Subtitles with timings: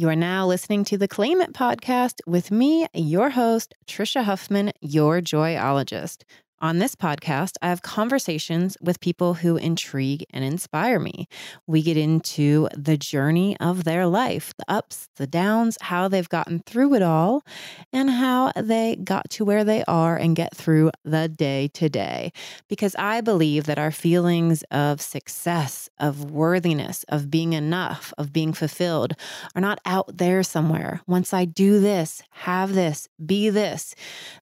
[0.00, 4.72] You are now listening to the Claim It podcast with me, your host, Trisha Huffman,
[4.80, 6.22] your joyologist.
[6.62, 11.26] On this podcast, I have conversations with people who intrigue and inspire me.
[11.66, 16.58] We get into the journey of their life, the ups, the downs, how they've gotten
[16.66, 17.46] through it all,
[17.94, 22.30] and how they got to where they are and get through the day to day.
[22.68, 28.52] Because I believe that our feelings of success, of worthiness, of being enough, of being
[28.52, 29.14] fulfilled
[29.54, 31.00] are not out there somewhere.
[31.06, 33.94] Once I do this, have this, be this,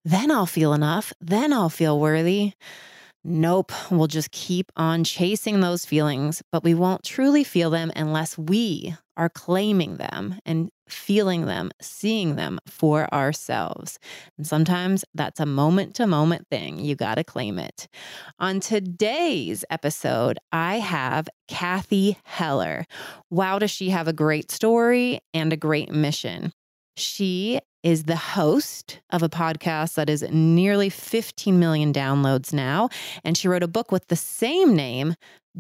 [0.05, 2.08] then I'll feel enough, then I'll feel worthy.
[3.25, 8.39] Nope, we'll just keep on chasing those feelings, but we won't truly feel them unless
[8.39, 13.99] we are claiming them and feeling them, seeing them for ourselves.
[14.39, 16.79] And sometimes that's a moment to moment thing.
[16.79, 17.89] You got to claim it.
[18.39, 22.87] On today's episode, I have Cathy Heller.
[23.31, 26.53] Wow, does she have a great story and a great mission?
[26.97, 32.89] She is the host of a podcast that is nearly 15 million downloads now.
[33.25, 35.15] And she wrote a book with the same name,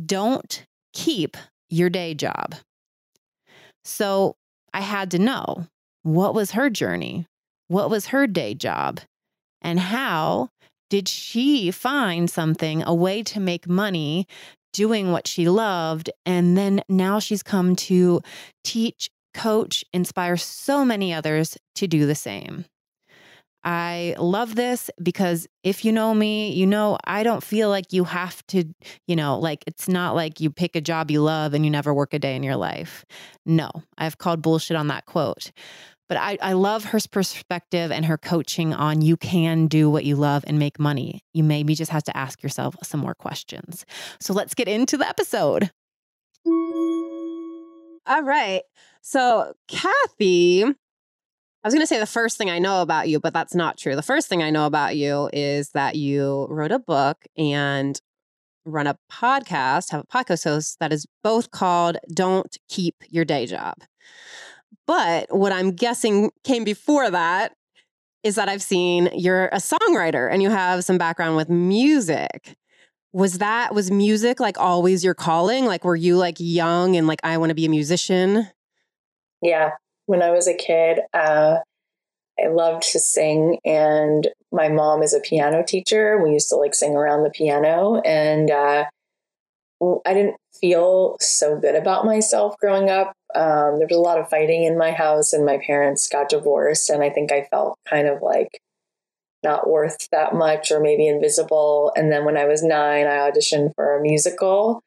[0.06, 1.36] Don't Keep
[1.70, 2.54] Your Day Job.
[3.84, 4.36] So
[4.74, 5.66] I had to know
[6.02, 7.26] what was her journey?
[7.68, 9.00] What was her day job?
[9.62, 10.50] And how
[10.90, 14.26] did she find something, a way to make money
[14.72, 16.10] doing what she loved?
[16.24, 18.20] And then now she's come to
[18.64, 22.64] teach coach, inspire so many others to do the same.
[23.64, 28.04] I love this because if you know me, you know I don't feel like you
[28.04, 28.64] have to,
[29.06, 31.92] you know, like it's not like you pick a job you love and you never
[31.92, 33.04] work a day in your life.
[33.44, 35.50] No, I've called bullshit on that quote.
[36.08, 40.16] But I, I love her perspective and her coaching on you can do what you
[40.16, 41.20] love and make money.
[41.34, 43.84] You maybe just have to ask yourself some more questions.
[44.18, 45.70] So let's get into the episode.
[48.08, 48.62] All right.
[49.02, 50.72] So, Cathy, I
[51.64, 53.96] was going to say the first thing I know about you, but that's not true.
[53.96, 58.00] The first thing I know about you is that you wrote a book and
[58.64, 63.46] run a podcast, have a podcast host that is both called Don't Keep Your Day
[63.46, 63.74] Job.
[64.86, 67.52] But what I'm guessing came before that
[68.22, 72.56] is that I've seen you're a songwriter and you have some background with music
[73.12, 75.64] was that was music like always your calling?
[75.64, 78.48] Like were you like young and like i want to be a musician?
[79.42, 79.70] Yeah.
[80.06, 81.58] When i was a kid uh,
[82.42, 86.74] i loved to sing and my mom is a piano teacher we used to like
[86.74, 88.84] sing around the piano and uh,
[90.06, 93.12] i didn't feel so good about myself growing up.
[93.34, 96.88] Um, there was a lot of fighting in my house and my parents got divorced
[96.88, 98.58] and i think i felt kind of like
[99.42, 101.92] not worth that much or maybe invisible.
[101.96, 104.82] And then when I was nine, I auditioned for a musical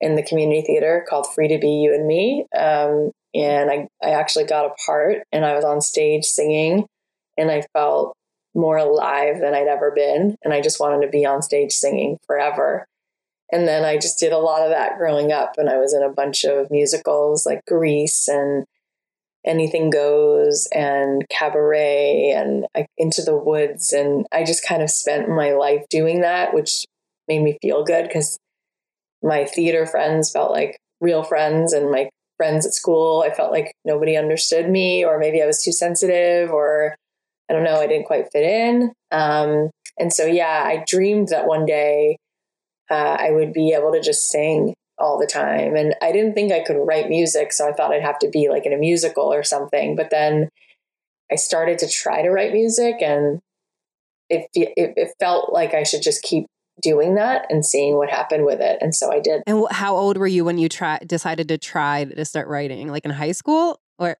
[0.00, 2.46] in the community theater called Free to Be You and Me.
[2.56, 6.86] Um, and I, I actually got a part and I was on stage singing
[7.38, 8.16] and I felt
[8.54, 10.36] more alive than I'd ever been.
[10.42, 12.86] And I just wanted to be on stage singing forever.
[13.50, 15.54] And then I just did a lot of that growing up.
[15.56, 18.64] And I was in a bunch of musicals like Grease and
[19.44, 22.66] anything goes and cabaret and
[22.96, 23.92] into the woods.
[23.92, 26.84] And i just kind of spent my life doing that which
[27.28, 28.38] made me feel good because
[29.22, 33.72] my theater friends felt like real friends and my friends at school i felt like
[33.84, 36.96] nobody understood me or maybe i was too sensitive or
[37.48, 38.92] i don't know i didn't quite fit in.
[39.10, 42.16] Um, and so yeah i dreamed that one day
[42.90, 45.74] uh, i would be able to just sing all the time.
[45.74, 48.48] And I didn't think I could write music, so I thought I'd have to be
[48.48, 49.96] like in a musical or something.
[49.96, 50.48] But then
[51.30, 53.40] I started to try to write music, and
[54.30, 56.46] it it, it felt like I should just keep
[56.80, 58.78] doing that and seeing what happened with it.
[58.80, 59.42] And so I did.
[59.46, 62.88] And how old were you when you try decided to try to start writing?
[62.88, 64.16] Like in high school or?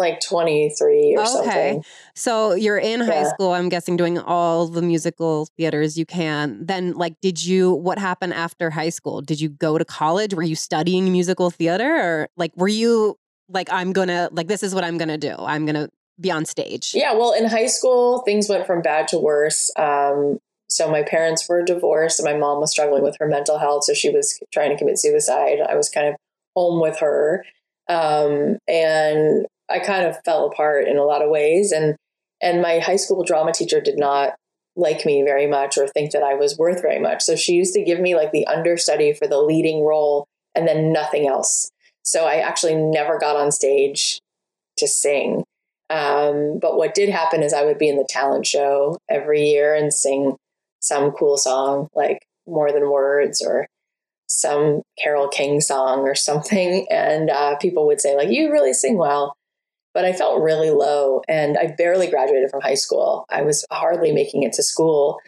[0.00, 1.30] Like 23 or okay.
[1.30, 1.84] something.
[2.14, 3.32] So you're in high yeah.
[3.32, 6.66] school, I'm guessing, doing all the musical theaters you can.
[6.66, 9.20] Then, like, did you, what happened after high school?
[9.20, 10.34] Did you go to college?
[10.34, 11.94] Were you studying musical theater?
[11.94, 13.16] Or, like, were you
[13.48, 15.34] like, I'm gonna, like, this is what I'm gonna do?
[15.38, 15.88] I'm gonna
[16.20, 16.92] be on stage?
[16.94, 17.14] Yeah.
[17.14, 19.70] Well, in high school, things went from bad to worse.
[19.76, 20.38] Um,
[20.68, 23.84] so my parents were divorced and my mom was struggling with her mental health.
[23.84, 25.58] So she was trying to commit suicide.
[25.68, 26.14] I was kind of
[26.54, 27.44] home with her.
[27.88, 31.72] Um, and I kind of fell apart in a lot of ways.
[31.72, 31.96] And
[32.42, 34.34] and my high school drama teacher did not
[34.76, 37.22] like me very much or think that I was worth very much.
[37.22, 40.92] So she used to give me like the understudy for the leading role and then
[40.92, 41.70] nothing else.
[42.02, 44.20] So I actually never got on stage
[44.78, 45.44] to sing.
[45.90, 49.74] Um, but what did happen is I would be in the talent show every year
[49.74, 50.36] and sing
[50.80, 53.66] some cool song like More Than Words or
[54.28, 56.86] some Carole King song or something.
[56.90, 59.34] And uh, people would say, like, you really sing well.
[59.94, 63.24] But I felt really low and I barely graduated from high school.
[63.30, 65.18] I was hardly making it to school.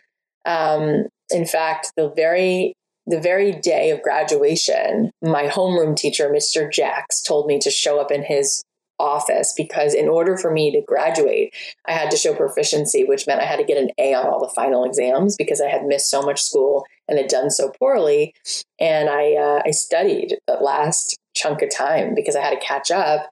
[0.45, 2.75] Um, in fact, the very
[3.07, 6.71] the very day of graduation, my homeroom teacher, Mr.
[6.71, 8.63] Jacks, told me to show up in his
[9.03, 11.53] office because in order for me to graduate,
[11.87, 14.41] I had to show proficiency, which meant I had to get an A on all
[14.41, 18.35] the final exams because I had missed so much school and had done so poorly.
[18.79, 22.91] And I uh, I studied the last chunk of time because I had to catch
[22.91, 23.29] up.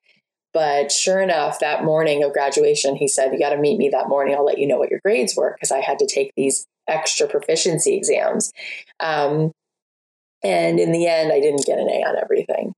[0.53, 4.09] But sure enough, that morning of graduation, he said, You got to meet me that
[4.09, 4.35] morning.
[4.35, 7.29] I'll let you know what your grades were because I had to take these extra
[7.29, 8.53] proficiency exams.
[8.99, 9.53] Um,
[10.43, 12.73] and in the end, I didn't get an A on everything.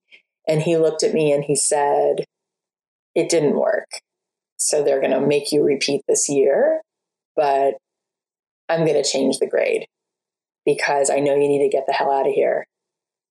[0.47, 2.25] And he looked at me and he said,
[3.15, 3.89] It didn't work.
[4.59, 6.83] So they're going to make you repeat this year,
[7.35, 7.75] but
[8.69, 9.87] I'm going to change the grade
[10.65, 12.65] because I know you need to get the hell out of here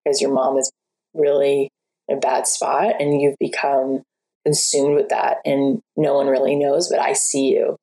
[0.03, 0.71] because your mom is
[1.13, 1.69] really
[2.07, 4.03] in a bad spot and you've become
[4.45, 7.77] consumed with that and no one really knows but i see you.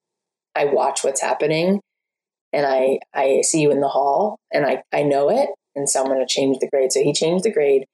[0.55, 1.81] I watch what's happening
[2.53, 6.01] and i i see you in the hall and i i know it and so
[6.01, 6.93] i'm going to change the grade.
[6.93, 7.87] So he changed the grade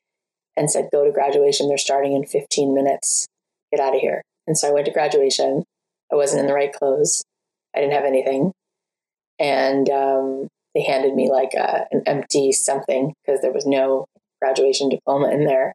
[0.57, 1.69] and said go to graduation.
[1.69, 3.27] They're starting in 15 minutes.
[3.71, 4.23] Get out of here.
[4.47, 5.65] And so i went to graduation.
[6.11, 7.25] I wasn't in the right clothes.
[7.75, 8.53] I didn't have anything.
[9.39, 14.07] And um, they handed me like a, an empty something because there was no
[14.41, 15.75] graduation diploma in there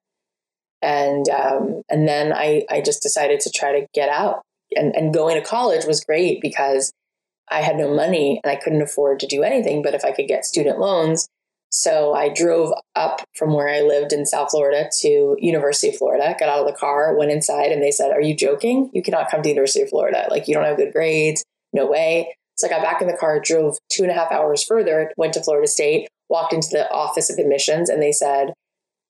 [0.81, 4.41] and um, and then I I just decided to try to get out.
[4.75, 6.91] And and going to college was great because
[7.49, 10.27] I had no money and I couldn't afford to do anything but if I could
[10.27, 11.27] get student loans.
[11.71, 16.35] So I drove up from where I lived in South Florida to University of Florida
[16.39, 18.89] got out of the car went inside and they said are you joking?
[18.93, 20.27] You cannot come to University of Florida.
[20.29, 21.43] Like you don't have good grades.
[21.73, 22.35] No way.
[22.57, 25.33] So I got back in the car drove two and a half hours further went
[25.33, 28.53] to Florida State walked into the office of admissions and they said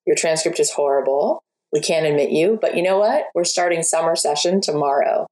[0.05, 3.25] your transcript is horrible we can't admit you, but you know what?
[3.35, 5.27] We're starting summer session tomorrow.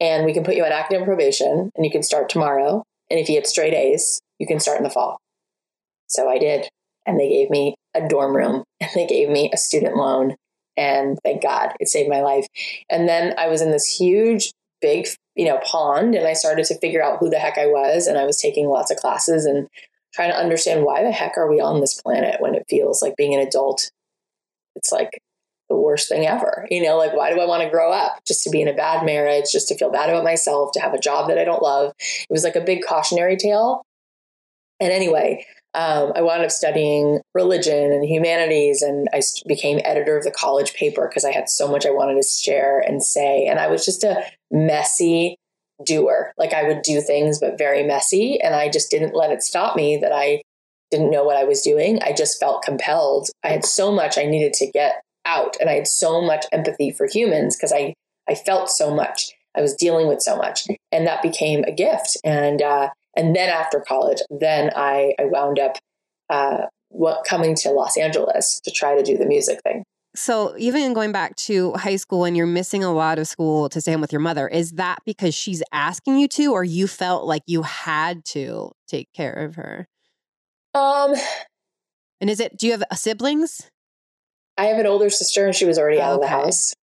[0.00, 2.82] And we can put you on academic probation and you can start tomorrow.
[3.10, 5.18] And if you get straight A's, you can start in the fall.
[6.08, 6.68] So I did.
[7.06, 10.34] And they gave me a dorm room and they gave me a student loan.
[10.76, 12.46] And thank God it saved my life.
[12.90, 14.50] And then I was in this huge,
[14.82, 18.06] big, you know, pond and I started to figure out who the heck I was.
[18.06, 19.68] And I was taking lots of classes and
[20.12, 23.16] trying to understand why the heck are we on this planet when it feels like
[23.16, 23.90] being an adult?
[24.74, 25.18] It's like
[25.68, 26.66] the worst thing ever.
[26.70, 28.18] You know, like, why do I want to grow up?
[28.26, 30.94] Just to be in a bad marriage, just to feel bad about myself, to have
[30.94, 31.92] a job that I don't love.
[31.98, 33.84] It was like a big cautionary tale.
[34.80, 40.24] And anyway, um, I wound up studying religion and humanities, and I became editor of
[40.24, 43.46] the college paper because I had so much I wanted to share and say.
[43.46, 45.36] And I was just a messy
[45.84, 46.32] doer.
[46.38, 48.40] Like I would do things, but very messy.
[48.40, 50.42] And I just didn't let it stop me that I
[50.90, 52.00] didn't know what I was doing.
[52.02, 53.28] I just felt compelled.
[53.42, 56.90] I had so much I needed to get out and I had so much empathy
[56.90, 57.94] for humans because I
[58.28, 59.32] I felt so much.
[59.56, 63.48] I was dealing with so much and that became a gift and uh, and then
[63.48, 65.78] after college then I I wound up
[66.30, 69.82] uh, what coming to Los Angeles to try to do the music thing.
[70.14, 73.80] So even going back to high school and you're missing a lot of school to
[73.82, 77.26] stay home with your mother, is that because she's asking you to or you felt
[77.26, 79.86] like you had to take care of her?
[80.74, 81.14] Um
[82.20, 83.70] and is it do you have siblings?
[84.56, 86.14] I have an older sister and she was already out okay.
[86.14, 86.74] of the house.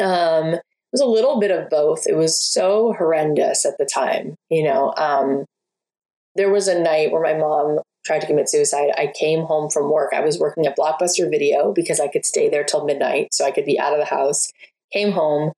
[0.00, 2.06] Um, it was a little bit of both.
[2.06, 4.36] It was so horrendous at the time.
[4.48, 5.44] You know, um,
[6.34, 8.90] there was a night where my mom tried to commit suicide.
[8.96, 10.12] I came home from work.
[10.14, 13.50] I was working at Blockbuster Video because I could stay there till midnight, so I
[13.50, 14.50] could be out of the house.
[14.92, 15.52] Came home.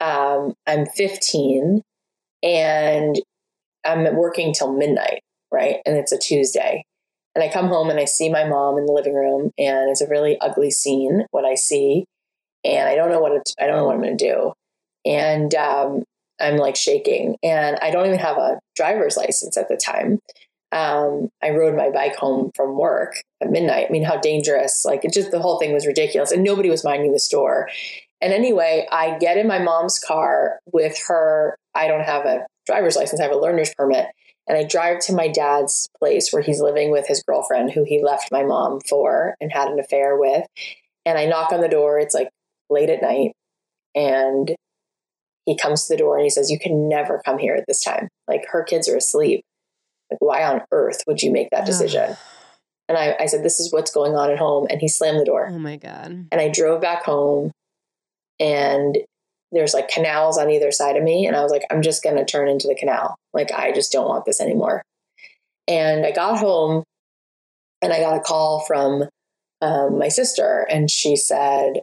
[0.00, 1.82] Um, I'm 15
[2.42, 3.20] and
[3.84, 5.20] I'm working till midnight,
[5.52, 5.76] right?
[5.84, 6.84] And it's a Tuesday.
[7.34, 10.00] And I come home and I see my mom in the living room, and it's
[10.00, 11.26] a really ugly scene.
[11.30, 12.04] What I see,
[12.64, 14.52] and I don't know what I don't know what I'm going to do,
[15.04, 16.02] and um,
[16.40, 20.18] I'm like shaking, and I don't even have a driver's license at the time.
[20.72, 23.86] Um, I rode my bike home from work at midnight.
[23.88, 24.84] I mean, how dangerous!
[24.84, 27.68] Like it just the whole thing was ridiculous, and nobody was minding the store.
[28.20, 31.56] And anyway, I get in my mom's car with her.
[31.74, 33.20] I don't have a driver's license.
[33.20, 34.06] I have a learner's permit
[34.50, 38.02] and I drive to my dad's place where he's living with his girlfriend, who he
[38.02, 40.44] left my mom for and had an affair with.
[41.06, 42.00] And I knock on the door.
[42.00, 42.30] It's like
[42.68, 43.30] late at night.
[43.94, 44.56] And
[45.46, 47.80] he comes to the door and he says, You can never come here at this
[47.80, 48.08] time.
[48.26, 49.42] Like her kids are asleep.
[50.10, 52.16] Like, why on earth would you make that decision?
[52.88, 54.66] and I, I said, This is what's going on at home.
[54.68, 55.48] And he slammed the door.
[55.48, 56.26] Oh my God.
[56.32, 57.52] And I drove back home
[58.40, 58.98] and
[59.52, 61.26] there's like canals on either side of me.
[61.26, 63.16] And I was like, I'm just going to turn into the canal.
[63.32, 64.82] Like, I just don't want this anymore.
[65.66, 66.84] And I got home
[67.82, 69.04] and I got a call from
[69.62, 71.80] um, my sister, and she said,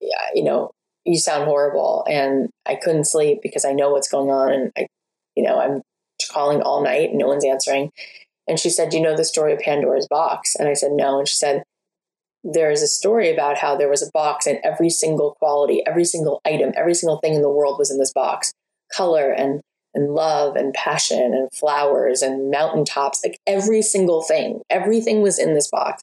[0.00, 0.70] Yeah, you know,
[1.04, 2.04] you sound horrible.
[2.08, 4.52] And I couldn't sleep because I know what's going on.
[4.52, 4.86] And I,
[5.36, 5.82] you know, I'm
[6.30, 7.90] calling all night and no one's answering.
[8.46, 10.56] And she said, you know the story of Pandora's box?
[10.56, 11.18] And I said, No.
[11.18, 11.62] And she said,
[12.42, 16.40] There's a story about how there was a box and every single quality, every single
[16.44, 18.52] item, every single thing in the world was in this box.
[18.92, 19.60] Color and
[19.94, 25.54] and love and passion and flowers and mountaintops like every single thing everything was in
[25.54, 26.02] this box.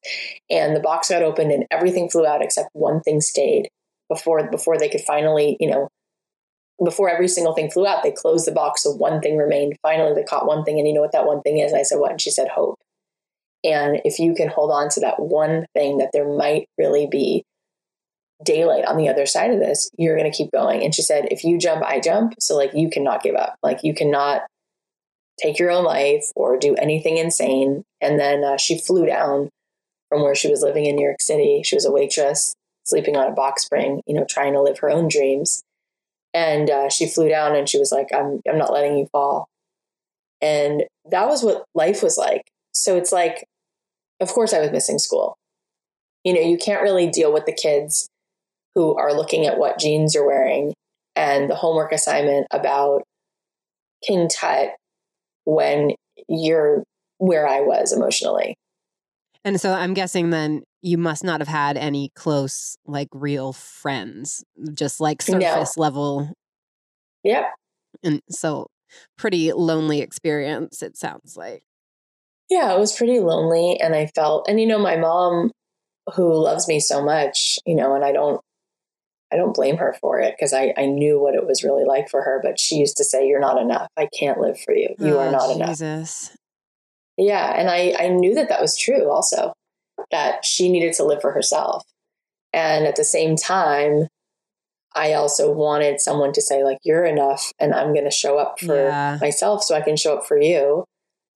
[0.49, 3.69] And the box got opened and everything flew out except one thing stayed
[4.09, 5.87] before before they could finally you know
[6.83, 9.77] before every single thing flew out they closed the box so one thing remained.
[9.81, 11.73] Finally they caught one thing and you know what that one thing is?
[11.73, 12.11] I said what?
[12.11, 12.77] And she said hope
[13.63, 17.43] and if you can hold on to that one thing that there might really be
[18.43, 20.83] daylight on the other side of this, you're going to keep going.
[20.83, 22.35] And she said, if you jump, I jump.
[22.39, 23.55] So, like, you cannot give up.
[23.63, 24.43] Like, you cannot
[25.41, 27.83] take your own life or do anything insane.
[28.01, 29.49] And then uh, she flew down
[30.09, 31.61] from where she was living in New York City.
[31.63, 34.89] She was a waitress, sleeping on a box spring, you know, trying to live her
[34.89, 35.63] own dreams.
[36.33, 39.47] And uh, she flew down and she was like, I'm, I'm not letting you fall.
[40.41, 42.43] And that was what life was like.
[42.81, 43.47] So it's like,
[44.19, 45.37] of course, I was missing school.
[46.23, 48.09] You know, you can't really deal with the kids
[48.75, 50.73] who are looking at what jeans you're wearing
[51.15, 53.03] and the homework assignment about
[54.05, 54.69] King Tut
[55.45, 55.91] when
[56.27, 56.83] you're
[57.17, 58.55] where I was emotionally.
[59.43, 64.43] And so I'm guessing then you must not have had any close, like real friends,
[64.73, 65.81] just like surface no.
[65.81, 66.33] level.
[67.23, 67.45] Yep.
[68.03, 68.67] And so
[69.17, 71.63] pretty lonely experience, it sounds like.
[72.49, 73.79] Yeah, it was pretty lonely.
[73.79, 75.51] And I felt, and you know, my mom,
[76.15, 78.41] who loves me so much, you know, and I don't
[79.31, 82.09] I don't blame her for it because I, I knew what it was really like
[82.09, 82.39] for her.
[82.41, 83.89] But she used to say, You're not enough.
[83.97, 84.95] I can't live for you.
[84.99, 85.81] You oh, are not Jesus.
[85.81, 86.37] enough.
[87.17, 87.53] Yeah.
[87.59, 89.53] And I, I knew that that was true also,
[90.11, 91.83] that she needed to live for herself.
[92.53, 94.07] And at the same time,
[94.95, 98.59] I also wanted someone to say, like, you're enough and I'm going to show up
[98.59, 99.17] for yeah.
[99.19, 100.85] myself so I can show up for you.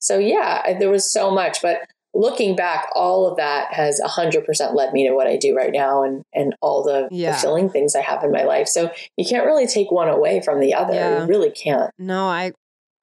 [0.01, 1.62] So, yeah, there was so much.
[1.62, 5.72] But looking back, all of that has 100% led me to what I do right
[5.72, 7.34] now and, and all the yeah.
[7.34, 8.67] fulfilling things I have in my life.
[8.67, 10.93] So you can't really take one away from the other.
[10.93, 11.22] Yeah.
[11.22, 11.91] You really can't.
[11.98, 12.51] No, I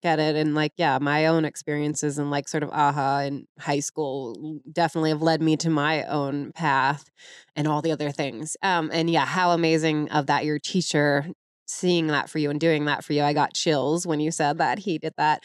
[0.03, 0.37] get it.
[0.37, 5.11] And like, yeah, my own experiences and like sort of aha in high school definitely
[5.11, 7.11] have led me to my own path
[7.57, 8.57] and all the other things.
[8.63, 11.27] Um, and yeah, how amazing of that your teacher
[11.67, 13.23] seeing that for you and doing that for you.
[13.23, 15.45] I got chills when you said that he did that.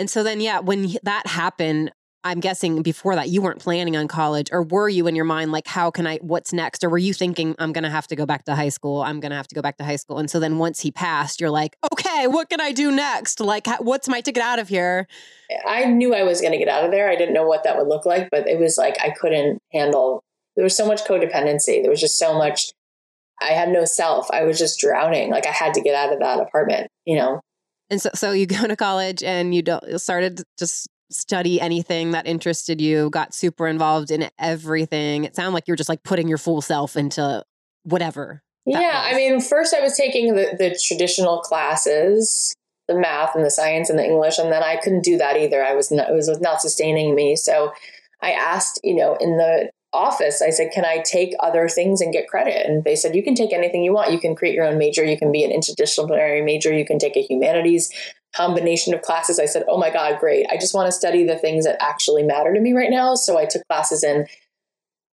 [0.00, 1.92] And so then, yeah, when that happened,
[2.24, 5.52] I'm guessing before that you weren't planning on college, or were you in your mind
[5.52, 6.82] like, how can I, what's next?
[6.82, 9.02] Or were you thinking, I'm going to have to go back to high school?
[9.02, 10.16] I'm going to have to go back to high school.
[10.16, 13.40] And so then once he passed, you're like, okay, what can I do next?
[13.40, 15.06] Like, what's my ticket out of here?
[15.66, 17.10] I knew I was going to get out of there.
[17.10, 20.24] I didn't know what that would look like, but it was like I couldn't handle,
[20.56, 21.82] there was so much codependency.
[21.82, 22.72] There was just so much,
[23.42, 24.30] I had no self.
[24.30, 25.30] I was just drowning.
[25.30, 27.42] Like I had to get out of that apartment, you know?
[27.90, 32.26] And so, so you go to college and you don't started just study anything that
[32.26, 35.24] interested you, got super involved in everything.
[35.24, 37.44] It sounded like you were just like putting your full self into
[37.82, 38.42] whatever.
[38.64, 38.78] Yeah.
[38.78, 39.12] Was.
[39.12, 42.54] I mean, first I was taking the, the traditional classes,
[42.86, 45.64] the math and the science and the English, and then I couldn't do that either.
[45.64, 47.34] I was not, it was not sustaining me.
[47.36, 47.72] So
[48.22, 52.12] I asked, you know, in the office, I said, can I take other things and
[52.12, 52.66] get credit?
[52.66, 54.12] And they said, you can take anything you want.
[54.12, 55.04] You can create your own major.
[55.04, 56.72] You can be an interdisciplinary major.
[56.72, 57.92] You can take a humanities
[58.34, 59.40] combination of classes.
[59.40, 60.46] I said, oh my God, great.
[60.50, 63.16] I just want to study the things that actually matter to me right now.
[63.16, 64.26] So I took classes in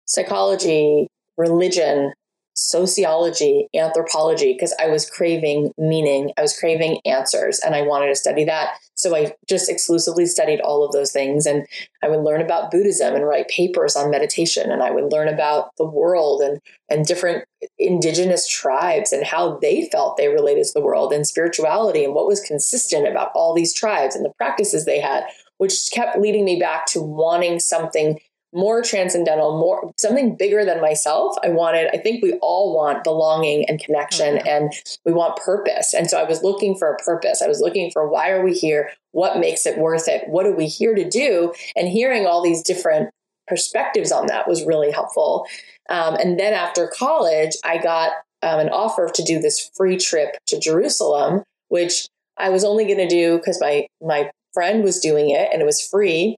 [0.05, 2.13] psychology, religion,
[2.57, 6.33] sociology, anthropology, because I was craving meaning.
[6.39, 8.79] I was craving answers and I wanted to study that.
[8.95, 11.45] So I just exclusively studied all of those things.
[11.45, 11.67] And
[12.03, 14.73] I would learn about Buddhism and write papers on meditation.
[14.73, 16.59] And I would learn about the world and,
[16.89, 17.45] and different
[17.79, 22.27] indigenous tribes and how they felt they related to the world and spirituality and what
[22.27, 25.25] was consistent about all these tribes and the practices they had,
[25.59, 28.19] which kept leading me back to wanting something
[28.57, 31.37] more transcendental, more something bigger than myself.
[31.45, 34.49] I wanted, I think we all want belonging and connection mm-hmm.
[34.49, 34.73] and
[35.05, 35.93] we want purpose.
[35.93, 37.43] And so I was looking for a purpose.
[37.43, 38.91] I was looking for why are we here?
[39.13, 40.29] What makes it worth it?
[40.29, 41.53] What are we here to do?
[41.77, 43.11] And hearing all these different
[43.47, 45.47] perspectives on that was really helpful.
[45.89, 50.37] Um, and then after college, I got um, an offer to do this free trip
[50.47, 52.09] to Jerusalem, which
[52.39, 55.67] I was only going to do because my my friend was doing it and it
[55.67, 56.37] was free.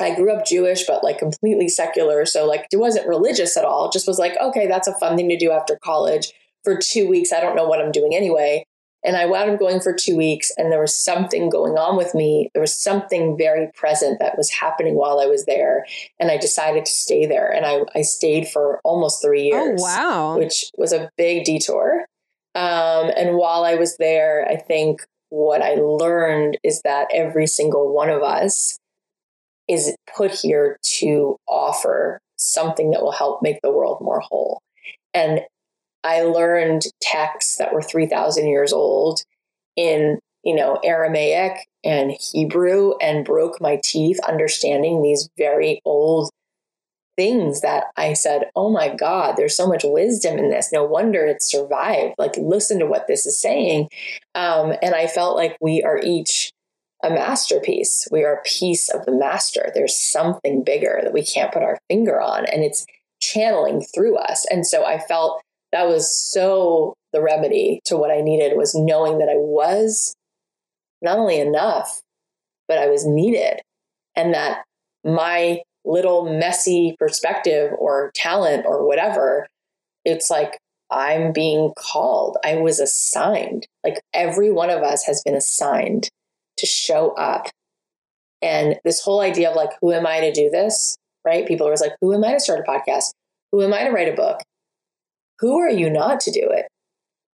[0.00, 2.24] I grew up Jewish, but like completely secular.
[2.24, 3.86] So like it wasn't religious at all.
[3.86, 6.32] It just was like, okay, that's a fun thing to do after college
[6.64, 7.32] for two weeks.
[7.32, 8.64] I don't know what I'm doing anyway.
[9.04, 12.16] And I wound up going for two weeks, and there was something going on with
[12.16, 12.50] me.
[12.52, 15.86] There was something very present that was happening while I was there.
[16.18, 17.48] And I decided to stay there.
[17.48, 20.36] And I, I stayed for almost three years, wow.
[20.36, 22.06] which was a big detour.
[22.56, 27.94] Um, and while I was there, I think what I learned is that every single
[27.94, 28.77] one of us
[29.68, 34.60] is put here to offer something that will help make the world more whole.
[35.12, 35.40] And
[36.04, 39.22] I learned texts that were 3,000 years old
[39.76, 46.30] in, you know, Aramaic and Hebrew and broke my teeth understanding these very old
[47.16, 50.72] things that I said, oh my God, there's so much wisdom in this.
[50.72, 52.14] No wonder it survived.
[52.16, 53.88] Like, listen to what this is saying.
[54.36, 56.52] Um, and I felt like we are each
[57.02, 58.08] a masterpiece.
[58.10, 59.70] We are a piece of the master.
[59.74, 62.86] There's something bigger that we can't put our finger on, and it's
[63.20, 64.46] channeling through us.
[64.50, 65.40] And so I felt
[65.72, 70.14] that was so the remedy to what I needed was knowing that I was
[71.00, 72.00] not only enough,
[72.66, 73.60] but I was needed,
[74.16, 74.64] and that
[75.04, 79.46] my little messy perspective or talent or whatever,
[80.04, 80.58] it's like
[80.90, 82.36] I'm being called.
[82.44, 83.66] I was assigned.
[83.84, 86.08] Like every one of us has been assigned
[86.58, 87.48] to show up.
[88.40, 90.96] And this whole idea of like, who am I to do this?
[91.24, 91.46] Right?
[91.46, 93.10] People are always like, who am I to start a podcast?
[93.52, 94.40] Who am I to write a book?
[95.40, 96.66] Who are you not to do it?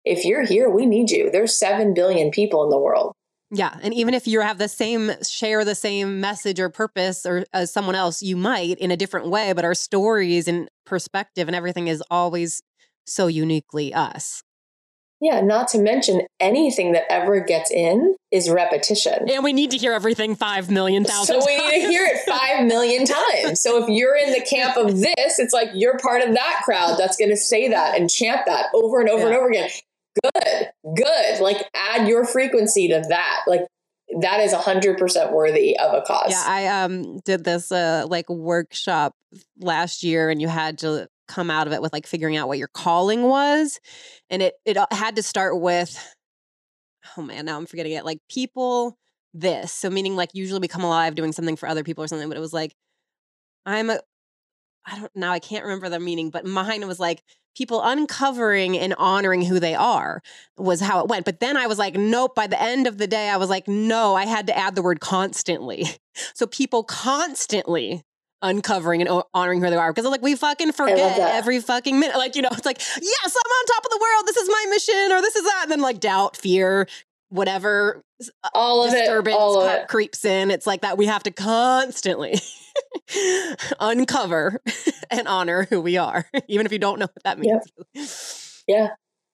[0.03, 1.29] If you're here, we need you.
[1.31, 3.13] There's 7 billion people in the world.
[3.53, 7.45] Yeah, and even if you have the same share the same message or purpose or
[7.51, 11.55] as someone else, you might in a different way, but our stories and perspective and
[11.55, 12.61] everything is always
[13.05, 14.41] so uniquely us.
[15.21, 19.29] Yeah, not to mention anything that ever gets in is repetition.
[19.29, 22.19] And we need to hear everything 5 million thousand So we need to hear it
[22.27, 23.61] 5 million times.
[23.61, 26.97] So if you're in the camp of this, it's like you're part of that crowd
[26.97, 29.69] that's going to say that and chant that over and over and over again.
[30.23, 31.39] Good, good.
[31.39, 33.41] Like add your frequency to that.
[33.45, 33.61] Like
[34.21, 36.31] that is 100% worthy of a cause.
[36.31, 39.15] Yeah, I um did this uh like workshop
[39.59, 42.57] last year and you had to come out of it with like figuring out what
[42.57, 43.79] your calling was
[44.29, 45.97] and it it uh, had to start with
[47.17, 48.05] oh man, now I'm forgetting it.
[48.05, 48.97] Like people
[49.33, 49.71] this.
[49.71, 52.37] So meaning like usually we come alive doing something for other people or something, but
[52.37, 52.75] it was like
[53.65, 53.99] I'm a
[54.85, 57.23] I don't now I can't remember the meaning, but mine was like
[57.55, 60.21] people uncovering and honoring who they are
[60.57, 61.25] was how it went.
[61.25, 63.67] But then I was like, nope, by the end of the day, I was like,
[63.67, 65.85] no, I had to add the word constantly.
[66.33, 68.03] So people constantly
[68.41, 72.17] uncovering and o- honoring who they are because like we fucking forget every fucking minute
[72.17, 74.65] like you know it's like yes i'm on top of the world this is my
[74.69, 76.87] mission or this is that and then like doubt fear
[77.29, 78.01] whatever
[78.43, 78.97] uh, all of it.
[78.97, 79.87] disturbance All of it.
[79.87, 82.39] creeps in it's like that we have to constantly
[83.79, 84.61] uncover
[85.11, 88.89] and honor who we are even if you don't know what that means Yeah.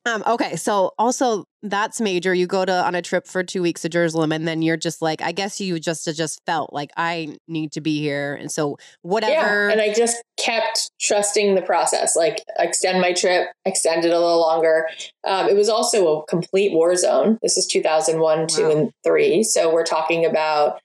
[0.07, 2.33] Um, okay, so also that's major.
[2.33, 5.01] You go to on a trip for two weeks to Jerusalem, and then you're just
[5.01, 8.77] like, I guess you just just felt like I need to be here, and so
[9.01, 9.67] whatever.
[9.67, 12.15] Yeah, and I just kept trusting the process.
[12.15, 14.87] Like extend my trip, extend it a little longer.
[15.27, 17.37] Um, it was also a complete war zone.
[17.41, 19.43] This is 2001, two, and three.
[19.43, 20.79] So we're talking about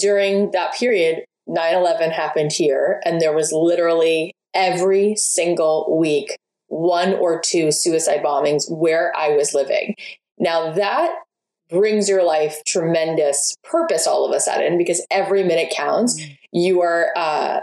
[0.00, 6.36] during that period, 9/11 happened here, and there was literally every single week
[6.68, 9.94] one or two suicide bombings where I was living.
[10.38, 11.14] Now that
[11.70, 16.20] brings your life tremendous purpose all of a sudden because every minute counts.
[16.52, 17.60] You are uh,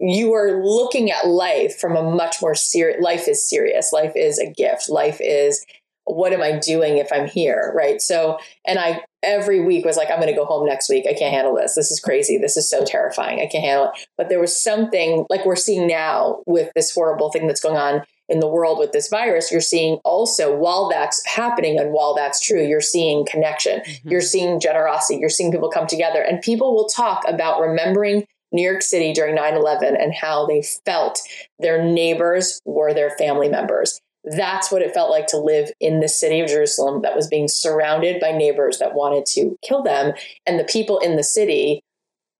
[0.00, 3.92] you are looking at life from a much more serious life is serious.
[3.92, 4.88] Life is a gift.
[4.88, 5.64] Life is
[6.04, 8.00] what am i doing if i'm here right?
[8.00, 11.06] So and i every week was like i'm going to go home next week.
[11.08, 11.74] I can't handle this.
[11.74, 12.38] This is crazy.
[12.38, 13.40] This is so terrifying.
[13.40, 14.06] I can't handle it.
[14.16, 18.02] But there was something like we're seeing now with this horrible thing that's going on
[18.28, 22.40] in the world with this virus you're seeing also while that's happening and while that's
[22.40, 23.80] true you're seeing connection.
[23.80, 24.10] Mhm.
[24.10, 25.20] you're seeing generosity.
[25.20, 26.22] You're seeing people come together.
[26.22, 30.62] And people will talk about remembering New York City during 9 11 and how they
[30.62, 31.20] felt
[31.58, 34.00] their neighbors were their family members.
[34.24, 37.48] That's what it felt like to live in the city of Jerusalem that was being
[37.48, 40.12] surrounded by neighbors that wanted to kill them.
[40.46, 41.82] And the people in the city,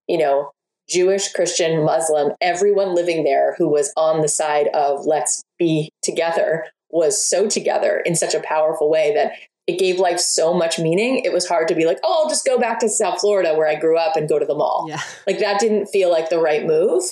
[0.07, 0.53] you know,
[0.89, 6.67] Jewish, Christian, Muslim, everyone living there who was on the side of let's be together
[6.91, 9.33] was so together in such a powerful way that
[9.67, 11.23] it gave life so much meaning.
[11.25, 13.69] It was hard to be like, oh, I'll just go back to South Florida where
[13.69, 14.87] I grew up and go to the mall.
[14.89, 17.05] yeah, Like that didn't feel like the right move.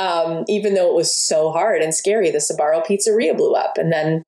[0.00, 3.76] Um, even though it was so hard and scary, the Sbarro pizzeria blew up.
[3.76, 4.22] And then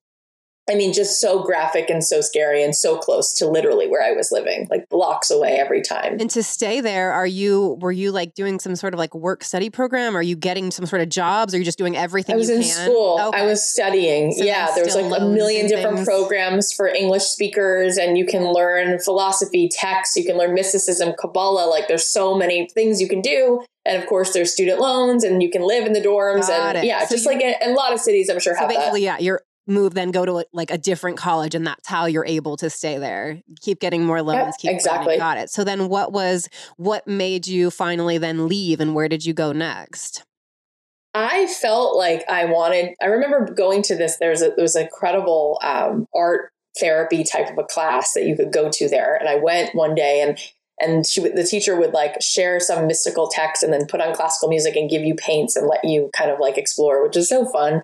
[0.71, 4.13] I mean, just so graphic and so scary and so close to literally where I
[4.13, 6.19] was living, like blocks away every time.
[6.21, 9.43] And to stay there, are you were you like doing some sort of like work
[9.43, 10.17] study program?
[10.17, 11.53] Are you getting some sort of jobs?
[11.53, 12.37] Are you just doing everything?
[12.37, 12.71] I was in can?
[12.71, 13.19] school.
[13.21, 13.41] Okay.
[13.41, 14.31] I was studying.
[14.31, 16.09] So yeah, there was like a million different things.
[16.09, 21.69] programs for English speakers, and you can learn philosophy, text, you can learn mysticism, Kabbalah.
[21.69, 23.65] Like there's so many things you can do.
[23.85, 26.79] And of course, there's student loans, and you can live in the dorms, Got and
[26.79, 26.85] it.
[26.85, 28.55] yeah, so just like in, in, a lot of cities, I'm sure.
[28.57, 29.21] So basically, that.
[29.21, 32.57] yeah, you're move then go to like a different college and that's how you're able
[32.57, 36.13] to stay there keep getting more loans yep, keep exactly got it so then what
[36.13, 40.25] was what made you finally then leave and where did you go next
[41.15, 42.95] I felt like I wanted.
[43.03, 44.17] I remember going to this.
[44.17, 48.35] There's a there was a credible um, art therapy type of a class that you
[48.35, 50.39] could go to there, and I went one day, and
[50.83, 54.49] and she the teacher would like share some mystical text and then put on classical
[54.49, 57.45] music and give you paints and let you kind of like explore which is so
[57.47, 57.83] fun.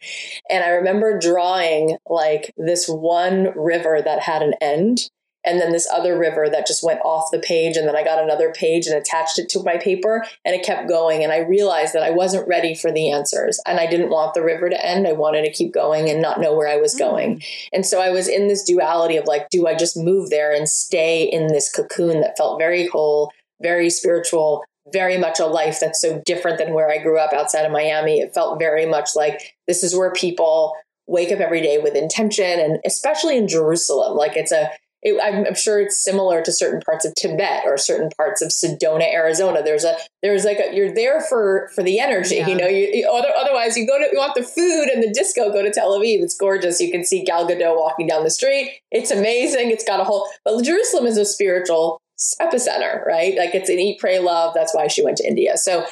[0.50, 5.10] And i remember drawing like this one river that had an end
[5.48, 8.22] and then this other river that just went off the page and then i got
[8.22, 11.94] another page and attached it to my paper and it kept going and i realized
[11.94, 15.06] that i wasn't ready for the answers and i didn't want the river to end.
[15.06, 16.98] I wanted to keep going and not know where i was mm.
[16.98, 17.42] going.
[17.72, 20.68] And so i was in this duality of like do i just move there and
[20.68, 23.32] stay in this cocoon that felt very whole
[23.62, 27.64] very spiritual very much a life that's so different than where i grew up outside
[27.64, 28.20] of miami?
[28.20, 30.74] It felt very much like this is where people
[31.06, 34.70] wake up every day with intention and especially in jerusalem like it's a
[35.02, 38.48] it, I'm, I'm, sure it's similar to certain parts of Tibet or certain parts of
[38.48, 39.62] Sedona, Arizona.
[39.62, 42.36] There's a there's like a, you're there for for the energy.
[42.36, 42.48] Yeah.
[42.48, 45.52] You know, you, you, otherwise you go to you want the food and the disco.
[45.52, 46.22] Go to Tel Aviv.
[46.22, 46.80] It's gorgeous.
[46.80, 48.80] You can see Gal Gadot walking down the street.
[48.90, 49.70] It's amazing.
[49.70, 50.26] It's got a whole.
[50.44, 52.00] But Jerusalem is a spiritual
[52.40, 53.36] epicenter, right?
[53.36, 54.52] Like it's an eat, pray, love.
[54.54, 55.56] That's why she went to India.
[55.56, 55.86] So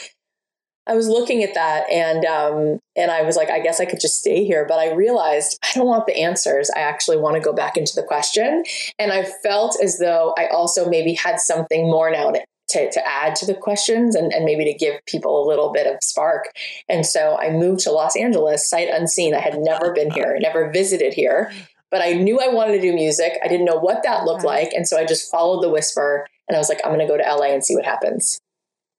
[0.87, 4.01] I was looking at that and um, and I was like, I guess I could
[4.01, 4.65] just stay here.
[4.69, 6.71] But I realized I don't want the answers.
[6.75, 8.65] I actually want to go back into the question.
[8.99, 13.09] And I felt as though I also maybe had something more now to, to, to
[13.09, 16.53] add to the questions and, and maybe to give people a little bit of spark.
[16.89, 19.35] And so I moved to Los Angeles, sight unseen.
[19.35, 21.53] I had never been here, never visited here,
[21.91, 23.33] but I knew I wanted to do music.
[23.45, 24.73] I didn't know what that looked like.
[24.73, 27.17] And so I just followed the whisper and I was like, I'm going to go
[27.17, 28.41] to LA and see what happens.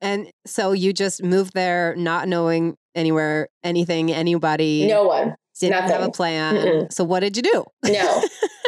[0.01, 4.87] And so you just moved there not knowing anywhere, anything, anybody.
[4.87, 5.35] No one.
[5.59, 5.89] Didn't Nothing.
[5.89, 6.55] have a plan.
[6.55, 6.93] Mm-mm.
[6.93, 7.65] So what did you do?
[7.85, 8.23] No.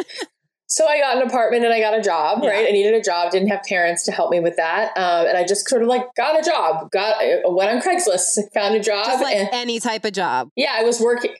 [0.66, 2.50] so I got an apartment and I got a job, yeah.
[2.50, 2.68] right?
[2.68, 4.96] I needed a job, didn't have parents to help me with that.
[4.96, 8.38] Um, and I just sort of like got a job, got uh, went on Craigslist,
[8.52, 9.06] found a job.
[9.06, 10.50] Just like and, any type of job.
[10.56, 11.34] Yeah, I was working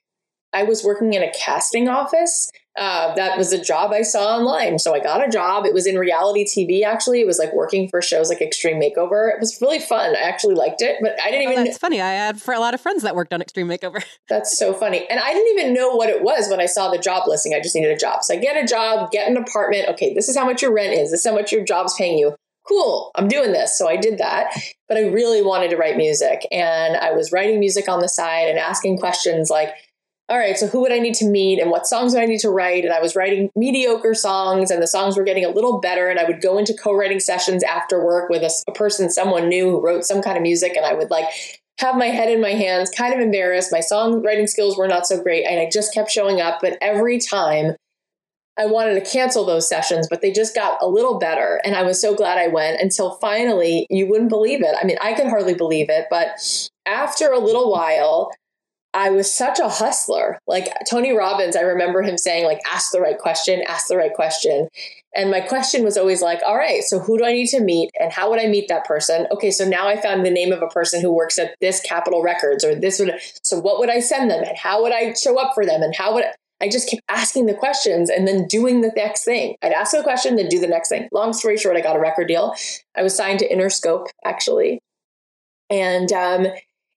[0.52, 2.50] I was working in a casting office.
[2.76, 4.78] Uh, that was a job I saw online.
[4.78, 5.66] So I got a job.
[5.66, 7.20] It was in reality TV, actually.
[7.20, 9.28] It was like working for shows like Extreme Makeover.
[9.28, 10.14] It was really fun.
[10.16, 11.64] I actually liked it, but I didn't oh, even.
[11.64, 12.00] That's funny.
[12.00, 14.02] I had for a lot of friends that worked on Extreme Makeover.
[14.28, 15.06] That's so funny.
[15.10, 17.54] And I didn't even know what it was when I saw the job listing.
[17.54, 18.22] I just needed a job.
[18.22, 19.88] So I get a job, get an apartment.
[19.90, 21.10] Okay, this is how much your rent is.
[21.10, 22.34] This is how much your job's paying you.
[22.68, 23.76] Cool, I'm doing this.
[23.76, 24.54] So I did that.
[24.88, 26.46] But I really wanted to write music.
[26.52, 29.74] And I was writing music on the side and asking questions like,
[30.30, 32.38] all right, so who would I need to meet and what songs do I need
[32.40, 32.84] to write?
[32.84, 36.08] And I was writing mediocre songs and the songs were getting a little better.
[36.08, 39.48] And I would go into co writing sessions after work with a, a, person someone
[39.48, 40.76] knew who wrote some kind of music.
[40.76, 41.26] And I would like
[41.80, 43.72] have my head in my hands, kind of embarrassed.
[43.72, 45.46] My songwriting skills were not so great.
[45.46, 46.60] And I just kept showing up.
[46.60, 47.74] But every time
[48.56, 51.60] I wanted to cancel those sessions, but they just got a little better.
[51.64, 54.76] And I was so glad I went until finally, you wouldn't believe it.
[54.80, 56.06] I mean, I could hardly believe it.
[56.08, 58.30] But after a little while,
[58.92, 60.38] I was such a hustler.
[60.46, 64.12] Like Tony Robbins, I remember him saying, like, ask the right question, ask the right
[64.12, 64.68] question.
[65.14, 67.90] And my question was always like, all right, so who do I need to meet
[67.98, 69.26] and how would I meet that person?
[69.32, 72.22] Okay, so now I found the name of a person who works at this Capitol
[72.22, 75.38] Records or this would, so what would I send them and how would I show
[75.38, 78.46] up for them and how would I, I just kept asking the questions and then
[78.46, 79.56] doing the next thing.
[79.62, 81.08] I'd ask a question, then do the next thing.
[81.10, 82.54] Long story short, I got a record deal.
[82.94, 84.80] I was signed to Interscope actually.
[85.70, 86.46] And um,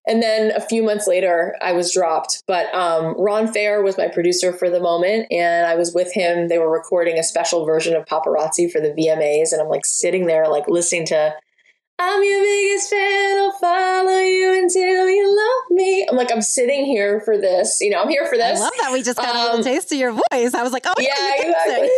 [0.08, 2.44] and then a few months later, I was dropped.
[2.48, 6.48] But um, Ron Fair was my producer for the moment, and I was with him.
[6.48, 10.28] They were recording a special version of Paparazzi for the VMAs, and I'm like sitting
[10.28, 11.34] there, like listening to
[12.00, 13.38] I'm your biggest fan.
[13.38, 16.08] I'll follow you until you love me.
[16.10, 17.78] I'm like, I'm sitting here for this.
[17.82, 18.60] You know, I'm here for this.
[18.60, 20.54] I love that we just got um, a little taste of your voice.
[20.54, 21.90] I was like, oh yeah, exactly.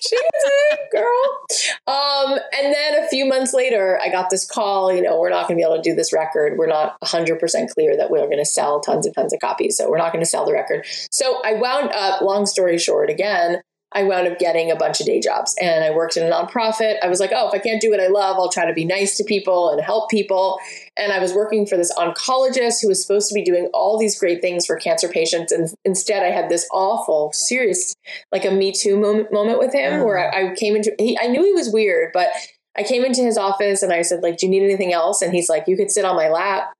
[0.00, 1.46] She's it, girl.
[1.88, 4.92] Um, and then a few months later, I got this call.
[4.92, 6.56] You know, we're not going to be able to do this record.
[6.56, 9.76] We're not 100 percent clear that we're going to sell tons and tons of copies.
[9.76, 10.86] So we're not going to sell the record.
[11.10, 12.22] So I wound up.
[12.22, 13.60] Long story short, again,
[13.92, 16.96] I wound up getting a bunch of day jobs and I worked in a nonprofit.
[17.02, 18.84] I was like, oh, if I can't do what I love, I'll try to be
[18.84, 20.58] nice to people and help people.
[20.98, 24.18] And I was working for this oncologist who was supposed to be doing all these
[24.18, 25.52] great things for cancer patients.
[25.52, 27.94] And instead, I had this awful, serious,
[28.30, 30.36] like a Me Too moment, moment with him where oh.
[30.36, 32.28] I, I came into, he, I knew he was weird, but
[32.76, 35.22] I came into his office and I said, like, do you need anything else?
[35.22, 36.74] And he's like, you could sit on my lap.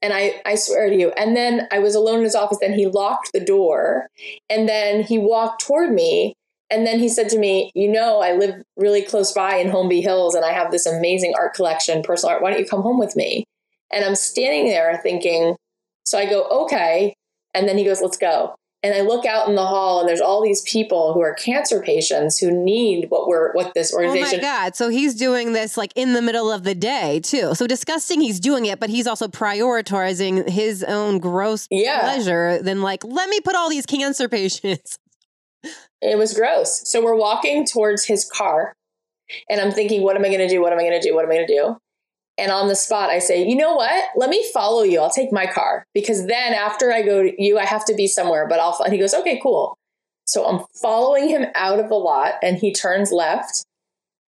[0.00, 1.10] And I, I swear to you.
[1.10, 2.58] And then I was alone in his office.
[2.60, 4.08] Then he locked the door
[4.48, 6.34] and then he walked toward me
[6.70, 10.02] and then he said to me, You know, I live really close by in Holmby
[10.02, 12.42] Hills and I have this amazing art collection, personal art.
[12.42, 13.44] Why don't you come home with me?
[13.92, 15.56] And I'm standing there thinking,
[16.06, 17.14] So I go, Okay.
[17.52, 18.54] And then he goes, Let's go.
[18.82, 21.80] And I look out in the hall and there's all these people who are cancer
[21.80, 24.76] patients who need what we're what this organization Oh my god.
[24.76, 27.54] So he's doing this like in the middle of the day too.
[27.54, 32.00] So disgusting he's doing it, but he's also prioritizing his own gross yeah.
[32.00, 34.98] pleasure than like, let me put all these cancer patients
[36.00, 36.82] it was gross.
[36.84, 38.74] So we're walking towards his car,
[39.48, 40.60] and I'm thinking, what am I going to do?
[40.60, 41.14] What am I going to do?
[41.14, 41.76] What am I going to do?
[42.36, 44.04] And on the spot, I say, you know what?
[44.16, 45.00] Let me follow you.
[45.00, 48.08] I'll take my car because then after I go to you, I have to be
[48.08, 48.76] somewhere, but I'll.
[48.82, 49.78] And he goes, okay, cool.
[50.26, 53.64] So I'm following him out of the lot, and he turns left,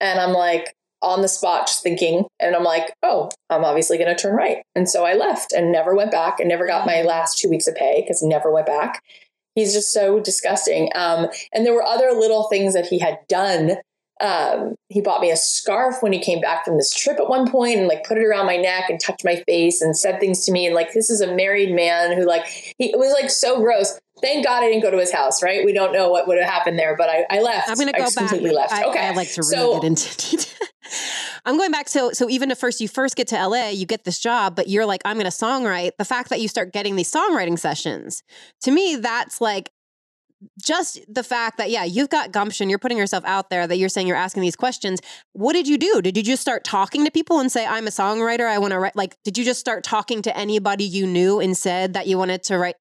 [0.00, 4.14] and I'm like on the spot, just thinking, and I'm like, oh, I'm obviously going
[4.14, 4.58] to turn right.
[4.74, 7.66] And so I left and never went back, and never got my last two weeks
[7.66, 9.02] of pay because never went back
[9.56, 10.90] he's just so disgusting.
[10.94, 13.78] Um, and there were other little things that he had done.
[14.20, 17.50] Um, he bought me a scarf when he came back from this trip at one
[17.50, 20.44] point and like put it around my neck and touched my face and said things
[20.46, 20.66] to me.
[20.66, 22.46] And like, this is a married man who like,
[22.78, 23.98] he it was like so gross.
[24.22, 25.64] Thank God I didn't go to his house, right?
[25.66, 27.68] We don't know what would have happened there, but I, I left.
[27.68, 28.14] I'm going to go I back.
[28.14, 28.72] completely left.
[28.72, 29.08] I, okay.
[29.08, 30.68] I like to really so, get into detail.
[31.44, 34.04] I'm going back to so even at first you first get to LA, you get
[34.04, 35.92] this job, but you're like, I'm going to songwrite.
[35.98, 38.22] The fact that you start getting these songwriting sessions,
[38.62, 39.70] to me, that's like
[40.62, 43.88] just the fact that yeah you've got gumption you're putting yourself out there that you're
[43.88, 45.00] saying you're asking these questions
[45.32, 47.90] what did you do did you just start talking to people and say i'm a
[47.90, 51.40] songwriter i want to write like did you just start talking to anybody you knew
[51.40, 52.74] and said that you wanted to write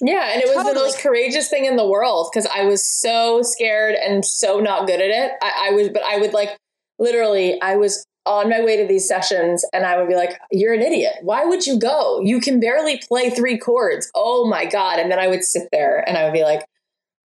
[0.00, 0.74] yeah and it was totally.
[0.74, 4.86] the most courageous thing in the world because i was so scared and so not
[4.86, 6.56] good at it I, I was but i would like
[6.98, 10.74] literally i was on my way to these sessions and I would be like, You're
[10.74, 11.14] an idiot.
[11.22, 12.20] Why would you go?
[12.20, 14.10] You can barely play three chords.
[14.16, 14.98] Oh my God.
[14.98, 16.66] And then I would sit there and I would be like,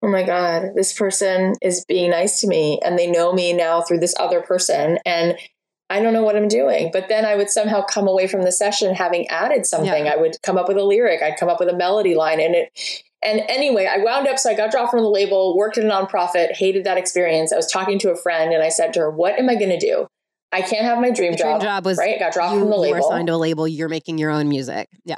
[0.03, 3.81] oh my God, this person is being nice to me and they know me now
[3.81, 4.97] through this other person.
[5.05, 5.37] And
[5.89, 6.89] I don't know what I'm doing.
[6.91, 10.05] But then I would somehow come away from the session having added something.
[10.05, 10.13] Yeah.
[10.13, 12.55] I would come up with a lyric, I'd come up with a melody line and
[12.55, 15.83] it and anyway, I wound up so I got dropped from the label, worked at
[15.83, 17.53] a nonprofit, hated that experience.
[17.53, 19.79] I was talking to a friend and I said to her, What am I gonna
[19.79, 20.07] do?
[20.51, 21.39] I can't have my dream, job.
[21.39, 21.61] dream job.
[21.61, 22.19] job was right.
[22.19, 22.97] Got dropped you, from the label.
[22.97, 23.67] You were signed to a label.
[23.67, 24.89] You're making your own music.
[25.05, 25.17] Yeah.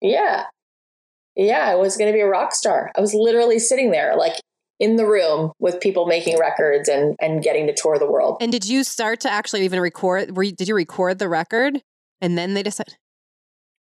[0.00, 0.44] Yeah.
[1.34, 1.66] Yeah.
[1.66, 2.92] I was going to be a rock star.
[2.96, 4.34] I was literally sitting there, like
[4.78, 8.36] in the room with people making records and and getting to tour the world.
[8.40, 10.36] And did you start to actually even record?
[10.36, 11.82] Were you, did you record the record
[12.20, 12.96] and then they decided?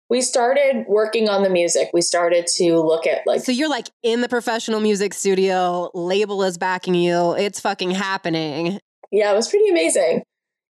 [0.09, 1.89] We started working on the music.
[1.93, 3.41] We started to look at like.
[3.41, 5.91] So you're like in the professional music studio.
[5.93, 7.35] Label is backing you.
[7.35, 8.79] It's fucking happening.
[9.11, 10.23] Yeah, it was pretty amazing.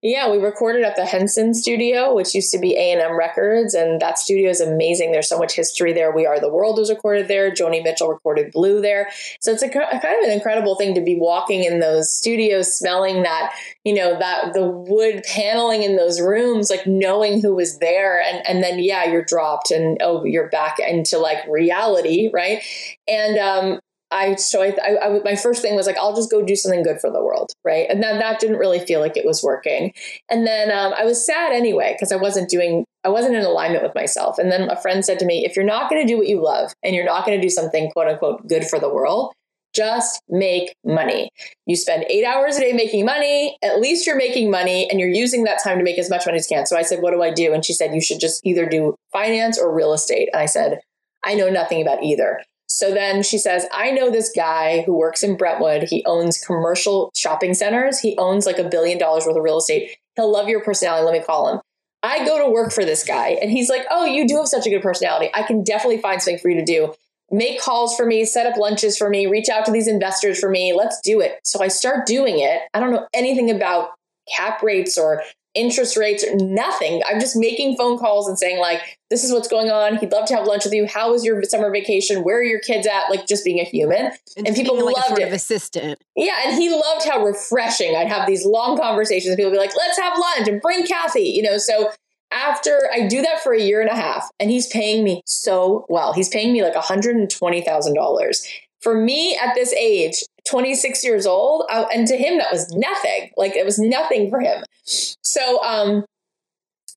[0.06, 3.72] Yeah, we recorded at the Henson Studio, which used to be A and M Records,
[3.72, 5.12] and that studio is amazing.
[5.12, 6.12] There's so much history there.
[6.14, 7.50] We Are the World was recorded there.
[7.50, 9.08] Joni Mitchell recorded Blue there.
[9.40, 12.76] So it's a, a, kind of an incredible thing to be walking in those studios,
[12.76, 13.54] smelling that,
[13.86, 18.46] you know, that the wood paneling in those rooms, like knowing who was there, and
[18.46, 22.62] and then yeah, you're dropped, and oh, you're back into like reality, right?
[23.08, 23.80] And um,
[24.14, 26.82] I so I, I, I, my first thing was like I'll just go do something
[26.82, 27.86] good for the world, right?
[27.90, 29.92] And then that didn't really feel like it was working.
[30.30, 33.82] And then um, I was sad anyway because I wasn't doing I wasn't in alignment
[33.82, 34.38] with myself.
[34.38, 36.42] And then a friend said to me, if you're not going to do what you
[36.42, 39.34] love and you're not going to do something quote unquote good for the world,
[39.74, 41.30] just make money.
[41.66, 43.58] You spend eight hours a day making money.
[43.62, 46.38] At least you're making money and you're using that time to make as much money
[46.38, 46.66] as you can.
[46.66, 47.52] So I said, what do I do?
[47.52, 50.28] And she said, you should just either do finance or real estate.
[50.32, 50.78] And I said,
[51.24, 52.40] I know nothing about either.
[52.66, 55.84] So then she says, I know this guy who works in Brentwood.
[55.84, 58.00] He owns commercial shopping centers.
[58.00, 59.96] He owns like a billion dollars worth of real estate.
[60.16, 61.04] He'll love your personality.
[61.04, 61.60] Let me call him.
[62.02, 64.66] I go to work for this guy and he's like, Oh, you do have such
[64.66, 65.30] a good personality.
[65.34, 66.94] I can definitely find something for you to do.
[67.30, 70.50] Make calls for me, set up lunches for me, reach out to these investors for
[70.50, 70.74] me.
[70.76, 71.40] Let's do it.
[71.44, 72.60] So I start doing it.
[72.74, 73.90] I don't know anything about
[74.36, 75.22] cap rates or
[75.54, 77.02] interest rates or nothing.
[77.06, 79.96] I'm just making phone calls and saying, like, this is what's going on.
[79.98, 80.86] He'd love to have lunch with you.
[80.86, 82.24] How was your summer vacation?
[82.24, 83.08] Where are your kids at?
[83.10, 84.10] Like just being a human.
[84.36, 85.28] And, and people like loved it.
[85.28, 86.02] Of assistant.
[86.16, 86.34] Yeah.
[86.44, 89.76] And he loved how refreshing I'd have these long conversations and people would be like,
[89.76, 91.58] let's have lunch and bring Cathy, you know.
[91.58, 91.92] So
[92.32, 95.86] after I do that for a year and a half, and he's paying me so
[95.88, 96.12] well.
[96.12, 98.46] He's paying me like $120,000.
[98.80, 100.16] For me at this age,
[100.48, 101.64] 26 years old.
[101.68, 103.30] I, and to him, that was nothing.
[103.36, 104.64] Like it was nothing for him.
[104.84, 106.04] So um,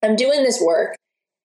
[0.04, 0.96] I'm doing this work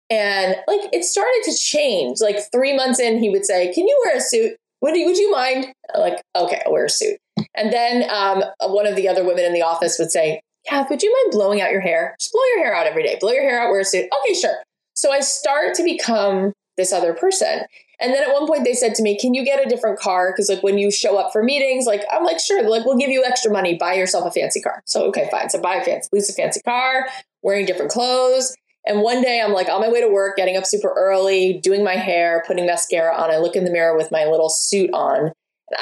[0.10, 2.20] and like it started to change.
[2.20, 4.58] Like three months in, he would say, Can you wear a suit?
[4.82, 5.68] Would you, would you mind?
[5.94, 7.18] I'm like, okay, I'll wear a suit.
[7.56, 11.02] And then um, one of the other women in the office would say, Cath, would
[11.02, 12.16] you mind blowing out your hair?
[12.20, 13.18] Just blow your hair out every day.
[13.20, 14.08] Blow your hair out, wear a suit.
[14.26, 14.58] Okay, sure.
[14.94, 17.62] So I start to become this other person.
[18.02, 20.32] And then at one point they said to me, Can you get a different car?
[20.32, 23.12] Because like when you show up for meetings, like I'm like, sure, like we'll give
[23.12, 24.82] you extra money, buy yourself a fancy car.
[24.86, 25.50] So okay, fine.
[25.50, 27.08] So buy a fancy, lease a fancy car,
[27.44, 28.56] wearing different clothes.
[28.86, 31.84] And one day I'm like on my way to work, getting up super early, doing
[31.84, 33.30] my hair, putting mascara on.
[33.30, 35.34] I look in the mirror with my little suit on, and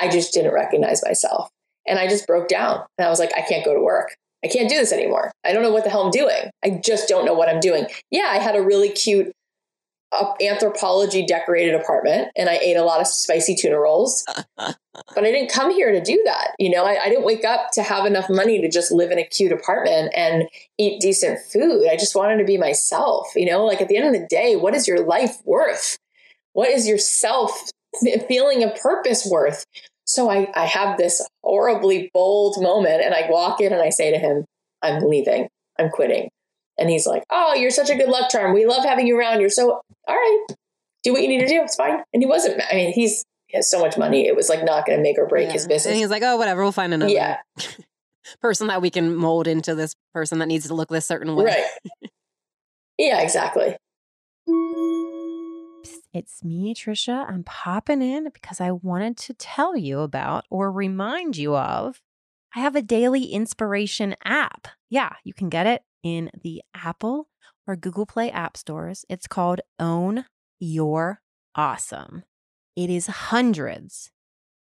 [0.02, 1.50] I just didn't recognize myself.
[1.88, 2.84] And I just broke down.
[2.98, 4.16] And I was like, I can't go to work.
[4.44, 5.32] I can't do this anymore.
[5.46, 6.50] I don't know what the hell I'm doing.
[6.64, 7.88] I just don't know what I'm doing.
[8.12, 9.34] Yeah, I had a really cute
[10.12, 14.26] Anthropologie decorated apartment and I ate a lot of spicy tuna rolls.
[14.58, 14.76] but
[15.18, 16.56] I didn't come here to do that.
[16.58, 19.20] You know, I, I, didn't wake up to have enough money to just live in
[19.20, 21.88] a cute apartment and eat decent food.
[21.88, 23.28] I just wanted to be myself.
[23.36, 25.98] You know, like at the end of the day, what is your life worth?
[26.54, 27.70] What is your self
[28.28, 29.64] feeling of purpose worth?
[30.06, 34.12] So I, I have this horribly bold moment and I walk in and I say
[34.12, 34.46] to him,
[34.82, 35.50] I'm leaving.
[35.78, 36.30] I'm quitting.
[36.80, 38.54] And he's like, Oh, you're such a good luck charm.
[38.54, 39.42] We love having you around.
[39.42, 40.46] You're so, all right,
[41.04, 41.62] do what you need to do.
[41.64, 42.04] It's fine.
[42.14, 44.28] And he wasn't, I mean, he's, he has so much money.
[44.28, 45.54] It was like not going to make or break yeah.
[45.54, 45.88] his business.
[45.88, 46.62] And he's like, Oh, whatever.
[46.62, 47.38] We'll find another yeah.
[48.42, 51.46] person that we can mold into this person that needs to look this certain way.
[51.46, 52.10] Right.
[52.98, 53.76] yeah, exactly.
[56.12, 57.30] It's me, Trisha.
[57.30, 62.02] I'm popping in because I wanted to tell you about or remind you of
[62.56, 64.68] I have a daily inspiration app.
[64.90, 67.30] Yeah, you can get it in the Apple
[67.68, 69.06] or Google Play app stores.
[69.10, 70.26] It's called Own
[70.60, 71.22] Your
[71.56, 72.24] Awesome.
[72.76, 74.12] It is hundreds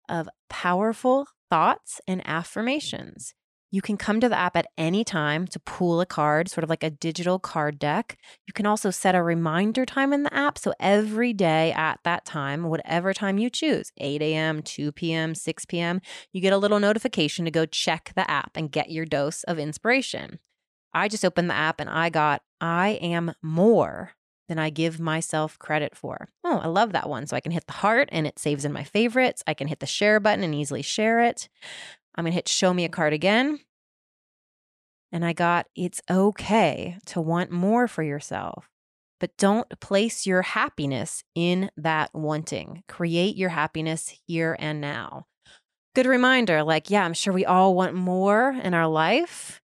[0.08, 3.34] of powerful thoughts and affirmations.
[3.70, 6.70] You can come to the app at any time to pull a card, sort of
[6.70, 8.16] like a digital card deck.
[8.46, 10.58] You can also set a reminder time in the app.
[10.58, 15.64] So every day at that time, whatever time you choose 8 a.m., 2 p.m., 6
[15.64, 16.00] p.m.
[16.32, 19.58] you get a little notification to go check the app and get your dose of
[19.58, 20.38] inspiration.
[20.94, 24.12] I just opened the app and I got, I am more
[24.48, 26.28] than I give myself credit for.
[26.44, 27.26] Oh, I love that one.
[27.26, 29.42] So I can hit the heart and it saves in my favorites.
[29.46, 31.48] I can hit the share button and easily share it.
[32.14, 33.60] I'm going to hit show me a card again.
[35.10, 38.68] And I got, it's okay to want more for yourself,
[39.20, 42.82] but don't place your happiness in that wanting.
[42.88, 45.26] Create your happiness here and now.
[45.94, 49.62] Good reminder like, yeah, I'm sure we all want more in our life.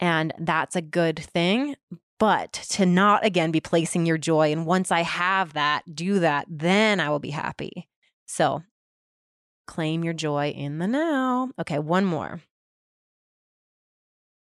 [0.00, 1.76] And that's a good thing.
[2.18, 4.52] But to not again be placing your joy.
[4.52, 7.88] And once I have that, do that, then I will be happy.
[8.26, 8.62] So
[9.66, 11.50] claim your joy in the now.
[11.58, 12.40] Okay, one more.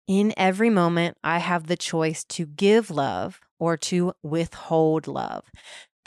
[0.07, 5.45] In every moment, I have the choice to give love or to withhold love.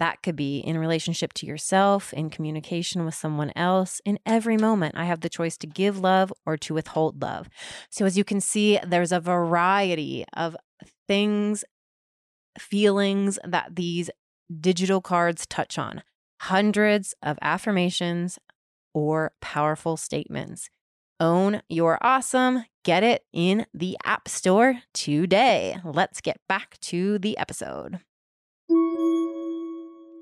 [0.02, 4.00] That could be in relationship to yourself, in communication with someone else.
[4.04, 7.48] In every moment, I have the choice to give love or to withhold love.
[7.88, 10.56] So, as you can see, there's a variety of
[11.06, 11.64] things,
[12.58, 14.10] feelings that these
[14.60, 16.02] digital cards touch on
[16.40, 18.40] hundreds of affirmations
[18.92, 20.68] or powerful statements.
[21.20, 22.64] Own your awesome.
[22.82, 25.76] Get it in the App Store today.
[25.84, 28.00] Let's get back to the episode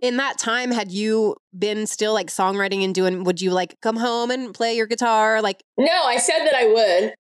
[0.00, 3.96] in that time had you been still like songwriting and doing would you like come
[3.96, 5.42] home and play your guitar?
[5.42, 7.14] Like no i said that i would.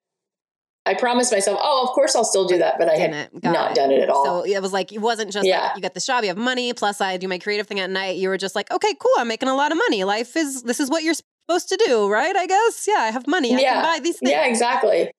[0.86, 3.74] I promised myself oh of course i'll still do that but i had not it.
[3.74, 4.24] done it at all.
[4.24, 5.66] So it was like it wasn't just yeah.
[5.66, 7.90] like you got the job you have money plus i do my creative thing at
[7.90, 8.16] night.
[8.16, 10.04] You were just like okay cool i'm making a lot of money.
[10.04, 12.86] Life is this is what you're supposed to do right i guess?
[12.88, 13.54] Yeah i have money.
[13.54, 13.72] I yeah.
[13.74, 14.30] can buy these things.
[14.30, 15.10] yeah exactly.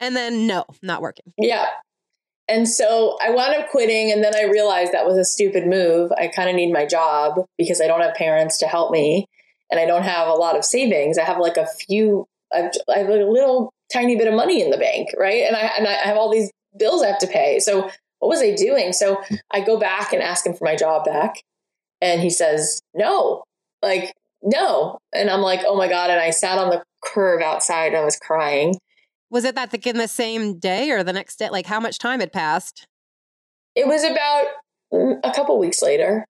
[0.00, 1.32] And then no not working.
[1.38, 1.66] Yeah
[2.48, 4.12] and so I wound up quitting.
[4.12, 6.12] And then I realized that was a stupid move.
[6.12, 9.26] I kind of need my job because I don't have parents to help me
[9.70, 11.18] and I don't have a lot of savings.
[11.18, 14.76] I have like a few, I have a little tiny bit of money in the
[14.76, 15.44] bank, right?
[15.46, 17.60] And I, and I have all these bills I have to pay.
[17.60, 18.92] So what was I doing?
[18.92, 21.42] So I go back and ask him for my job back.
[22.02, 23.42] And he says, no,
[23.82, 24.98] like, no.
[25.14, 26.10] And I'm like, oh my God.
[26.10, 28.76] And I sat on the curb outside and I was crying.
[29.30, 31.50] Was it that the, in the same day or the next day?
[31.50, 32.86] Like how much time had passed?
[33.74, 34.46] It was about
[35.24, 36.24] a couple weeks later.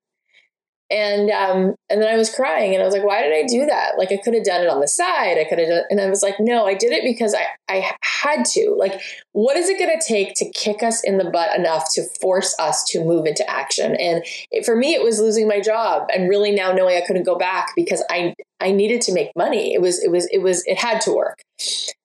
[0.91, 3.65] And um, and then I was crying and I was like, why did I do
[3.65, 3.93] that?
[3.97, 5.39] Like I could have done it on the side.
[5.39, 7.91] I could have done and I was like, no, I did it because I, I
[8.01, 8.75] had to.
[8.77, 12.55] Like, what is it gonna take to kick us in the butt enough to force
[12.59, 13.95] us to move into action?
[13.95, 17.23] And it, for me, it was losing my job and really now knowing I couldn't
[17.23, 19.73] go back because I I needed to make money.
[19.73, 21.41] It was, it was, it was, it had to work.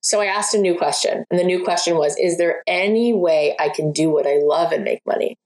[0.01, 1.25] So I asked a new question.
[1.31, 4.73] And the new question was, is there any way I can do what I love
[4.73, 5.37] and make money?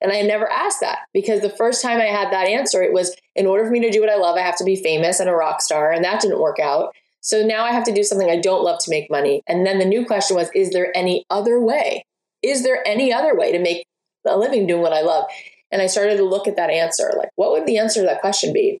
[0.00, 3.16] And I never asked that because the first time I had that answer, it was
[3.34, 5.30] in order for me to do what I love, I have to be famous and
[5.30, 5.92] a rock star.
[5.92, 6.94] And that didn't work out.
[7.20, 9.42] So now I have to do something I don't love to make money.
[9.46, 12.04] And then the new question was, is there any other way?
[12.42, 13.86] Is there any other way to make
[14.26, 15.24] a living doing what I love?
[15.72, 17.12] And I started to look at that answer.
[17.16, 18.78] Like, what would the answer to that question be?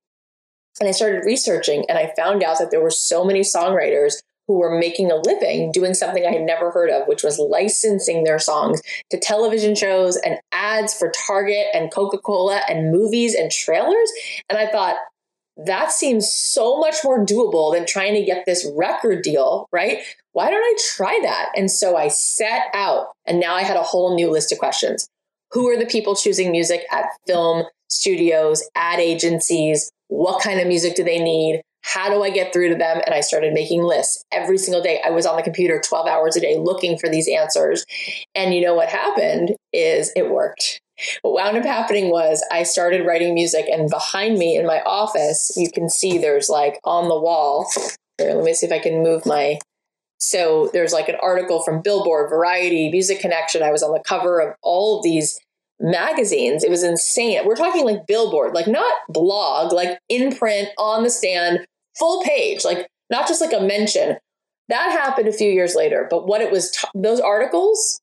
[0.80, 4.14] And I started researching and I found out that there were so many songwriters
[4.46, 8.24] who were making a living doing something I had never heard of, which was licensing
[8.24, 13.50] their songs to television shows and ads for Target and Coca Cola and movies and
[13.50, 14.12] trailers.
[14.48, 14.96] And I thought,
[15.64, 20.02] that seems so much more doable than trying to get this record deal, right?
[20.32, 21.48] Why don't I try that?
[21.56, 25.08] And so I set out, and now I had a whole new list of questions.
[25.52, 29.90] Who are the people choosing music at film studios, ad agencies?
[30.08, 31.62] What kind of music do they need?
[31.82, 33.00] How do I get through to them?
[33.06, 35.00] And I started making lists every single day.
[35.04, 37.84] I was on the computer 12 hours a day looking for these answers.
[38.34, 40.80] And you know what happened is it worked.
[41.22, 45.52] What wound up happening was I started writing music, and behind me in my office,
[45.56, 47.70] you can see there's like on the wall.
[48.18, 49.58] Let me see if I can move my.
[50.18, 53.62] So there's like an article from Billboard, Variety, Music Connection.
[53.62, 55.38] I was on the cover of all of these
[55.80, 56.64] magazines.
[56.64, 57.40] It was insane.
[57.44, 61.66] We're talking like Billboard, like not blog, like in print, on the stand,
[61.98, 64.16] full page, like not just like a mention.
[64.68, 68.00] That happened a few years later, but what it was, t- those articles,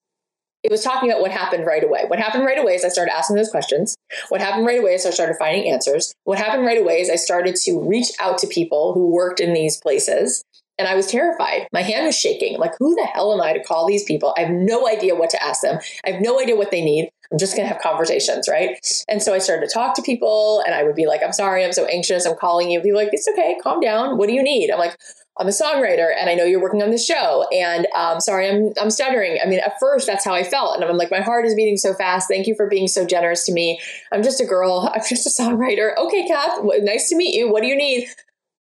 [0.63, 2.03] it was talking about what happened right away.
[2.07, 3.95] What happened right away is I started asking those questions.
[4.29, 6.13] What happened right away is I started finding answers.
[6.23, 9.53] What happened right away is I started to reach out to people who worked in
[9.53, 10.41] these places.
[10.77, 11.67] And I was terrified.
[11.71, 12.55] My hand was shaking.
[12.55, 14.33] I'm like, who the hell am I to call these people?
[14.37, 15.79] I have no idea what to ask them.
[16.05, 17.11] I have no idea what they need.
[17.31, 18.77] I'm just going to have conversations, right?
[19.07, 21.63] And so I started to talk to people and I would be like, I'm sorry,
[21.63, 22.25] I'm so anxious.
[22.25, 22.81] I'm calling you.
[22.81, 24.17] Be like, it's okay, calm down.
[24.17, 24.69] What do you need?
[24.71, 24.97] I'm like,
[25.39, 27.47] I'm a songwriter and I know you're working on this show.
[27.51, 29.39] And um, sorry, I'm, I'm stuttering.
[29.43, 30.75] I mean, at first, that's how I felt.
[30.75, 32.27] And I'm like, my heart is beating so fast.
[32.27, 33.79] Thank you for being so generous to me.
[34.11, 34.91] I'm just a girl.
[34.95, 35.97] I'm just a songwriter.
[35.97, 37.51] Okay, Cath, nice to meet you.
[37.51, 38.09] What do you need?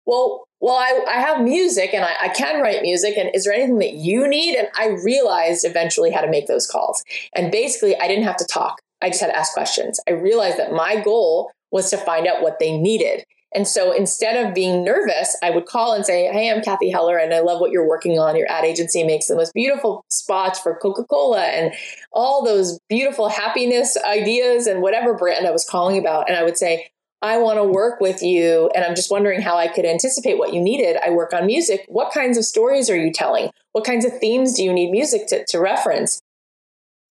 [0.05, 3.17] Well, well, I, I have music and I, I can write music.
[3.17, 4.55] And is there anything that you need?
[4.55, 7.03] And I realized eventually how to make those calls.
[7.33, 8.79] And basically, I didn't have to talk.
[9.01, 9.99] I just had to ask questions.
[10.07, 13.25] I realized that my goal was to find out what they needed.
[13.53, 17.17] And so instead of being nervous, I would call and say, Hey, I'm Cathy Heller,
[17.17, 18.37] and I love what you're working on.
[18.37, 21.73] Your ad agency makes the most beautiful spots for Coca Cola and
[22.13, 26.29] all those beautiful happiness ideas and whatever brand I was calling about.
[26.29, 26.91] And I would say,
[27.21, 30.53] I want to work with you, and I'm just wondering how I could anticipate what
[30.53, 30.97] you needed.
[31.05, 31.85] I work on music.
[31.87, 33.51] What kinds of stories are you telling?
[33.73, 36.19] What kinds of themes do you need music to, to reference?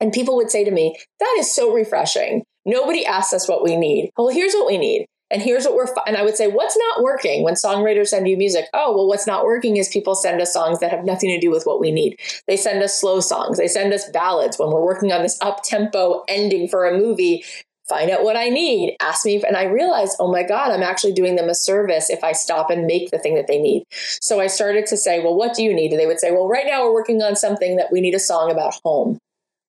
[0.00, 2.44] And people would say to me, That is so refreshing.
[2.64, 4.11] Nobody asks us what we need.
[4.16, 5.06] Well, here's what we need.
[5.30, 8.36] And here's what we're, and I would say, what's not working when songwriters send you
[8.38, 8.64] music?
[8.72, 11.50] Oh, well, what's not working is people send us songs that have nothing to do
[11.50, 12.18] with what we need.
[12.46, 13.59] They send us slow songs.
[13.59, 17.44] They send us ballads when we're working on this up tempo ending for a movie.
[17.89, 18.97] Find out what I need.
[19.01, 19.43] Ask me.
[19.47, 22.70] And I realized, oh my God, I'm actually doing them a service if I stop
[22.70, 23.84] and make the thing that they need.
[23.91, 25.93] So I started to say, well, what do you need?
[25.93, 28.18] And they would say, well, right now we're working on something that we need a
[28.18, 29.18] song about home.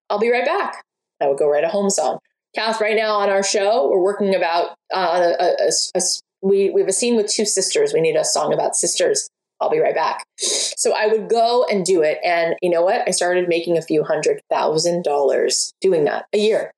[0.09, 0.83] I'll be right back.
[1.21, 2.19] I would go write a home song.
[2.55, 6.01] Cath, right now on our show, we're working about uh, a, a, a,
[6.41, 7.93] we we have a scene with two sisters.
[7.93, 9.29] We need a song about sisters.
[9.61, 10.23] I'll be right back.
[10.37, 13.07] So I would go and do it, and you know what?
[13.07, 16.71] I started making a few hundred thousand dollars doing that a year,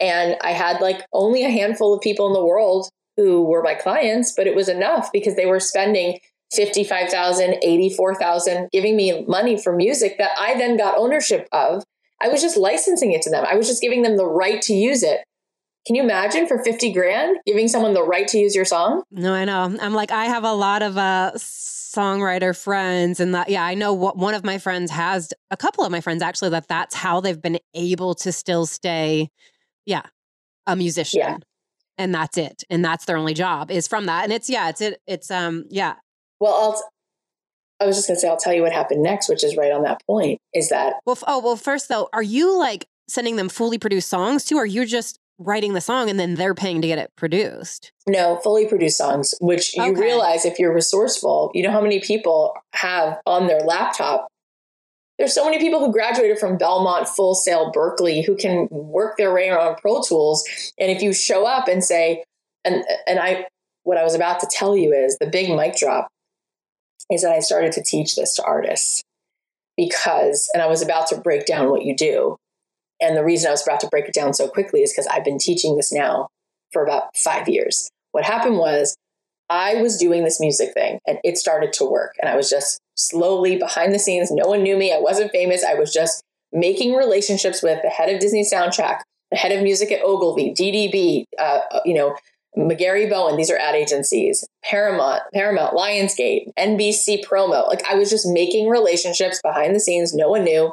[0.00, 3.74] and I had like only a handful of people in the world who were my
[3.74, 6.18] clients, but it was enough because they were spending
[6.52, 11.82] 55,000, 84,000 giving me money for music that I then got ownership of
[12.20, 13.44] I was just licensing it to them.
[13.48, 15.20] I was just giving them the right to use it.
[15.86, 19.02] Can you imagine for 50 grand giving someone the right to use your song?
[19.10, 19.76] No, I know.
[19.80, 23.94] I'm like, I have a lot of uh, songwriter friends, and that, yeah, I know
[23.94, 27.20] what one of my friends has, a couple of my friends actually, that that's how
[27.20, 29.30] they've been able to still stay,
[29.88, 30.02] yeah,
[30.66, 31.20] a musician.
[31.20, 31.38] Yeah.
[31.96, 32.62] And that's it.
[32.70, 34.22] And that's their only job is from that.
[34.22, 35.94] And it's, yeah, it's, it, it's, um, yeah.
[36.38, 36.82] Well, I'll,
[37.80, 39.72] I was just going to say, I'll tell you what happened next, which is right
[39.72, 40.40] on that point.
[40.54, 41.16] Is that well?
[41.16, 44.62] F- oh well, first though, are you like sending them fully produced songs too, or
[44.62, 47.90] are you just writing the song and then they're paying to get it produced?
[48.06, 49.34] No, fully produced songs.
[49.40, 50.00] Which you okay.
[50.00, 54.28] realize if you're resourceful, you know how many people have on their laptop.
[55.18, 59.34] There's so many people who graduated from Belmont, Full Sail, Berklee who can work their
[59.34, 60.44] way around Pro Tools.
[60.78, 62.24] And if you show up and say,
[62.64, 63.46] and and I,
[63.82, 66.08] what I was about to tell you is the big mic drop
[67.10, 69.02] is that I started to teach this to artists
[69.76, 72.36] because, and I was about to break down what you do.
[73.00, 75.24] And the reason I was about to break it down so quickly is because I've
[75.24, 76.28] been teaching this now
[76.72, 77.88] for about five years.
[78.12, 78.96] What happened was
[79.48, 82.14] I was doing this music thing and it started to work.
[82.20, 84.30] And I was just slowly behind the scenes.
[84.30, 84.92] No one knew me.
[84.92, 85.64] I wasn't famous.
[85.64, 86.22] I was just
[86.52, 91.24] making relationships with the head of Disney Soundtrack, the head of music at Ogilvy, DDB,
[91.38, 92.16] uh, you know,
[92.56, 97.68] McGarry Bowen, these are ad agencies, Paramount, Paramount, Lionsgate, NBC promo.
[97.68, 100.14] Like I was just making relationships behind the scenes.
[100.14, 100.72] No one knew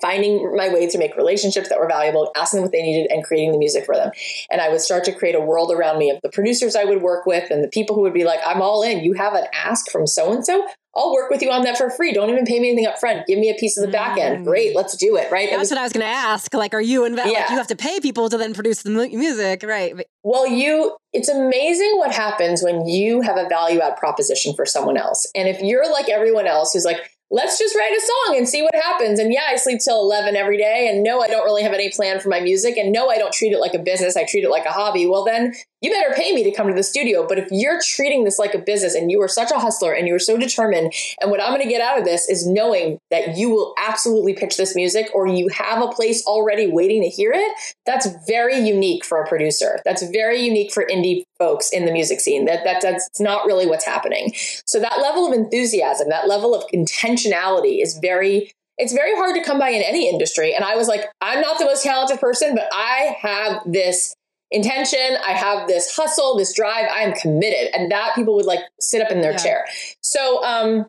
[0.00, 3.24] finding my way to make relationships that were valuable, asking them what they needed, and
[3.24, 4.12] creating the music for them.
[4.50, 7.02] And I would start to create a world around me of the producers I would
[7.02, 9.02] work with and the people who would be like, I'm all in.
[9.02, 10.66] You have an ask from so and so.
[10.98, 12.12] I'll work with you on that for free.
[12.12, 13.26] Don't even pay me anything up front.
[13.26, 14.44] Give me a piece of the back end.
[14.44, 15.30] Great, let's do it.
[15.30, 15.48] Right.
[15.48, 16.52] That's it was, what I was going to ask.
[16.52, 17.30] Like, are you involved?
[17.30, 17.40] Yeah.
[17.40, 19.94] Like, you have to pay people to then produce the music, right?
[20.24, 20.96] Well, you.
[21.12, 25.24] It's amazing what happens when you have a value add proposition for someone else.
[25.34, 26.98] And if you're like everyone else who's like,
[27.30, 29.18] let's just write a song and see what happens.
[29.18, 30.88] And yeah, I sleep till 11 every day.
[30.90, 32.76] And no, I don't really have any plan for my music.
[32.76, 34.16] And no, I don't treat it like a business.
[34.16, 35.06] I treat it like a hobby.
[35.06, 37.26] Well, then you better pay me to come to the studio.
[37.28, 40.08] But if you're treating this like a business and you are such a hustler and
[40.08, 42.98] you are so determined, and what I'm going to get out of this is knowing
[43.10, 47.08] that you will absolutely pitch this music or you have a place already waiting to
[47.08, 47.52] hear it,
[47.84, 49.80] that's very unique for a producer.
[49.84, 52.44] That's very unique for indie folks in the music scene.
[52.46, 54.32] That, that that's not really what's happening.
[54.66, 59.42] So that level of enthusiasm, that level of intentionality is very it's very hard to
[59.42, 60.54] come by in any industry.
[60.54, 64.14] And I was like, I'm not the most talented person, but I have this
[64.52, 65.16] intention.
[65.26, 66.86] I have this hustle, this drive.
[66.88, 67.74] I am committed.
[67.74, 69.38] And that people would like sit up in their yeah.
[69.38, 69.64] chair.
[70.00, 70.86] So, um,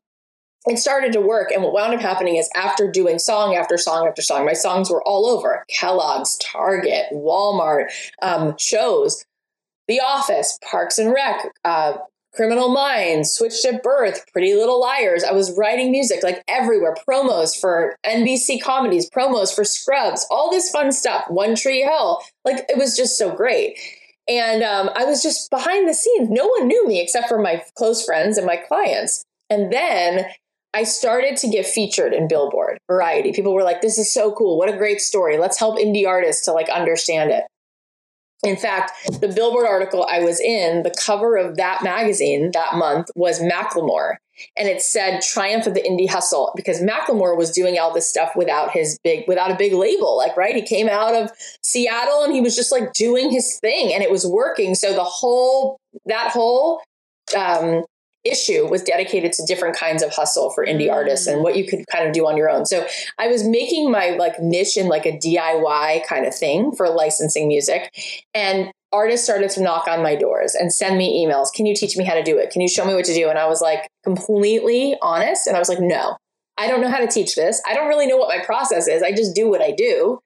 [0.66, 1.52] it started to work.
[1.52, 4.90] And what wound up happening is after doing song after song after song, my songs
[4.90, 7.86] were all over Kellogg's, Target, Walmart,
[8.22, 9.24] um, shows,
[9.90, 11.98] The Office, Parks and Rec, uh,
[12.36, 15.24] Criminal Minds, Switched at Birth, Pretty Little Liars.
[15.24, 20.70] I was writing music like everywhere, promos for NBC comedies, promos for Scrubs, all this
[20.70, 21.26] fun stuff.
[21.28, 22.22] One Tree Hill.
[22.46, 23.80] Like it was just so great.
[24.28, 26.30] And um, I was just behind the scenes.
[26.30, 29.26] No one knew me except for my close friends and my clients.
[29.50, 30.28] And then
[30.72, 33.32] I started to get featured in Billboard, Variety.
[33.32, 34.56] People were like, this is so cool.
[34.56, 35.40] What a great story.
[35.40, 37.46] Let's help indie artists to like understand it.
[38.44, 43.10] In fact, the Billboard article I was in, the cover of that magazine that month
[43.16, 44.16] was Macklemore.
[44.56, 48.32] And it said Triumph of the Indie Hustle because Macklemore was doing all this stuff
[48.38, 50.16] without his big, without a big label.
[50.16, 50.56] Like, right?
[50.56, 51.32] He came out of
[51.62, 54.76] Seattle and he was just like doing his thing and it was working.
[54.76, 56.82] So the whole, that whole
[57.38, 57.84] um,
[58.24, 61.44] issue was dedicated to different kinds of hustle for indie artists and mm.
[61.44, 62.66] what you could kind of do on your own.
[62.66, 62.86] So
[63.18, 67.48] I was making my like niche in like a DIY kind of thing for licensing
[67.48, 67.94] music.
[68.34, 71.54] And artists started to knock on my doors and send me emails.
[71.54, 72.50] Can you teach me how to do it?
[72.50, 73.30] Can you show me what to do?
[73.30, 75.48] And I was like completely honest.
[75.48, 76.18] And I was like, no,
[76.58, 77.62] I don't know how to teach this.
[77.68, 79.02] I don't really know what my process is.
[79.02, 80.20] I just do what I do.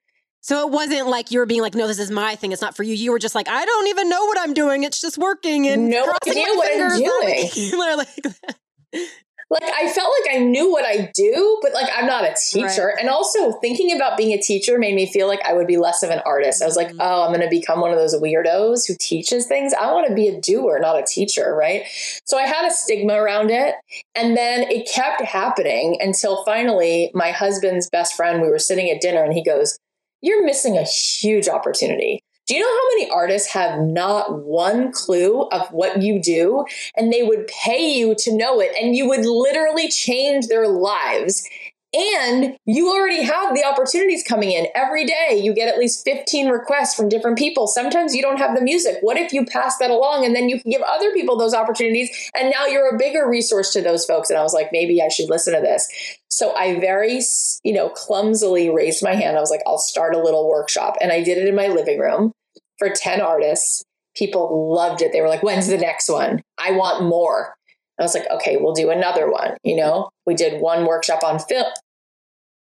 [0.44, 2.52] So it wasn't like you were being like, no, this is my thing.
[2.52, 2.92] It's not for you.
[2.92, 4.82] You were just like, I don't even know what I'm doing.
[4.82, 7.48] It's just working and no idea what I'm doing.
[7.96, 9.08] like
[9.50, 12.88] like I felt like I knew what I do, but like I'm not a teacher.
[12.88, 12.96] Right.
[13.00, 16.02] And also thinking about being a teacher made me feel like I would be less
[16.02, 16.62] of an artist.
[16.62, 17.00] I was like, mm-hmm.
[17.00, 19.72] oh, I'm going to become one of those weirdos who teaches things.
[19.72, 21.84] I want to be a doer, not a teacher, right?
[22.24, 23.76] So I had a stigma around it.
[24.14, 29.00] And then it kept happening until finally my husband's best friend, we were sitting at
[29.00, 29.78] dinner and he goes,
[30.24, 32.24] you're missing a huge opportunity.
[32.46, 36.64] Do you know how many artists have not one clue of what you do
[36.96, 41.48] and they would pay you to know it and you would literally change their lives
[41.94, 45.40] and you already have the opportunities coming in every day.
[45.40, 47.66] You get at least 15 requests from different people.
[47.66, 48.96] Sometimes you don't have the music.
[49.00, 52.10] What if you pass that along and then you can give other people those opportunities?
[52.36, 54.30] And now you're a bigger resource to those folks.
[54.30, 55.88] And I was like, maybe I should listen to this.
[56.28, 57.20] So I very,
[57.62, 59.36] you know, clumsily raised my hand.
[59.36, 60.96] I was like, I'll start a little workshop.
[61.00, 62.32] And I did it in my living room
[62.78, 63.84] for 10 artists.
[64.16, 65.12] People loved it.
[65.12, 66.42] They were like, when's the next one?
[66.58, 67.54] I want more.
[67.98, 69.56] I was like, okay, we'll do another one.
[69.62, 71.66] You know, we did one workshop on film.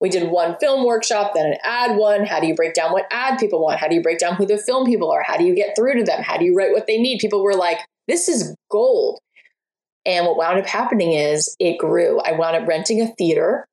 [0.00, 2.26] We did one film workshop, then an ad one.
[2.26, 3.78] How do you break down what ad people want?
[3.78, 5.22] How do you break down who the film people are?
[5.22, 6.22] How do you get through to them?
[6.22, 7.20] How do you write what they need?
[7.20, 7.78] People were like,
[8.08, 9.18] this is gold.
[10.04, 12.20] And what wound up happening is it grew.
[12.20, 13.66] I wound up renting a theater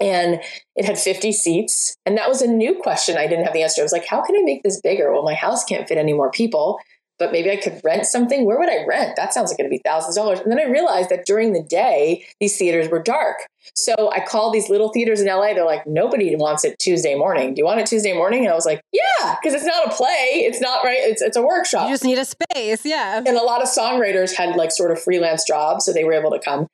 [0.00, 0.40] and
[0.76, 1.96] it had 50 seats.
[2.04, 3.80] And that was a new question I didn't have the answer.
[3.80, 5.12] I was like, how can I make this bigger?
[5.12, 6.78] Well, my house can't fit any more people
[7.18, 8.44] but maybe I could rent something.
[8.44, 9.16] Where would I rent?
[9.16, 10.40] That sounds like it'd be thousands of dollars.
[10.40, 13.38] And then I realized that during the day, these theaters were dark.
[13.74, 15.54] So I called these little theaters in LA.
[15.54, 17.54] They're like, nobody wants it Tuesday morning.
[17.54, 18.44] Do you want it Tuesday morning?
[18.44, 20.44] And I was like, yeah, because it's not a play.
[20.46, 20.98] It's not right.
[21.00, 21.88] It's, it's a workshop.
[21.88, 22.84] You just need a space.
[22.84, 23.18] Yeah.
[23.18, 25.84] And a lot of songwriters had like sort of freelance jobs.
[25.84, 26.66] So they were able to come.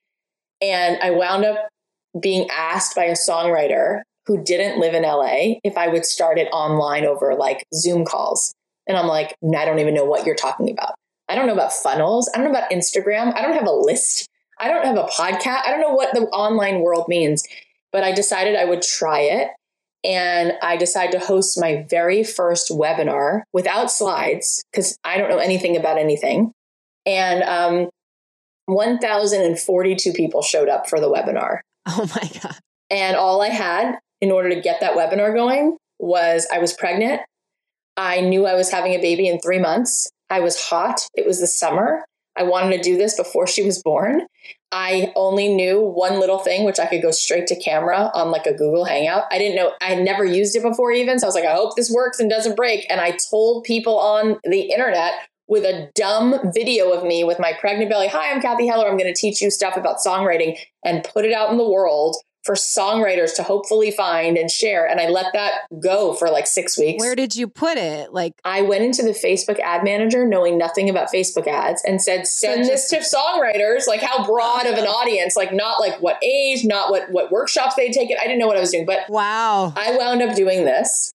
[0.61, 1.69] And I wound up
[2.21, 6.49] being asked by a songwriter who didn't live in LA if I would start it
[6.53, 8.55] online over like Zoom calls.
[8.87, 10.95] And I'm like, I don't even know what you're talking about.
[11.28, 12.30] I don't know about funnels.
[12.35, 13.35] I don't know about Instagram.
[13.35, 14.28] I don't have a list.
[14.61, 15.62] I don't have a podcast.
[15.66, 17.45] I don't know what the online world means,
[17.93, 19.49] but I decided I would try it.
[20.05, 25.39] And I decided to host my very first webinar without slides because I don't know
[25.39, 26.53] anything about anything.
[27.07, 27.89] And um,
[28.66, 31.61] 1,042 people showed up for the webinar.
[31.87, 32.59] Oh my God.
[32.91, 37.22] And all I had in order to get that webinar going was I was pregnant.
[37.97, 40.11] I knew I was having a baby in three months.
[40.31, 41.09] I was hot.
[41.15, 42.05] It was the summer.
[42.37, 44.27] I wanted to do this before she was born.
[44.73, 48.47] I only knew one little thing, which I could go straight to camera on like
[48.47, 49.25] a Google Hangout.
[49.31, 51.21] I didn't know, I had never used it before even.
[51.21, 52.85] So I was like, I hope this works and doesn't break.
[52.91, 55.15] And I told people on the internet
[55.47, 58.89] with a dumb video of me with my pregnant belly, Hi, I'm Cathy Heller.
[58.89, 62.17] I'm going to teach you stuff about songwriting and put it out in the world
[62.45, 64.87] for songwriters to hopefully find and share.
[64.87, 67.03] And I let that go for like six weeks.
[67.03, 68.13] Where did you put it?
[68.13, 72.27] Like, I went into the Facebook ad manager knowing nothing about Facebook ads and said,
[72.27, 73.87] send this to songwriters.
[73.87, 75.37] Like, how broad of an audience?
[75.37, 78.17] Like, not like what age, not what, what workshops they'd taken.
[78.21, 79.73] I didn't know what I was doing, but wow.
[79.77, 81.13] I wound up doing this.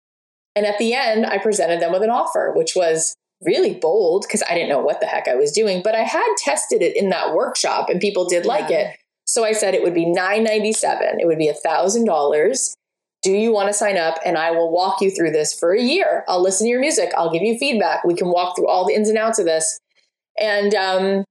[0.55, 4.43] And at the end, I presented them with an offer, which was really bold because
[4.49, 7.09] I didn't know what the heck I was doing, but I had tested it in
[7.09, 8.51] that workshop and people did yeah.
[8.51, 8.97] like it.
[9.27, 11.19] So I said it would be 997.
[11.19, 12.75] It would be a thousand dollars.
[13.23, 14.17] Do you want to sign up?
[14.25, 16.23] And I will walk you through this for a year.
[16.27, 17.11] I'll listen to your music.
[17.17, 18.03] I'll give you feedback.
[18.03, 19.79] We can walk through all the ins and outs of this.
[20.39, 21.25] And um,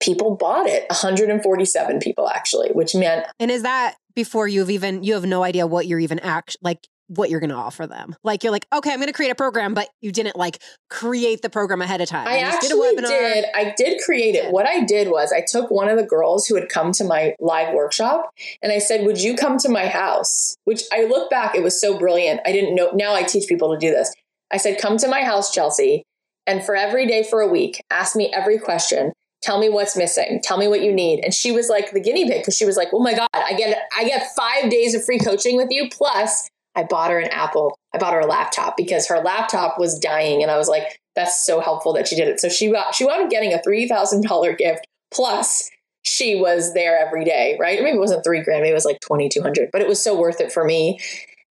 [0.00, 0.84] people bought it.
[0.90, 3.26] 147 people actually, which meant.
[3.38, 6.86] And is that before you've even you have no idea what you're even act like
[7.08, 8.14] what you're going to offer them.
[8.22, 11.42] Like you're like, okay, I'm going to create a program, but you didn't like create
[11.42, 12.28] the program ahead of time.
[12.28, 14.52] I actually did, did, I did create it.
[14.52, 17.34] What I did was I took one of the girls who had come to my
[17.40, 18.30] live workshop
[18.62, 21.80] and I said, "Would you come to my house?" Which I look back, it was
[21.80, 22.40] so brilliant.
[22.46, 22.90] I didn't know.
[22.92, 24.14] Now I teach people to do this.
[24.50, 26.04] I said, "Come to my house, Chelsea,
[26.46, 30.40] and for every day for a week, ask me every question." Tell me what's missing.
[30.42, 31.20] Tell me what you need.
[31.22, 33.54] And she was like the guinea pig because she was like, "Oh my god, I
[33.54, 36.48] get I get 5 days of free coaching with you plus
[36.78, 37.76] I bought her an Apple.
[37.92, 41.44] I bought her a laptop because her laptop was dying, and I was like, "That's
[41.44, 43.88] so helpful that she did it." So she got she wound up getting a three
[43.88, 45.68] thousand dollar gift plus
[46.02, 47.82] she was there every day, right?
[47.82, 50.00] Maybe it wasn't three grand, maybe it was like twenty two hundred, but it was
[50.02, 51.00] so worth it for me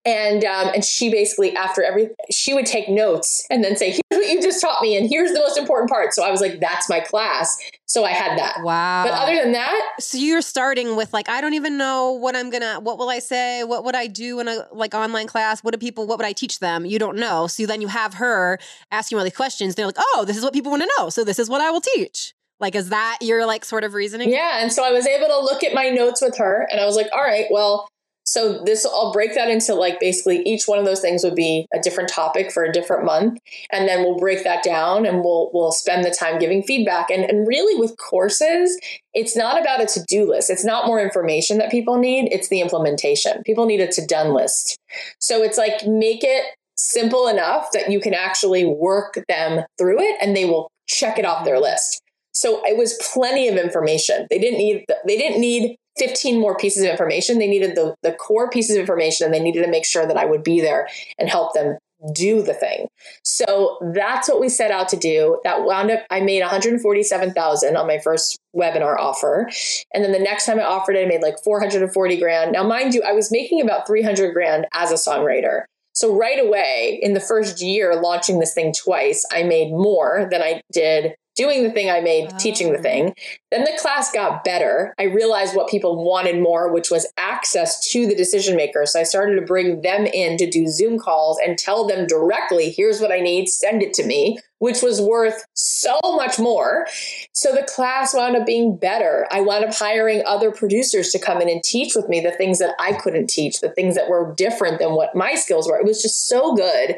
[0.08, 4.22] and um, and she basically after every she would take notes and then say here's
[4.22, 6.14] what you just taught me and here's the most important part.
[6.14, 7.58] So i was like that's my class.
[7.86, 8.64] So i had that.
[8.64, 9.04] Wow.
[9.04, 12.50] But other than that so you're starting with like i don't even know what i'm
[12.50, 13.64] gonna what will i say?
[13.64, 15.64] What would i do in a like online class?
[15.64, 16.86] What do people what would i teach them?
[16.86, 17.48] You don't know.
[17.48, 18.60] So then you have her
[18.92, 19.76] asking all these questions.
[19.76, 21.10] They're like oh this is what people want to know.
[21.10, 22.34] So this is what i will teach.
[22.60, 24.32] Like, is that your like sort of reasoning?
[24.32, 24.64] Yeah.
[24.64, 26.96] And so I was able to look at my notes with her and I was
[26.96, 27.88] like, all right, well,
[28.28, 31.66] so this I'll break that into like basically each one of those things would be
[31.74, 33.40] a different topic for a different month.
[33.72, 37.10] And then we'll break that down and we'll we'll spend the time giving feedback.
[37.10, 38.78] And and really with courses,
[39.14, 40.50] it's not about a to-do list.
[40.50, 43.44] It's not more information that people need, it's the implementation.
[43.44, 44.78] People need a to-done list.
[45.20, 50.18] So it's like make it simple enough that you can actually work them through it
[50.22, 52.02] and they will check it off their list.
[52.34, 54.28] So it was plenty of information.
[54.30, 57.40] They didn't need they didn't need 15 more pieces of information.
[57.40, 60.18] They needed the, the core pieces of information and they needed to make sure that
[60.18, 60.88] I would be there
[61.18, 61.78] and help them
[62.14, 62.88] do the thing.
[63.24, 65.40] So that's what we set out to do.
[65.44, 69.50] That wound up, I made 147,000 on my first webinar offer.
[69.94, 72.52] And then the next time I offered it, I made like 440 grand.
[72.52, 75.64] Now, mind you, I was making about 300 grand as a songwriter.
[75.94, 80.44] So right away in the first year launching this thing twice, I made more than
[80.44, 82.38] I did doing the thing I made, oh.
[82.38, 83.16] teaching the thing.
[83.52, 84.94] Then the class got better.
[85.00, 88.94] I realized what people wanted more, which was access to the decision makers.
[88.94, 92.72] So I started to bring them in to do Zoom calls and tell them directly,
[92.72, 96.88] here's what I need, send it to me which was worth so much more.
[97.34, 99.28] So the class wound up being better.
[99.32, 102.60] I wound up hiring other producers to come in and teach with me the things
[102.60, 105.78] that I couldn't teach, the things that were different than what my skills were.
[105.78, 106.96] It was just so good.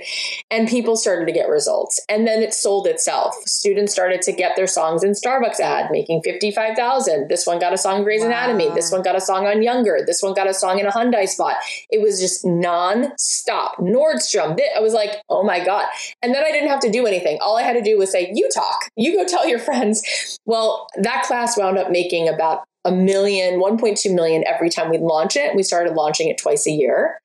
[0.50, 2.00] And people started to get results.
[2.08, 3.36] And then it sold itself.
[3.46, 7.28] Students started to get their songs in Starbucks ad, making 55,000.
[7.28, 8.28] This one got a song in Grey's wow.
[8.28, 8.70] Anatomy.
[8.74, 10.00] This one got a song on Younger.
[10.06, 11.56] This one got a song in a Hyundai spot.
[11.90, 13.78] It was just non-stop.
[13.78, 14.60] Nordstrom.
[14.76, 15.86] I was like, oh my God.
[16.22, 18.32] And then I didn't have to do anything all I had to do was say,
[18.32, 20.40] you talk, you go tell your friends.
[20.46, 25.36] Well, that class wound up making about a million, 1.2 million every time we'd launch
[25.36, 25.56] it.
[25.56, 27.20] We started launching it twice a year.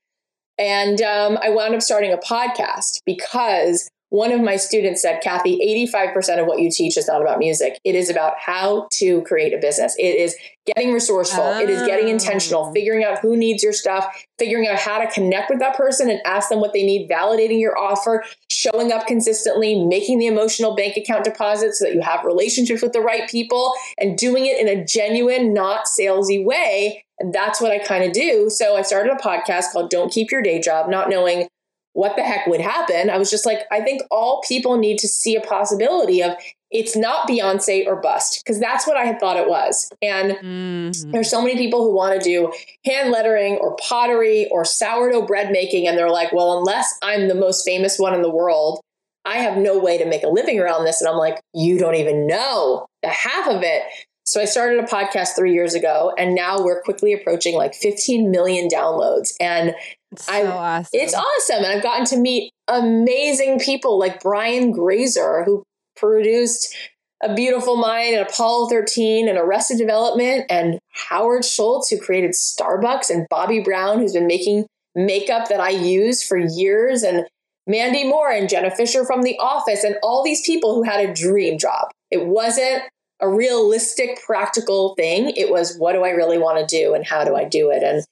[0.57, 5.59] And um, I wound up starting a podcast because one of my students said, Cathy,
[5.93, 7.81] 85% of what you teach is not about music.
[7.83, 9.97] It is about how to create a business.
[9.99, 10.37] It is
[10.67, 11.43] getting resourceful.
[11.43, 11.59] Oh.
[11.59, 12.11] It is getting oh.
[12.11, 12.73] intentional, oh.
[12.73, 14.07] figuring out who needs your stuff,
[14.39, 17.59] figuring out how to connect with that person and ask them what they need, validating
[17.59, 22.25] your offer, showing up consistently, making the emotional bank account deposit so that you have
[22.25, 27.05] relationships with the right people and doing it in a genuine, not salesy way.
[27.19, 28.49] And that's what I kind of do.
[28.49, 31.49] So I started a podcast called Don't Keep Your Day Job, not knowing
[31.95, 33.09] what the heck would happen.
[33.09, 36.37] I was just like, I think all people need to see a possibility of
[36.71, 39.89] it's not Beyonce or bust, because that's what I had thought it was.
[40.03, 41.11] And mm-hmm.
[41.13, 42.53] there's so many people who want to do
[42.85, 45.87] hand lettering or pottery or sourdough bread making.
[45.87, 48.81] And they're like, well, unless I'm the most famous one in the world,
[49.25, 51.01] I have no way to make a living around this.
[51.01, 53.85] And I'm like, you don't even know the half of it.
[54.27, 58.31] So I started a podcast three years ago, and now we're quickly approaching like 15
[58.31, 59.35] million downloads.
[59.39, 59.75] And
[60.15, 60.91] it's so awesome.
[60.93, 61.65] It's awesome.
[61.65, 65.65] And I've gotten to meet amazing people like Brian Grazer, who
[65.97, 66.75] produced
[67.23, 73.11] A Beautiful Mind and Apollo 13 and Arrested Development, and Howard Schultz, who created Starbucks,
[73.11, 77.27] and Bobbi Brown, who's been making makeup that I use for years, and
[77.67, 81.15] Mandy Moore and Jenna Fischer from The Office, and all these people who had a
[81.15, 81.91] dream job.
[82.11, 82.83] It wasn't
[83.21, 85.31] a realistic, practical thing.
[85.37, 87.83] It was what do I really want to do and how do I do it?
[87.83, 88.05] And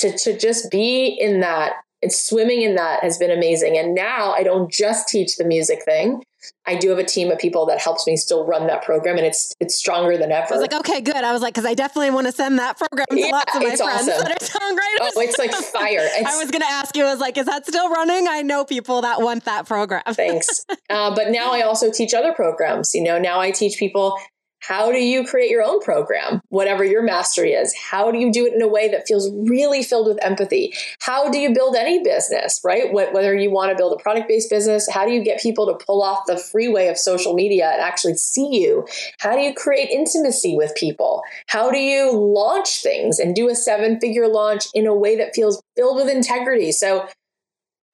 [0.00, 3.76] to, to just be in that and swimming in that has been amazing.
[3.76, 6.22] And now I don't just teach the music thing.
[6.66, 9.26] I do have a team of people that helps me still run that program, and
[9.26, 10.46] it's it's stronger than ever.
[10.54, 11.16] I was like, okay, good.
[11.16, 13.62] I was like, because I definitely want to send that program to yeah, lots of
[13.62, 14.24] my friends awesome.
[14.24, 15.12] that are songwriters.
[15.16, 16.00] Oh, it's like fire.
[16.12, 18.26] It's, I was going to ask you, I was like, is that still running?
[18.26, 20.02] I know people that want that program.
[20.12, 20.64] Thanks.
[20.88, 22.94] Uh, but now I also teach other programs.
[22.94, 24.18] You know, now I teach people
[24.60, 27.74] how do you create your own program, whatever your mastery is?
[27.76, 30.72] How do you do it in a way that feels really filled with empathy?
[31.00, 32.92] How do you build any business, right?
[32.92, 35.84] Whether you want to build a product based business, how do you get people to
[35.84, 38.86] pull off the freeway of social media and actually see you?
[39.18, 41.22] How do you create intimacy with people?
[41.46, 45.34] How do you launch things and do a seven figure launch in a way that
[45.34, 46.72] feels filled with integrity?
[46.72, 47.08] So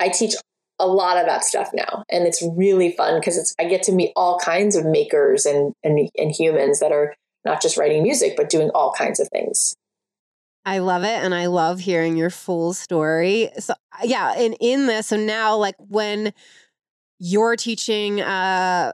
[0.01, 0.35] I teach
[0.79, 3.93] a lot of that stuff now and it's really fun because it's i get to
[3.93, 7.15] meet all kinds of makers and, and and humans that are
[7.45, 9.75] not just writing music but doing all kinds of things
[10.69, 13.51] I love it and I love hearing your full story.
[13.61, 16.33] So yeah, and in this so now like when
[17.21, 18.93] you're teaching uh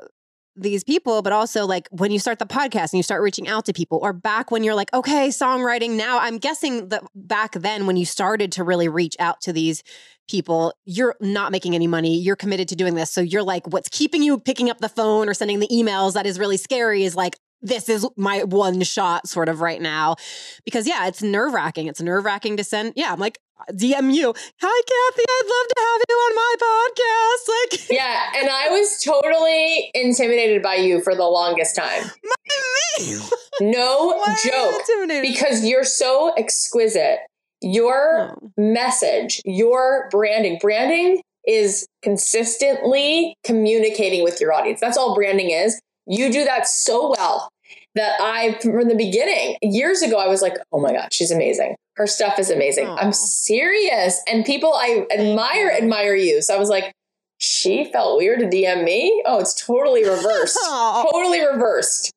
[0.57, 3.65] these people, but also like when you start the podcast and you start reaching out
[3.67, 6.19] to people, or back when you're like, okay, songwriting now.
[6.19, 9.83] I'm guessing that back then when you started to really reach out to these
[10.29, 12.19] people, you're not making any money.
[12.19, 13.11] You're committed to doing this.
[13.11, 16.27] So you're like, what's keeping you picking up the phone or sending the emails that
[16.27, 20.17] is really scary is like, this is my one shot sort of right now.
[20.65, 21.87] Because yeah, it's nerve wracking.
[21.87, 22.93] It's nerve wracking to send.
[22.97, 23.39] Yeah, I'm like,
[23.71, 24.35] DM you.
[24.61, 25.25] Hi, Cathy.
[25.29, 27.03] I'd love to have you on my podcast.
[27.53, 32.11] Like, yeah, and I was totally intimidated by you for the longest time.
[32.23, 33.19] Me?
[33.61, 34.83] no joke.
[35.09, 37.19] Because you're so exquisite.
[37.61, 38.53] Your oh.
[38.57, 44.81] message, your branding, branding is consistently communicating with your audience.
[44.81, 45.81] That's all branding is.
[46.07, 47.49] You do that so well
[47.95, 51.77] that I, from the beginning, years ago, I was like, oh my God, she's amazing.
[51.97, 52.87] Her stuff is amazing.
[52.87, 52.99] Aww.
[53.03, 54.21] I'm serious.
[54.27, 56.41] And people I admire, admire you.
[56.43, 56.93] So I was like,
[57.39, 59.23] she felt weird to DM me.
[59.27, 60.59] Oh, it's totally reversed.
[60.65, 62.13] totally reversed.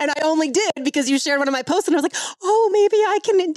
[0.00, 2.16] And I only did because you shared one of my posts, and I was like,
[2.42, 3.54] oh, maybe I can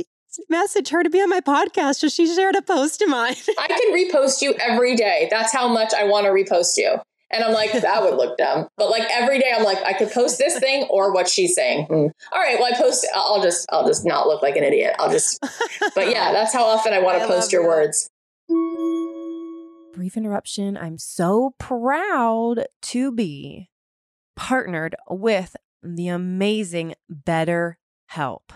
[0.50, 1.96] message her to be on my podcast.
[1.96, 3.36] So she shared a post of mine.
[3.58, 5.28] I can repost you every day.
[5.30, 6.96] That's how much I want to repost you.
[7.30, 8.70] And I'm like, that would look dumb.
[8.78, 11.88] But like every day, I'm like, I could post this thing or what she's saying.
[11.88, 12.12] Mm.
[12.32, 13.06] All right, well, I post.
[13.14, 14.96] I'll just, I'll just not look like an idiot.
[14.98, 15.40] I'll just.
[15.94, 18.10] But yeah, that's how often I want to post your words.
[19.94, 20.78] Brief interruption.
[20.78, 23.70] I'm so proud to be
[24.36, 28.54] partnered with the amazing Better Help.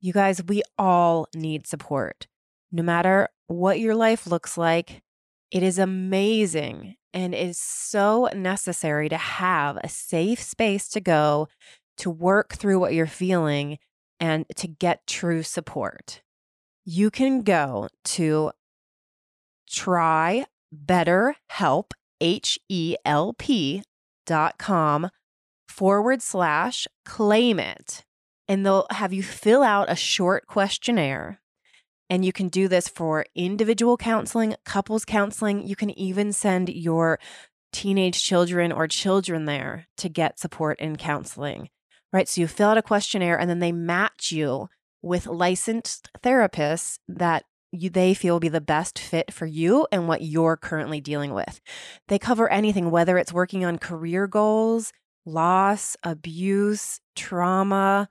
[0.00, 2.26] You guys, we all need support.
[2.72, 5.02] No matter what your life looks like,
[5.50, 11.48] it is amazing and it's so necessary to have a safe space to go
[11.96, 13.78] to work through what you're feeling
[14.20, 16.20] and to get true support.
[16.84, 18.52] You can go to
[19.66, 23.82] try better help h-e-l-p
[24.26, 25.08] dot com
[25.68, 28.04] forward slash claim it
[28.46, 31.40] and they'll have you fill out a short questionnaire
[32.08, 35.66] and you can do this for individual counseling, couples counseling.
[35.66, 37.18] You can even send your
[37.72, 41.68] teenage children or children there to get support in counseling,
[42.12, 42.28] right?
[42.28, 44.68] So you fill out a questionnaire and then they match you
[45.02, 50.08] with licensed therapists that you, they feel will be the best fit for you and
[50.08, 51.60] what you're currently dealing with.
[52.08, 54.92] They cover anything, whether it's working on career goals,
[55.24, 58.08] loss, abuse, trauma,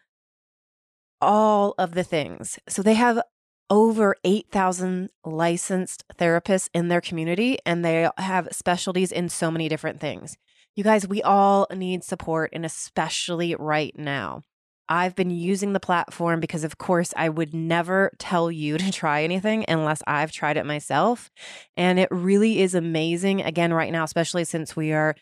[1.22, 2.60] all of the things.
[2.68, 3.22] So they have
[3.70, 10.00] over 8,000 licensed therapists in their community, and they have specialties in so many different
[10.00, 10.38] things.
[10.76, 14.44] You guys, we all need support, and especially right now.
[14.88, 19.24] I've been using the platform because, of course, I would never tell you to try
[19.24, 21.32] anything unless I've tried it myself.
[21.76, 25.16] And it really is amazing, again, right now, especially since we are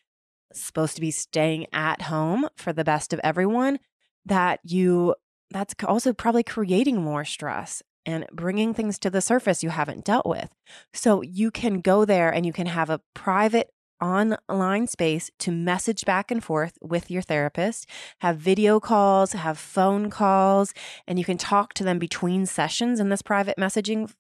[0.54, 3.80] supposed to be staying at home for the best of everyone,
[4.26, 5.16] that you,
[5.50, 10.26] that's also probably creating more stress and bringing things to the surface you haven't dealt
[10.26, 10.50] with.
[10.94, 16.04] So you can go there and you can have a private online space to message
[16.06, 17.88] back and forth with your therapist,
[18.20, 20.74] have video calls, have phone calls,
[21.08, 24.12] and you can talk to them between sessions in this private messaging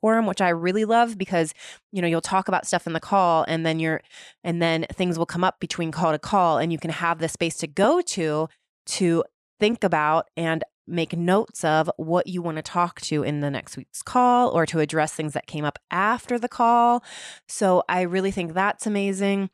[0.00, 1.54] forum which I really love because
[1.90, 4.02] you know you'll talk about stuff in the call and then you're
[4.42, 7.28] and then things will come up between call to call and you can have the
[7.28, 8.50] space to go to
[8.84, 9.24] to
[9.58, 13.76] think about and make notes of what you want to talk to in the next
[13.76, 17.02] week's call or to address things that came up after the call.
[17.48, 19.50] So I really think that's amazing.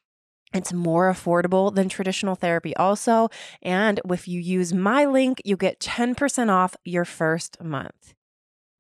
[0.53, 3.29] It's more affordable than traditional therapy, also.
[3.63, 8.15] And if you use my link, you get 10% off your first month.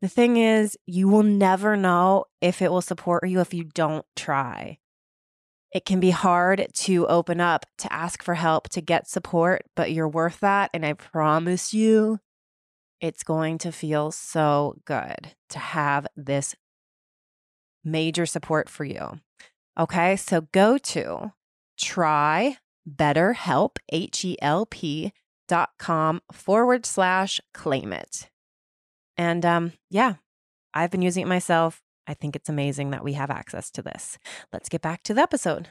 [0.02, 4.04] The thing is, you will never know if it will support you if you don't
[4.16, 4.78] try.
[5.72, 9.92] It can be hard to open up, to ask for help, to get support, but
[9.92, 10.70] you're worth that.
[10.74, 12.18] And I promise you,
[13.00, 16.54] it's going to feel so good to have this
[17.84, 19.20] major support for you.
[19.78, 21.32] Okay, so go to
[21.78, 22.58] try
[23.90, 25.12] H E L P
[25.48, 28.28] dot com forward slash claim it.
[29.16, 30.14] And um, yeah,
[30.74, 31.82] I've been using it myself.
[32.06, 34.18] I think it's amazing that we have access to this.
[34.52, 35.68] Let's get back to the episode.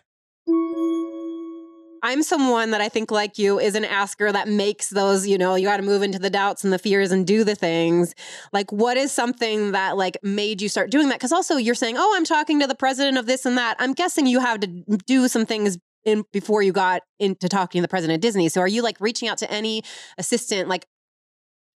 [2.04, 5.56] I'm someone that I think, like you, is an asker that makes those, you know,
[5.56, 8.16] you got to move into the doubts and the fears and do the things.
[8.54, 11.16] Like, what is something that like made you start doing that?
[11.16, 13.76] Because also you're saying, oh, I'm talking to the president of this and that.
[13.80, 14.68] I'm guessing you have to
[15.06, 18.50] do some things in before you got into talking to the president of Disney.
[18.50, 19.84] So are you like reaching out to any
[20.18, 20.88] assistant, like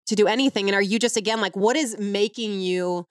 [0.07, 0.69] to do anything?
[0.69, 3.07] And are you just again like, what is making you?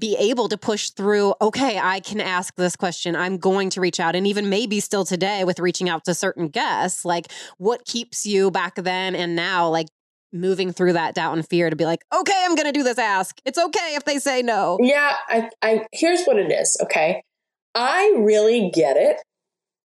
[0.00, 3.14] Be able to push through, okay, I can ask this question.
[3.14, 4.16] I'm going to reach out.
[4.16, 8.50] And even maybe still today with reaching out to certain guests, like what keeps you
[8.50, 9.88] back then and now, like
[10.32, 12.98] moving through that doubt and fear to be like, okay, I'm going to do this
[12.98, 13.38] ask.
[13.44, 14.78] It's okay if they say no.
[14.80, 15.12] Yeah.
[15.28, 16.76] I, I, here's what it is.
[16.82, 17.22] Okay.
[17.74, 19.18] I really get it.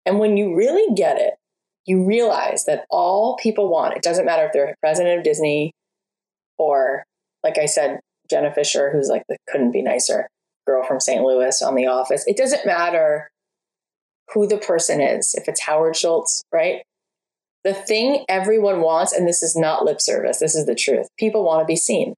[0.05, 1.33] And when you really get it,
[1.85, 5.71] you realize that all people want, it doesn't matter if they're president of Disney
[6.57, 7.03] or,
[7.43, 7.99] like I said,
[8.29, 10.27] Jenna Fischer, who's like the couldn't be nicer
[10.65, 11.23] girl from St.
[11.23, 12.23] Louis on The Office.
[12.27, 13.29] It doesn't matter
[14.33, 16.81] who the person is, if it's Howard Schultz, right?
[17.63, 21.07] The thing everyone wants, and this is not lip service, this is the truth.
[21.17, 22.13] People want to be seen.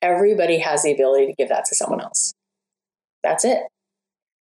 [0.00, 2.32] Everybody has the ability to give that to someone else.
[3.22, 3.62] That's it.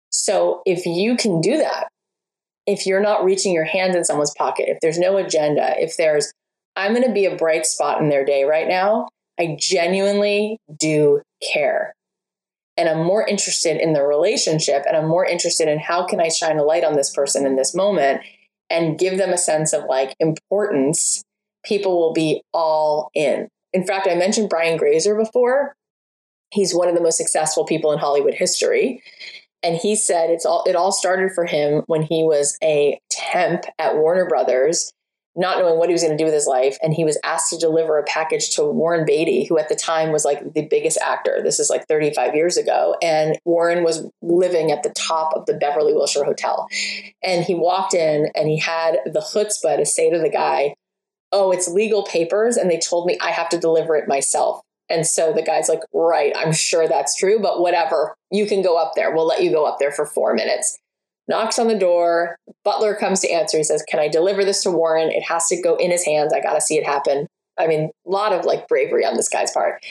[0.09, 1.87] So if you can do that,
[2.67, 6.31] if you're not reaching your hand in someone's pocket, if there's no agenda, if there's,
[6.75, 9.07] I'm going to be a bright spot in their day right now,
[9.39, 11.21] I genuinely do
[11.53, 11.93] care.
[12.77, 16.29] And I'm more interested in the relationship and I'm more interested in how can I
[16.29, 18.21] shine a light on this person in this moment
[18.69, 21.23] and give them a sense of like importance.
[21.63, 23.47] People will be all in.
[23.73, 25.73] In fact, I mentioned Brian Grazer before.
[26.51, 29.01] He's one of the most successful people in Hollywood history.
[29.63, 33.65] And he said it's all it all started for him when he was a temp
[33.79, 34.93] at Warner Brothers
[35.35, 36.77] not knowing what he was going to do with his life.
[36.81, 40.11] And he was asked to deliver a package to Warren Beatty, who at the time
[40.11, 41.41] was like the biggest actor.
[41.43, 42.95] This is like 35 years ago.
[43.01, 46.67] And Warren was living at the top of the Beverly Wilshire Hotel.
[47.21, 50.75] And he walked in and he had the chutzpah to say to the guy,
[51.31, 52.55] Oh, it's legal papers.
[52.55, 54.61] And they told me I have to deliver it myself.
[54.89, 58.15] And so the guy's like, Right, I'm sure that's true, but whatever.
[58.31, 59.13] You can go up there.
[59.13, 60.79] We'll let you go up there for four minutes
[61.27, 62.37] knocks on the door.
[62.63, 63.57] Butler comes to answer.
[63.57, 65.11] He says, Can I deliver this to Warren?
[65.11, 66.33] It has to go in his hands.
[66.33, 67.27] I got to see it happen.
[67.57, 69.83] I mean, a lot of like bravery on this guy's part.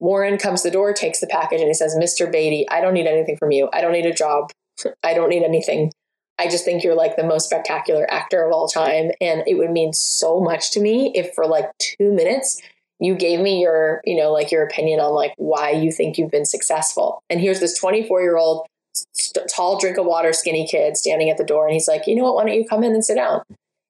[0.00, 2.30] Warren comes to the door, takes the package, and he says, Mr.
[2.30, 3.68] Beatty, I don't need anything from you.
[3.72, 4.50] I don't need a job.
[5.02, 5.92] I don't need anything.
[6.38, 9.12] I just think you're like the most spectacular actor of all time.
[9.20, 12.60] And it would mean so much to me if for like two minutes
[12.98, 16.30] you gave me your, you know, like your opinion on like why you think you've
[16.30, 17.22] been successful.
[17.30, 18.66] And here's this 24 year old
[19.14, 21.66] st- tall drink of water, skinny kid standing at the door.
[21.66, 22.36] And he's like, you know what?
[22.36, 23.42] Why don't you come in and sit down?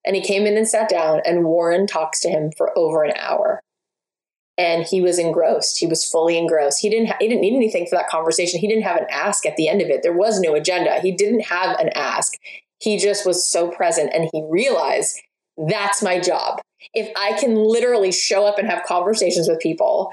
[0.07, 3.13] And he came in and sat down, and Warren talks to him for over an
[3.17, 3.61] hour.
[4.57, 5.79] and he was engrossed.
[5.79, 6.81] He was fully engrossed.
[6.81, 8.61] He didn't ha- he didn't need anything for that conversation.
[8.61, 10.03] He didn't have an ask at the end of it.
[10.03, 11.01] There was no agenda.
[11.01, 12.35] He didn't have an ask.
[12.79, 15.21] He just was so present and he realized
[15.69, 16.61] that's my job.
[16.93, 20.13] If I can literally show up and have conversations with people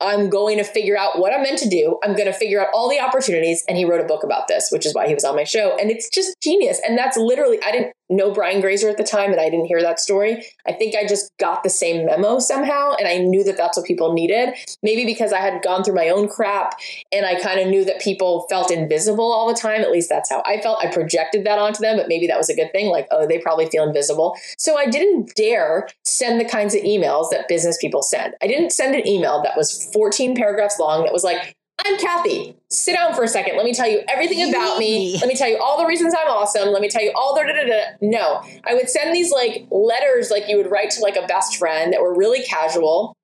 [0.00, 1.98] I'm going to figure out what I'm meant to do.
[2.02, 3.64] I'm going to figure out all the opportunities.
[3.68, 5.76] And he wrote a book about this, which is why he was on my show.
[5.78, 6.80] And it's just genius.
[6.86, 9.80] And that's literally, I didn't know Brian Grazer at the time and I didn't hear
[9.82, 10.44] that story.
[10.66, 12.94] I think I just got the same memo somehow.
[12.98, 14.54] And I knew that that's what people needed.
[14.82, 16.78] Maybe because I had gone through my own crap
[17.12, 19.80] and I kind of knew that people felt invisible all the time.
[19.80, 20.84] At least that's how I felt.
[20.84, 22.88] I projected that onto them, but maybe that was a good thing.
[22.88, 24.36] Like, oh, they probably feel invisible.
[24.58, 28.34] So I didn't dare send the kinds of emails that business people send.
[28.42, 32.56] I didn't send an email that was 14 paragraphs long that was like, I'm Cathy.
[32.70, 33.56] Sit down for a second.
[33.56, 35.18] Let me tell you everything about me.
[35.20, 36.70] Let me tell you all the reasons I'm awesome.
[36.70, 37.82] Let me tell you all the da, da, da.
[38.00, 41.56] No, I would send these like letters like you would write to like a best
[41.56, 43.16] friend that were really casual,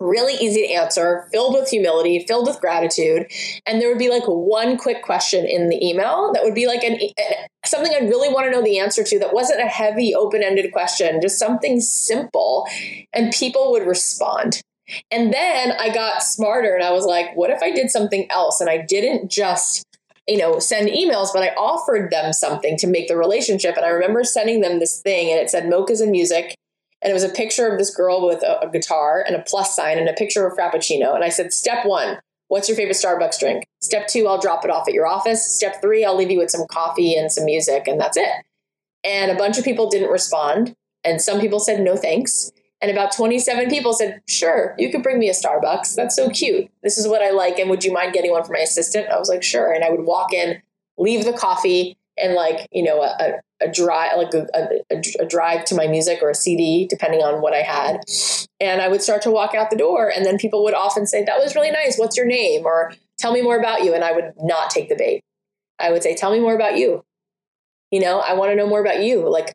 [0.00, 3.26] really easy to answer, filled with humility, filled with gratitude.
[3.64, 6.82] And there would be like one quick question in the email that would be like
[6.82, 6.98] an,
[7.64, 10.72] something I'd really want to know the answer to that wasn't a heavy open ended
[10.72, 12.66] question, just something simple.
[13.12, 14.60] And people would respond.
[15.10, 18.60] And then I got smarter and I was like, what if I did something else
[18.60, 19.84] and I didn't just
[20.28, 23.76] you know, send emails, but I offered them something to make the relationship.
[23.76, 26.54] And I remember sending them this thing and it said mochas and music.
[27.02, 29.76] And it was a picture of this girl with a, a, guitar and a plus
[29.76, 31.14] sign and a picture of Frappuccino.
[31.14, 32.18] And I said, step one,
[32.48, 33.66] what's your favorite Starbucks drink?
[33.82, 35.54] Step two, I'll drop it off at your office.
[35.54, 37.86] Step three, I'll leave you with some coffee and some music.
[37.86, 38.32] And that's it.
[39.04, 40.74] And a bunch of people didn't respond.
[41.04, 42.50] And some people said, no thanks.
[42.84, 45.94] And about 27 people said, Sure, you could bring me a Starbucks.
[45.94, 46.70] That's so cute.
[46.82, 47.58] This is what I like.
[47.58, 49.08] And would you mind getting one for my assistant?
[49.08, 49.72] I was like, Sure.
[49.72, 50.60] And I would walk in,
[50.98, 54.46] leave the coffee, and like, you know, a, a drive, like a,
[54.92, 58.00] a, a drive to my music or a CD, depending on what I had.
[58.60, 60.12] And I would start to walk out the door.
[60.14, 61.96] And then people would often say, That was really nice.
[61.96, 62.66] What's your name?
[62.66, 63.94] Or tell me more about you.
[63.94, 65.22] And I would not take the bait.
[65.78, 67.02] I would say, Tell me more about you.
[67.90, 69.26] You know, I want to know more about you.
[69.26, 69.54] Like,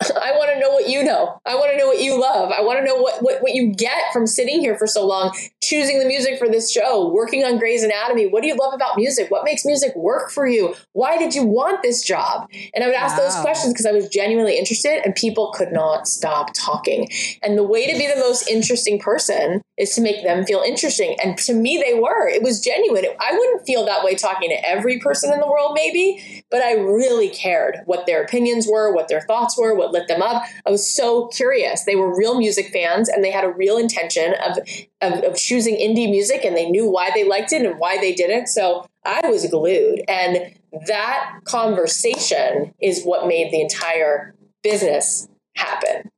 [0.22, 1.40] I want to know what you know.
[1.44, 2.52] I want to know what you love.
[2.56, 5.36] I want to know what, what, what you get from sitting here for so long,
[5.62, 8.26] choosing the music for this show, working on Grey's Anatomy.
[8.26, 9.30] What do you love about music?
[9.30, 10.74] What makes music work for you?
[10.92, 12.48] Why did you want this job?
[12.74, 13.24] And I would ask wow.
[13.24, 17.08] those questions because I was genuinely interested and people could not stop talking.
[17.42, 21.16] And the way to be the most interesting person is to make them feel interesting.
[21.22, 22.28] And to me, they were.
[22.28, 23.04] It was genuine.
[23.18, 26.74] I wouldn't feel that way talking to every person in the world, maybe, but I
[26.74, 30.42] really cared what their opinions were, what their thoughts were, what lit them up.
[30.66, 31.84] I was so curious.
[31.84, 34.58] They were real music fans and they had a real intention of,
[35.00, 38.14] of, of choosing indie music and they knew why they liked it and why they
[38.14, 38.48] didn't.
[38.48, 40.02] So I was glued.
[40.08, 40.54] And
[40.86, 46.10] that conversation is what made the entire business happen.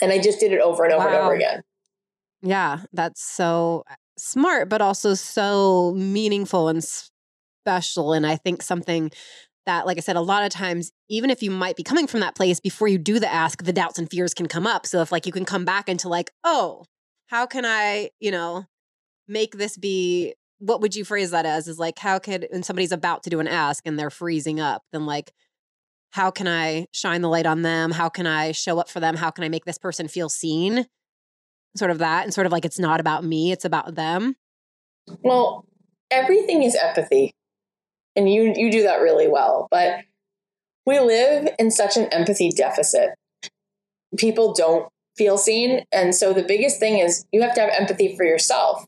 [0.00, 1.12] And I just did it over and over wow.
[1.12, 1.62] and over again.
[2.42, 8.12] Yeah, that's so uh, smart, but also so meaningful and special.
[8.12, 9.10] And I think something
[9.66, 12.20] that, like I said, a lot of times, even if you might be coming from
[12.20, 14.86] that place, before you do the ask, the doubts and fears can come up.
[14.86, 16.84] So if like you can come back into like, oh,
[17.26, 18.66] how can I, you know,
[19.28, 21.68] make this be what would you phrase that as?
[21.68, 24.82] Is like, how could when somebody's about to do an ask and they're freezing up,
[24.92, 25.32] then like,
[26.10, 27.90] how can I shine the light on them?
[27.90, 29.16] How can I show up for them?
[29.16, 30.86] How can I make this person feel seen?
[31.76, 34.36] Sort of that, and sort of like it's not about me, it's about them.
[35.22, 35.66] Well,
[36.10, 37.34] everything is empathy
[38.16, 39.68] and you you do that really well.
[39.70, 40.00] But
[40.86, 43.10] we live in such an empathy deficit.
[44.16, 45.84] People don't feel seen.
[45.92, 48.86] And so the biggest thing is you have to have empathy for yourself.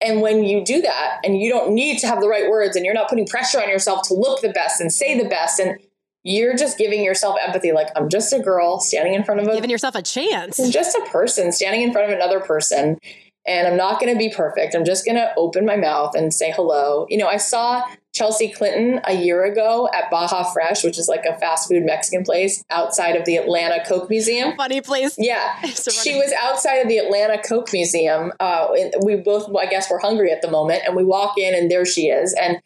[0.00, 2.84] And when you do that and you don't need to have the right words and
[2.84, 5.78] you're not putting pressure on yourself to look the best and say the best and
[6.22, 9.54] you're just giving yourself empathy like i'm just a girl standing in front of a
[9.54, 10.58] giving yourself a chance.
[10.58, 12.98] I'm just a person standing in front of another person
[13.46, 14.74] and i'm not going to be perfect.
[14.74, 17.06] I'm just going to open my mouth and say hello.
[17.08, 17.84] You know i saw
[18.20, 22.22] Chelsea Clinton a year ago at Baja Fresh, which is like a fast food Mexican
[22.22, 24.54] place outside of the Atlanta Coke Museum.
[24.58, 25.14] Funny place.
[25.16, 25.58] Yeah.
[25.62, 28.30] she was outside of the Atlanta Coke Museum.
[28.38, 28.68] Uh,
[29.02, 31.86] we both, I guess, were hungry at the moment, and we walk in, and there
[31.86, 32.34] she is.
[32.34, 32.58] And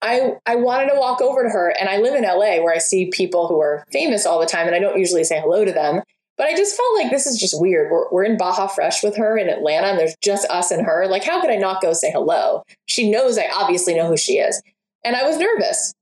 [0.00, 2.78] I, I wanted to walk over to her, and I live in LA where I
[2.78, 5.72] see people who are famous all the time, and I don't usually say hello to
[5.72, 6.02] them.
[6.36, 7.90] But I just felt like this is just weird.
[7.90, 11.06] We're, we're in Baja Fresh with her in Atlanta, and there's just us and her.
[11.06, 12.64] Like, how could I not go say hello?
[12.86, 14.62] She knows I obviously know who she is.
[15.04, 15.94] And I was nervous.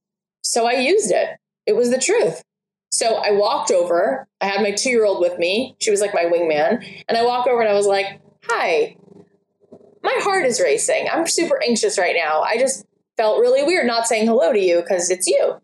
[0.43, 1.31] So I used it.
[1.67, 2.43] It was the truth.
[2.93, 4.27] So I walked over.
[4.41, 5.77] I had my two year old with me.
[5.81, 6.85] She was like my wingman.
[7.09, 8.97] And I walked over and I was like, Hi,
[10.03, 11.09] my heart is racing.
[11.11, 12.41] I'm super anxious right now.
[12.43, 12.85] I just
[13.17, 15.61] felt really weird not saying hello to you because it's you.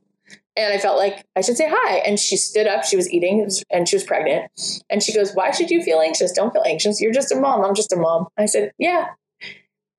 [0.57, 1.97] And I felt like I should say hi.
[1.99, 2.85] And she stood up.
[2.85, 4.51] She was eating and she was pregnant.
[4.89, 6.33] And she goes, Why should you feel anxious?
[6.33, 7.01] Don't feel anxious.
[7.01, 7.65] You're just a mom.
[7.65, 8.29] I'm just a mom.
[8.39, 9.09] I said, Yeah,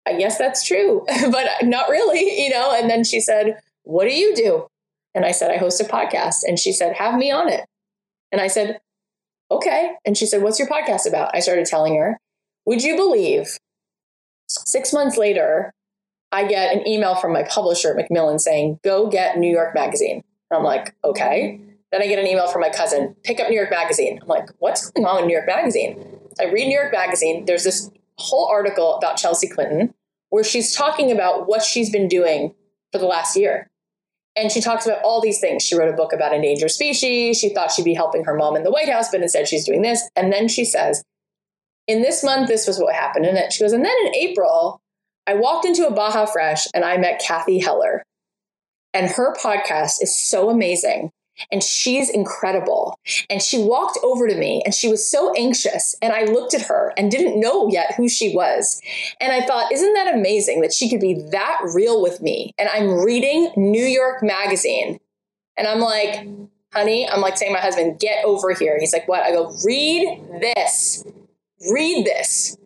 [0.08, 2.74] I guess that's true, but not really, you know?
[2.74, 4.68] And then she said, What do you do?
[5.14, 6.38] And I said, I host a podcast.
[6.48, 7.66] And she said, Have me on it.
[8.32, 8.80] And I said,
[9.52, 9.92] Okay.
[10.06, 11.36] And she said, What's your podcast about?
[11.36, 12.18] I started telling her.
[12.66, 13.58] Would you believe
[14.48, 15.72] six months later,
[16.32, 20.24] I get an email from my publisher at Macmillan saying, Go get New York Magazine.
[20.50, 21.62] And I'm like, Okay.
[21.92, 24.20] Then I get an email from my cousin, pick up New York Magazine.
[24.22, 26.20] I'm like, what's going on in New York Magazine?
[26.40, 27.46] I read New York Magazine.
[27.46, 29.94] There's this whole article about Chelsea Clinton
[30.30, 32.54] where she's talking about what she's been doing
[32.92, 33.70] for the last year.
[34.36, 35.64] And she talks about all these things.
[35.64, 37.40] She wrote a book about endangered species.
[37.40, 39.82] She thought she'd be helping her mom in the White House, but instead she's doing
[39.82, 40.08] this.
[40.16, 41.04] And then she says,
[41.88, 43.26] in this month, this was what happened.
[43.26, 44.80] And it, she goes, and then in April,
[45.26, 48.04] I walked into a Baja Fresh and I met Cathy Heller.
[48.98, 51.12] And her podcast is so amazing
[51.52, 53.00] and she's incredible.
[53.30, 55.96] And she walked over to me and she was so anxious.
[56.02, 58.82] And I looked at her and didn't know yet who she was.
[59.22, 62.56] And I thought, isn't that amazing that she could be that real with me?
[62.58, 65.00] And I'm reading New York Magazine
[65.56, 66.28] and I'm like,
[66.74, 68.80] honey, I'm like saying my husband, get over here.
[68.80, 69.22] He's like, what?
[69.22, 71.06] I go, read this.
[71.72, 72.58] Read this.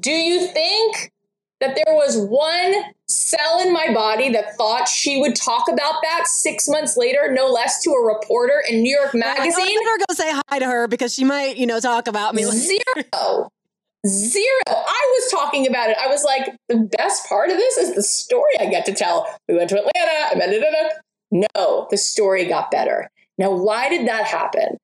[0.00, 1.12] Do you think
[1.60, 2.74] that there was one
[3.08, 7.48] cell in my body that thought she would talk about that six months later, no
[7.48, 9.54] less, to a reporter in New York Magazine.
[9.58, 12.42] I better go say hi to her because she might, you know, talk about me.
[12.44, 13.50] Zero.
[14.06, 14.60] Zero.
[14.68, 15.96] I was talking about it.
[15.98, 19.26] I was like, the best part of this is the story I get to tell.
[19.48, 20.30] We went to Atlanta.
[20.30, 20.92] I met it.
[21.56, 23.10] No, the story got better.
[23.38, 24.76] Now, why did that happen?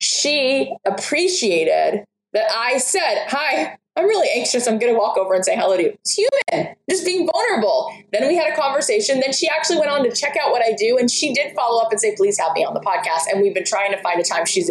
[0.00, 4.66] She appreciated that I said, Hi, I'm really anxious.
[4.66, 5.88] I'm going to walk over and say hello to you.
[6.00, 7.90] It's human, just being vulnerable.
[8.12, 9.20] Then we had a conversation.
[9.20, 10.98] Then she actually went on to check out what I do.
[10.98, 13.32] And she did follow up and say, please have me on the podcast.
[13.32, 14.44] And we've been trying to find a time.
[14.44, 14.70] She's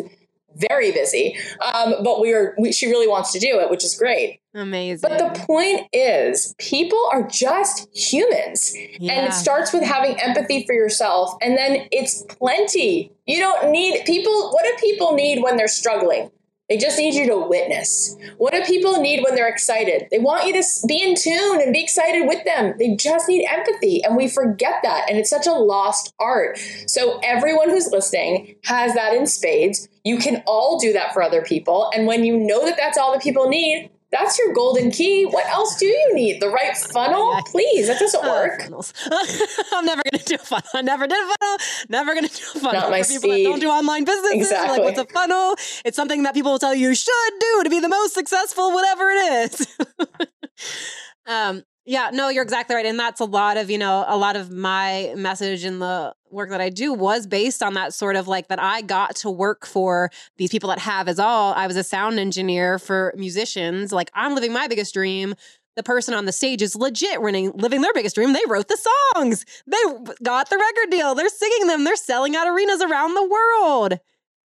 [0.58, 1.36] very busy.
[1.74, 4.40] Um, but we are, we, she really wants to do it, which is great.
[4.54, 5.10] Amazing.
[5.10, 8.74] But the point is, people are just humans.
[9.00, 9.14] Yeah.
[9.14, 11.36] And it starts with having empathy for yourself.
[11.42, 13.12] And then it's plenty.
[13.26, 14.52] You don't need people.
[14.52, 16.32] What do people need when they're struggling?
[16.68, 18.16] They just need you to witness.
[18.38, 20.08] What do people need when they're excited?
[20.10, 22.74] They want you to be in tune and be excited with them.
[22.80, 24.04] They just need empathy.
[24.04, 25.06] And we forget that.
[25.08, 26.58] And it's such a lost art.
[26.88, 29.88] So, everyone who's listening has that in spades.
[30.04, 31.92] You can all do that for other people.
[31.94, 35.26] And when you know that that's all that people need, that's your golden key.
[35.26, 36.42] What else do you need?
[36.42, 37.38] The right funnel?
[37.48, 38.62] Please, that doesn't work.
[39.74, 40.70] I'm never going to do a funnel.
[40.74, 41.58] I never did a funnel.
[41.90, 42.82] Never going to do a funnel.
[42.82, 43.46] Not my For people speed.
[43.46, 44.42] that don't do online businesses.
[44.42, 44.78] Exactly.
[44.78, 45.56] Like, what's a funnel?
[45.84, 48.72] It's something that people will tell you you should do to be the most successful,
[48.72, 49.78] whatever it is.
[51.26, 52.86] um, yeah, no, you're exactly right.
[52.86, 56.50] And that's a lot of, you know, a lot of my message in the work
[56.50, 59.68] that I do was based on that sort of like that I got to work
[59.68, 61.54] for these people that have as all.
[61.54, 63.92] I was a sound engineer for musicians.
[63.92, 65.36] Like I'm living my biggest dream.
[65.76, 68.34] The person on the stage is legit running, living their biggest dream.
[68.34, 69.46] They wrote the songs.
[69.68, 69.78] They
[70.24, 71.14] got the record deal.
[71.14, 71.84] They're singing them.
[71.84, 74.00] They're selling out arenas around the world.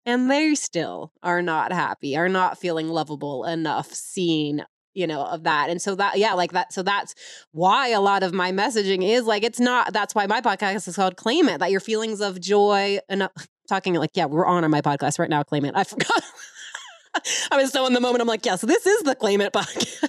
[0.07, 5.42] And they still are not happy, are not feeling lovable enough, seen, you know of
[5.42, 7.14] that and so that yeah like that so that's
[7.53, 10.97] why a lot of my messaging is like it's not that's why my podcast is
[10.97, 13.28] called claim it that your feelings of joy and uh,
[13.68, 15.72] talking like yeah we're on on my podcast right now claim it.
[15.74, 16.22] I forgot.
[17.51, 19.53] I was so in the moment i'm like yeah so this is the claim it
[19.53, 20.09] podcast.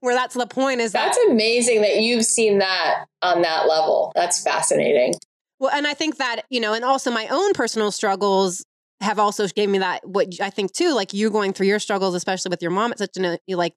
[0.00, 3.68] Where that's the point is that that's that, amazing that you've seen that on that
[3.68, 4.10] level.
[4.14, 5.14] That's fascinating.
[5.58, 8.64] Well and i think that you know and also my own personal struggles
[9.00, 12.14] have also gave me that what I think too, like you going through your struggles,
[12.14, 13.74] especially with your mom, it's such an you like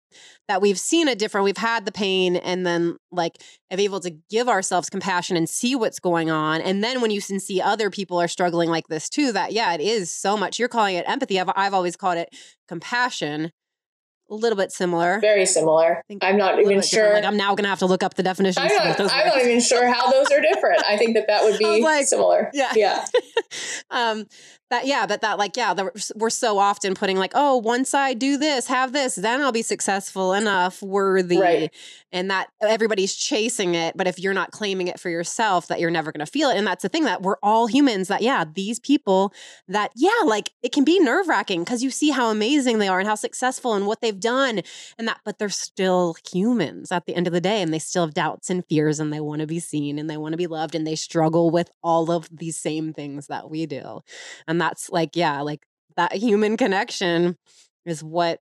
[0.47, 3.37] that we've seen it different, we've had the pain, and then like
[3.71, 7.21] of able to give ourselves compassion and see what's going on, and then when you
[7.21, 10.59] can see other people are struggling like this too, that yeah, it is so much.
[10.59, 11.39] You're calling it empathy.
[11.39, 12.29] I've I've always called it
[12.67, 13.51] compassion,
[14.29, 15.19] a little bit similar.
[15.19, 16.01] Very similar.
[16.21, 17.13] I'm not even sure.
[17.13, 18.57] Like I'm now going to have to look up the definitions.
[18.57, 20.83] I'm not, I'm not even sure how those are different.
[20.87, 22.49] I think that that would be like, similar.
[22.53, 22.71] Yeah.
[22.75, 23.05] Yeah.
[23.91, 24.25] um,
[24.73, 25.73] that yeah but that like yeah
[26.15, 29.61] we're so often putting like oh once i do this have this then i'll be
[29.61, 31.37] successful enough worthy.
[31.37, 31.73] Right.
[32.11, 35.91] and that everybody's chasing it but if you're not claiming it for yourself that you're
[35.91, 36.57] never going to feel it.
[36.57, 39.33] And that's the thing that we're all humans that yeah these people
[39.67, 43.07] that yeah like it can be nerve-wracking because you see how amazing they are and
[43.07, 44.61] how successful and what they've done
[44.97, 48.05] and that but they're still humans at the end of the day and they still
[48.05, 50.47] have doubts and fears and they want to be seen and they want to be
[50.47, 54.01] loved and they struggle with all of these same things that we do.
[54.47, 55.65] And that's like yeah like
[55.95, 57.37] that human connection
[57.85, 58.39] is what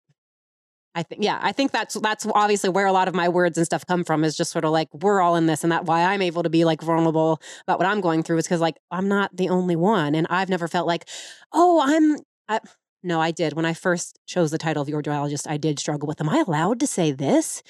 [0.94, 3.65] I think yeah, I think that's that's obviously where a lot of my words and
[3.65, 6.03] stuff come from is just sort of like we're all in this and that why
[6.03, 9.09] I'm able to be like vulnerable about what I'm going through is cuz like I'm
[9.09, 11.09] not the only one and I've never felt like
[11.53, 12.19] oh, I'm
[12.49, 12.61] I,
[13.03, 13.55] no, I did.
[13.55, 16.44] When I first chose the title of your joyologist, I did struggle with am I
[16.47, 17.62] allowed to say this?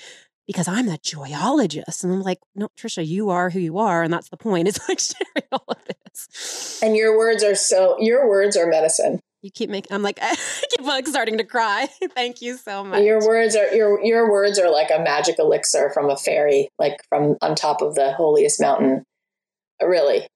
[0.47, 2.03] Because I'm a joyologist.
[2.03, 4.03] And I'm like, no, Trisha, you are who you are.
[4.03, 4.69] And that's the point.
[4.73, 6.81] It's like sharing all of this.
[6.83, 9.21] And your words are so, your words are medicine.
[9.43, 10.35] You keep making, I'm like, I
[10.71, 11.89] keep like starting to cry.
[12.15, 13.03] Thank you so much.
[13.03, 17.05] Your words are, your, your words are like a magic elixir from a fairy, like
[17.09, 19.05] from on top of the holiest mountain.
[19.81, 20.29] Really,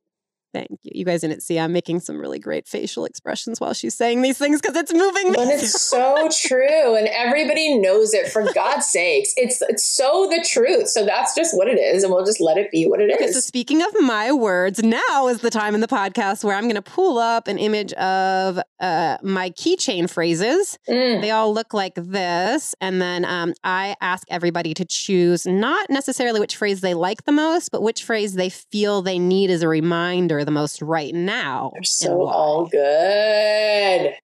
[0.56, 0.92] Thank you.
[0.94, 4.38] You guys didn't see I'm making some really great facial expressions while she's saying these
[4.38, 5.36] things because it's moving me.
[5.36, 8.28] But it's so true, and everybody knows it.
[8.28, 10.88] For God's sakes, it's it's so the truth.
[10.88, 13.16] So that's just what it is, and we'll just let it be what it is.
[13.16, 16.64] Okay, so speaking of my words, now is the time in the podcast where I'm
[16.64, 20.78] going to pull up an image of uh, my keychain phrases.
[20.88, 21.20] Mm.
[21.20, 26.40] They all look like this, and then um, I ask everybody to choose not necessarily
[26.40, 29.68] which phrase they like the most, but which phrase they feel they need as a
[29.68, 31.70] reminder the most right now.
[31.74, 34.14] They're so all good.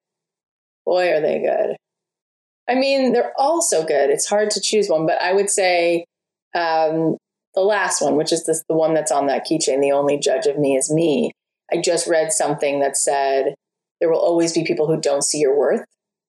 [0.86, 1.76] Boy, are they good.
[2.68, 4.10] I mean, they're all so good.
[4.10, 6.06] It's hard to choose one, but I would say
[6.54, 7.16] um,
[7.54, 10.46] the last one, which is this, the one that's on that keychain, the only judge
[10.46, 11.32] of me is me.
[11.72, 13.54] I just read something that said
[14.00, 15.84] there will always be people who don't see your worth,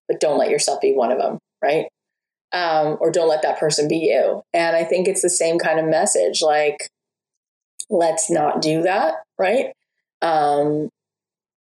[0.08, 1.86] but don't let yourself be one of them, right?
[2.52, 4.42] Um, or don't let that person be you.
[4.54, 6.42] And I think it's the same kind of message.
[6.42, 6.90] Like,
[7.90, 9.74] let's not do that, right?
[10.24, 10.90] Um,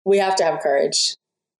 [0.04, 1.16] we have to have courage.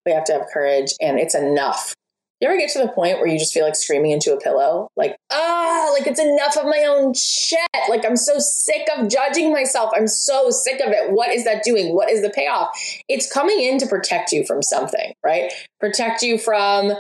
[0.07, 1.95] We have to have courage, and it's enough.
[2.41, 4.89] You ever get to the point where you just feel like screaming into a pillow?
[4.97, 7.59] Like, ah, like it's enough of my own shit.
[7.91, 9.91] Like, I'm so sick of judging myself.
[9.95, 11.13] I'm so sick of it.
[11.13, 11.95] What is that doing?
[11.95, 12.71] What is the payoff?
[13.09, 15.53] It's coming in to protect you from something, right?
[15.81, 16.95] Protect you from,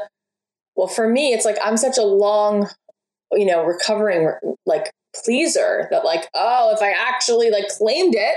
[0.76, 2.68] well, for me, it's like I'm such a long,
[3.32, 4.32] you know, recovering,
[4.66, 4.90] like,
[5.24, 8.36] pleaser that, like, oh, if I actually like claimed it,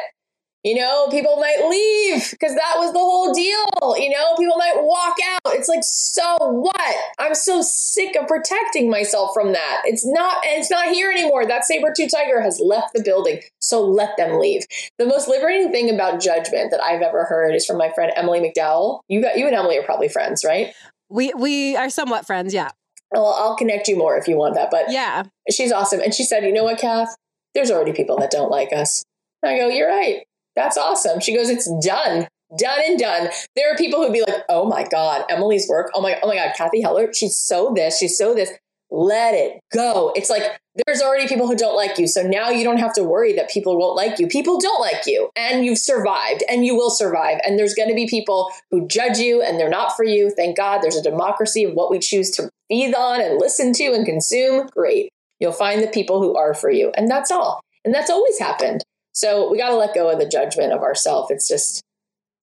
[0.64, 3.98] you know, people might leave because that was the whole deal.
[4.02, 5.54] You know, people might walk out.
[5.54, 6.96] It's like, so what?
[7.20, 9.82] I'm so sick of protecting myself from that.
[9.86, 11.46] It's not, it's not here anymore.
[11.46, 13.42] That saber tooth tiger has left the building.
[13.60, 14.64] So let them leave.
[14.98, 18.40] The most liberating thing about judgment that I've ever heard is from my friend Emily
[18.40, 19.02] McDowell.
[19.10, 20.74] You got you and Emily are probably friends, right?
[21.10, 22.70] We we are somewhat friends, yeah.
[23.12, 24.70] Well, I'll connect you more if you want that.
[24.72, 25.24] But Yeah.
[25.52, 26.00] she's awesome.
[26.00, 27.16] And she said, you know what, Kath?
[27.54, 29.04] There's already people that don't like us.
[29.44, 30.24] I go, you're right.
[30.56, 31.20] That's awesome.
[31.20, 32.28] She goes, it's done.
[32.58, 33.30] Done and done.
[33.56, 35.92] There are people who'd be like, oh my God, Emily's work.
[35.96, 38.52] Oh my, oh my God, Cathy Heller, she's so this, she's so this.
[38.92, 40.14] Let it go.
[40.16, 40.44] It's like
[40.86, 42.08] there's already people who don't like you.
[42.08, 44.28] So now you don't have to worry that people won't like you.
[44.28, 47.40] People don't like you and you've survived and you will survive.
[47.44, 50.30] And there's going to be people who judge you and they're not for you.
[50.30, 53.94] Thank God there's a democracy of what we choose to feed on and listen to
[53.94, 54.68] and consume.
[54.68, 55.12] Great.
[55.40, 56.92] You'll find the people who are for you.
[56.96, 57.62] And that's all.
[57.84, 58.84] And that's always happened.
[59.14, 61.32] So we got to let go of the judgment of ourselves.
[61.32, 61.82] It's just,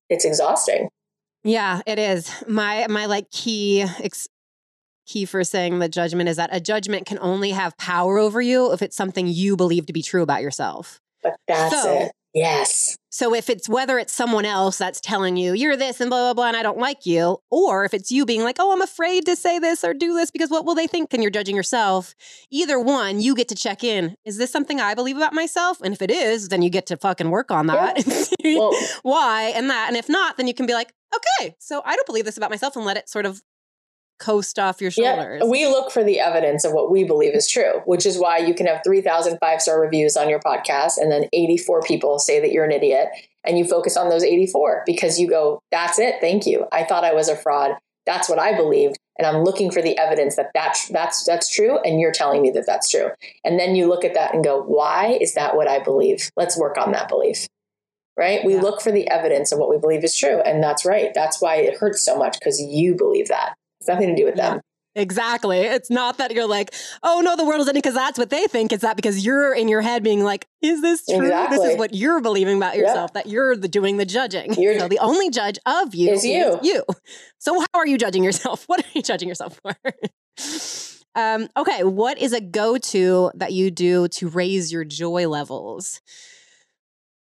[0.08, 0.88] it's exhausting.
[1.42, 2.30] Yeah, it is.
[2.46, 4.28] My my like key ex-
[5.06, 8.72] key for saying the judgment is that a judgment can only have power over you
[8.72, 11.00] if it's something you believe to be true about yourself.
[11.22, 12.12] But that's So- it.
[12.32, 12.96] Yes.
[13.10, 16.34] So if it's whether it's someone else that's telling you you're this and blah blah
[16.34, 19.26] blah and I don't like you, or if it's you being like, "Oh, I'm afraid
[19.26, 22.14] to say this or do this because what will they think?" and you're judging yourself,
[22.50, 24.14] either one, you get to check in.
[24.24, 25.80] Is this something I believe about myself?
[25.82, 27.98] And if it is, then you get to fucking work on that.
[28.44, 29.86] Well, why and that.
[29.88, 32.50] And if not, then you can be like, "Okay, so I don't believe this about
[32.50, 33.42] myself," and let it sort of
[34.20, 35.40] coast off your shoulders.
[35.42, 38.38] Yeah, we look for the evidence of what we believe is true, which is why
[38.38, 42.38] you can have 3,000 five star reviews on your podcast and then 84 people say
[42.40, 43.08] that you're an idiot.
[43.42, 46.16] And you focus on those 84 because you go, that's it.
[46.20, 46.66] Thank you.
[46.72, 47.72] I thought I was a fraud.
[48.04, 48.98] That's what I believed.
[49.18, 51.78] And I'm looking for the evidence that that's, that's, that's true.
[51.78, 53.08] And you're telling me that that's true.
[53.42, 56.30] And then you look at that and go, why is that what I believe?
[56.36, 57.46] Let's work on that belief.
[58.16, 58.44] Right?
[58.44, 58.60] We Yeah.
[58.60, 60.40] look for the evidence of what we believe is true.
[60.42, 61.12] And that's right.
[61.14, 63.54] That's why it hurts so much because you believe that.
[63.80, 64.50] It's nothing to do with Yeah.
[64.54, 64.60] them.
[64.96, 65.58] Exactly.
[65.60, 66.74] It's not that you're like,
[67.04, 68.72] oh no, the world is ending because that's what they think.
[68.72, 71.28] It's that because you're in your head being like, is this true?
[71.28, 72.82] This is what you're believing about Yep.
[72.84, 74.52] yourself, that you're the doing the judging.
[74.54, 76.58] You're- so the only judge of you Is you.
[76.62, 76.82] you.
[77.38, 78.64] So how are you judging yourself?
[78.68, 79.74] What are you judging yourself for?
[81.14, 86.00] um, okay, what is a go-to that you do to raise your joy levels?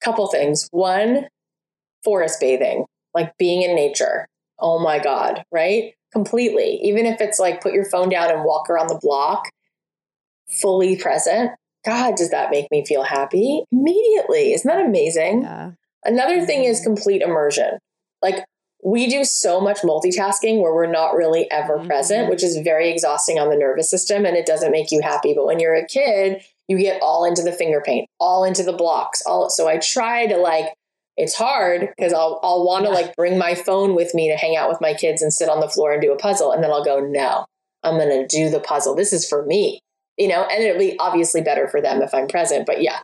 [0.02, 0.68] couple things.
[0.72, 1.28] One,
[2.04, 2.86] forest bathing,
[3.16, 4.28] like being in nature.
[4.60, 5.94] Oh my God, right?
[6.16, 6.80] Completely.
[6.82, 9.50] Even if it's like put your phone down and walk around the block,
[10.50, 11.52] fully present.
[11.86, 13.64] God, does that make me feel happy?
[13.70, 14.54] Immediately.
[14.54, 15.42] Isn't that amazing?
[15.42, 15.72] Yeah.
[16.06, 17.80] Another thing is complete immersion.
[18.22, 18.46] Like
[18.82, 21.88] we do so much multitasking where we're not really ever Mhm.
[21.88, 25.34] present, which is very exhausting on the nervous system and it doesn't make you happy.
[25.34, 28.72] But when you're a kid, you get all into the finger paint, all into the
[28.74, 29.22] blocks.
[29.26, 30.74] All so I try to like
[31.18, 32.96] it's hard because I'll I'll want to Yeah.
[32.98, 35.60] like bring my phone with me to hang out with my kids and sit on
[35.60, 36.52] the floor and do a puzzle.
[36.52, 37.46] And then I'll go, no,
[37.84, 38.96] I'm gonna do the puzzle.
[38.96, 39.80] This is for me.
[40.18, 42.66] You know, and it'll be obviously better for them if I'm present.
[42.66, 43.00] But yeah,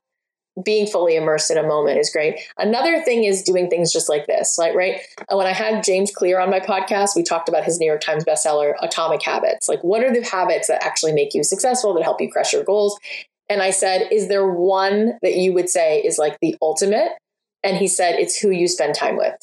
[0.66, 2.40] being fully immersed in a moment is great.
[2.58, 5.00] Another thing is doing things just like this, like right
[5.32, 8.02] uh, when I had James Clear on my podcast, we talked about his New York
[8.02, 9.70] Times bestseller, Atomic Habits.
[9.70, 12.64] Like, what are the habits that actually make you successful, that help you crush your
[12.66, 13.00] goals?
[13.50, 17.12] And I said, is there one that you would say is like the ultimate?
[17.64, 19.36] And he said, it's who you spend time with.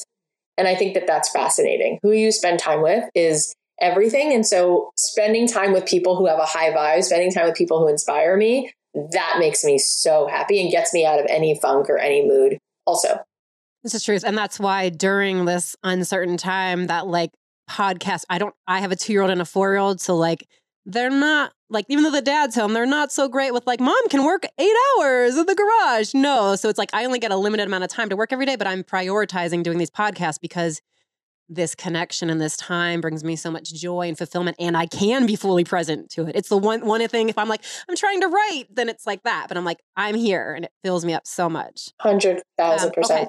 [0.57, 1.99] And I think that that's fascinating.
[2.03, 4.33] Who you spend time with is everything.
[4.33, 7.79] And so spending time with people who have a high vibe, spending time with people
[7.79, 11.89] who inspire me, that makes me so happy and gets me out of any funk
[11.89, 13.19] or any mood also.
[13.83, 14.17] This is true.
[14.25, 17.31] And that's why during this uncertain time that like
[17.69, 20.01] podcast, I don't I have a two year old and a four year old.
[20.01, 20.45] So like
[20.89, 24.09] they're not like even though the dad's home, they're not so great with like, mom
[24.09, 26.13] can work eight hours in the garage.
[26.13, 26.55] No.
[26.55, 28.55] So it's like I only get a limited amount of time to work every day,
[28.55, 30.81] but I'm prioritizing doing these podcasts because
[31.47, 35.25] this connection and this time brings me so much joy and fulfillment and I can
[35.25, 36.35] be fully present to it.
[36.35, 39.23] It's the one one thing if I'm like, I'm trying to write, then it's like
[39.23, 39.45] that.
[39.47, 41.89] But I'm like, I'm here and it fills me up so much.
[42.03, 42.43] 100,000%.
[42.59, 43.27] Um, okay.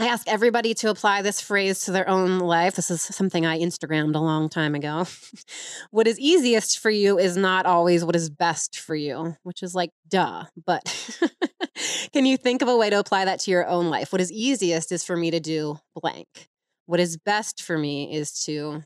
[0.00, 2.74] I ask everybody to apply this phrase to their own life.
[2.74, 5.04] This is something I Instagrammed a long time ago.
[5.90, 9.74] what is easiest for you is not always what is best for you, which is
[9.74, 10.44] like, duh.
[10.64, 11.20] But
[12.14, 14.10] can you think of a way to apply that to your own life?
[14.10, 16.48] What is easiest is for me to do blank.
[16.86, 18.82] What is best for me is to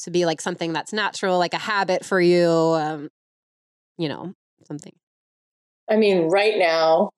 [0.00, 3.08] to be like something that's natural, like a habit for you, um,
[3.96, 4.34] you know,
[4.66, 4.92] something.
[5.88, 7.10] I mean, right now,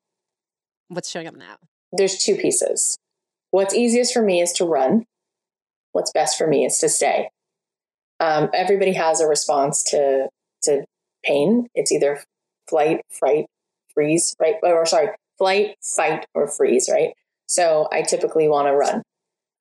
[0.88, 1.56] What's showing up now?
[1.92, 2.98] There's two pieces.
[3.50, 5.04] What's easiest for me is to run.
[5.92, 7.30] What's best for me is to stay.
[8.20, 10.28] Um, everybody has a response to
[10.64, 10.84] to
[11.24, 11.68] pain.
[11.74, 12.20] It's either
[12.68, 13.46] flight, fright,
[13.94, 14.56] freeze, right?
[14.62, 17.12] Or sorry, flight, fight, or freeze, right?
[17.46, 19.02] So I typically want to run.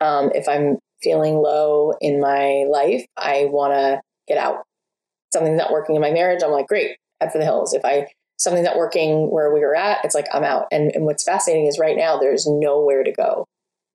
[0.01, 4.63] Um, if I'm feeling low in my life, I want to get out.
[5.31, 6.41] Something's not working in my marriage.
[6.43, 7.73] I'm like, great, head for the hills.
[7.73, 10.67] If I something's not working where we were at, it's like I'm out.
[10.71, 13.45] And, and what's fascinating is right now there's nowhere to go.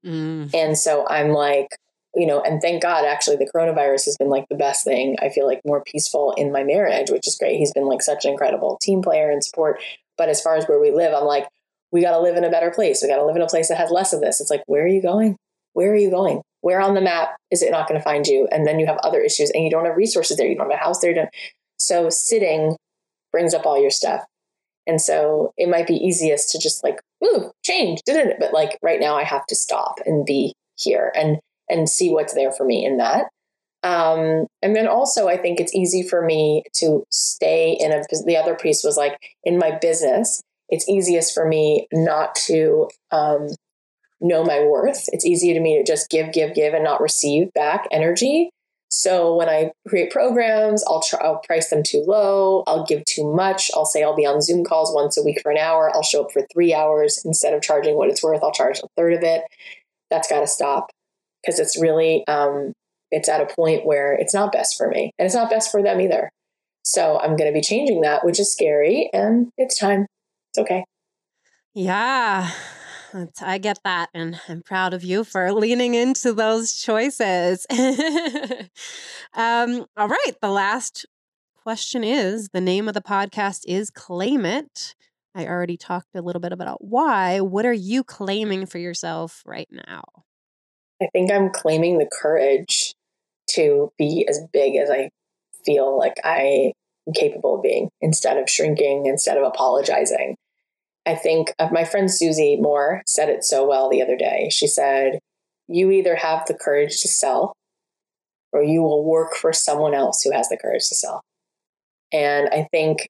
[0.05, 0.53] Mm.
[0.55, 1.69] And so I'm like,
[2.15, 5.17] you know, and thank God, actually, the coronavirus has been like the best thing.
[5.23, 7.57] I feel like more peaceful in my marriage, which is great.
[7.57, 9.81] He's been like such an incredible team player and support.
[10.19, 11.49] But as far as where we live, I'm like,
[11.91, 13.01] we got to live in a better place.
[13.03, 14.41] We got to live in a place that has less of this.
[14.41, 15.37] It's like, where are you going?
[15.73, 16.43] Where are you going?
[16.61, 18.47] Where on the map is it not going to find you?
[18.53, 20.47] And then you have other issues and you don't have resources there.
[20.47, 21.11] You don't have a house there.
[21.11, 21.31] You don't.
[21.79, 22.77] So sitting
[23.33, 24.23] brings up all your stuff.
[24.87, 28.37] And so it might be easiest to just like, ooh, change, didn't it?
[28.41, 31.39] But like right now I have to stop and be here and
[31.69, 33.27] and see what's there for me in that.
[33.85, 38.37] Um, and then also I think it's easy for me to stay in a the
[38.37, 43.49] other piece was like in my business, it's easiest for me not to um,
[44.21, 45.05] know my worth.
[45.09, 48.51] It's easy to me to just give, give, give and not receive back energy.
[48.95, 52.63] So when I create programs, I'll try, I'll price them too low.
[52.67, 53.71] I'll give too much.
[53.75, 55.91] I'll say I'll be on Zoom calls once a week for an hour.
[55.95, 58.43] I'll show up for three hours instead of charging what it's worth.
[58.43, 59.45] I'll charge a third of it.
[60.11, 60.91] That's got to stop
[61.41, 62.75] because it's really um,
[63.11, 65.83] it's at a point where it's not best for me and it's not best for
[65.83, 66.29] them either.
[66.83, 70.05] So I'm going to be changing that, which is scary, and it's time.
[70.51, 70.85] It's okay.
[71.73, 72.51] Yeah,
[73.41, 74.11] I get that.
[74.15, 77.67] And I'm proud of you for leaning into those choices.
[79.35, 80.33] um, all right.
[80.41, 81.07] The last
[81.63, 84.95] question is the name of the podcast is Claim It.
[85.35, 87.41] I already talked a little bit about why.
[87.41, 90.03] What are you claiming for yourself right now?
[91.01, 92.95] I think I'm claiming the courage
[93.51, 95.11] to be as big as I
[95.65, 96.73] feel like I
[97.07, 100.37] am capable of being instead of shrinking, instead of apologizing.
[101.05, 104.49] I think uh, my friend Susie Moore said it so well the other day.
[104.51, 105.19] She said,
[105.69, 107.55] You either have the courage to sell
[108.53, 111.23] or you will work for someone else who has the courage to sell.
[112.13, 113.09] And I think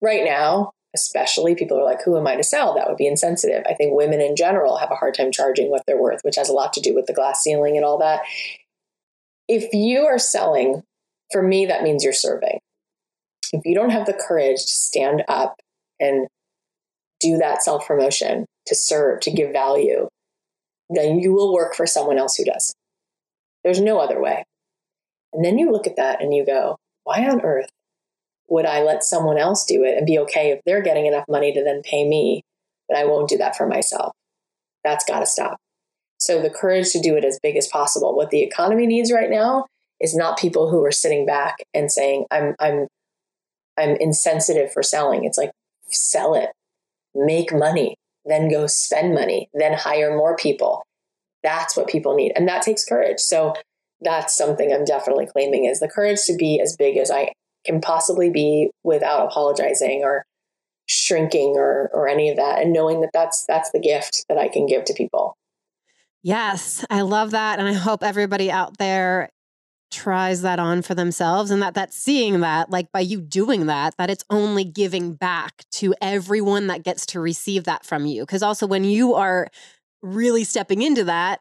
[0.00, 2.74] right now, especially people are like, Who am I to sell?
[2.74, 3.62] That would be insensitive.
[3.68, 6.48] I think women in general have a hard time charging what they're worth, which has
[6.48, 8.22] a lot to do with the glass ceiling and all that.
[9.48, 10.82] If you are selling,
[11.30, 12.58] for me, that means you're serving.
[13.52, 15.60] If you don't have the courage to stand up
[16.00, 16.26] and
[17.20, 20.08] do that self promotion, to serve, to give value,
[20.90, 22.74] then you will work for someone else who does.
[23.64, 24.44] There's no other way.
[25.32, 27.68] And then you look at that and you go, why on earth
[28.48, 31.52] would I let someone else do it and be okay if they're getting enough money
[31.52, 32.42] to then pay me,
[32.88, 34.12] but I won't do that for myself?
[34.84, 35.58] That's got to stop.
[36.18, 38.16] So the courage to do it as big as possible.
[38.16, 39.66] What the economy needs right now
[40.00, 42.86] is not people who are sitting back and saying, I'm, I'm,
[43.76, 45.24] I'm insensitive for selling.
[45.24, 45.50] It's like,
[45.90, 46.50] sell it,
[47.16, 50.84] make money, then go spend money, then hire more people.
[51.42, 52.32] That's what people need.
[52.34, 53.20] And that takes courage.
[53.20, 53.54] So
[54.00, 57.32] that's something I'm definitely claiming is the courage to be as big as I
[57.64, 60.24] can possibly be without apologizing or
[60.88, 64.48] shrinking or or any of that and knowing that that's that's the gift that I
[64.48, 65.36] can give to people.
[66.22, 69.30] Yes, I love that and I hope everybody out there
[69.90, 73.96] tries that on for themselves and that that seeing that like by you doing that
[73.98, 78.22] that it's only giving back to everyone that gets to receive that from you.
[78.22, 79.48] Because also when you are
[80.02, 81.40] really stepping into that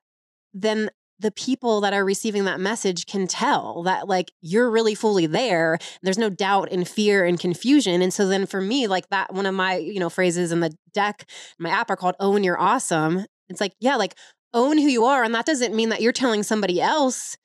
[0.54, 0.90] then
[1.20, 5.78] the people that are receiving that message can tell that like you're really fully there.
[6.02, 8.02] There's no doubt and fear and confusion.
[8.02, 10.76] And so then for me like that one of my you know phrases in the
[10.94, 11.28] deck
[11.58, 13.26] my app are called own your awesome.
[13.50, 14.16] It's like yeah like
[14.54, 17.38] own who you are and that doesn't mean that you're telling somebody else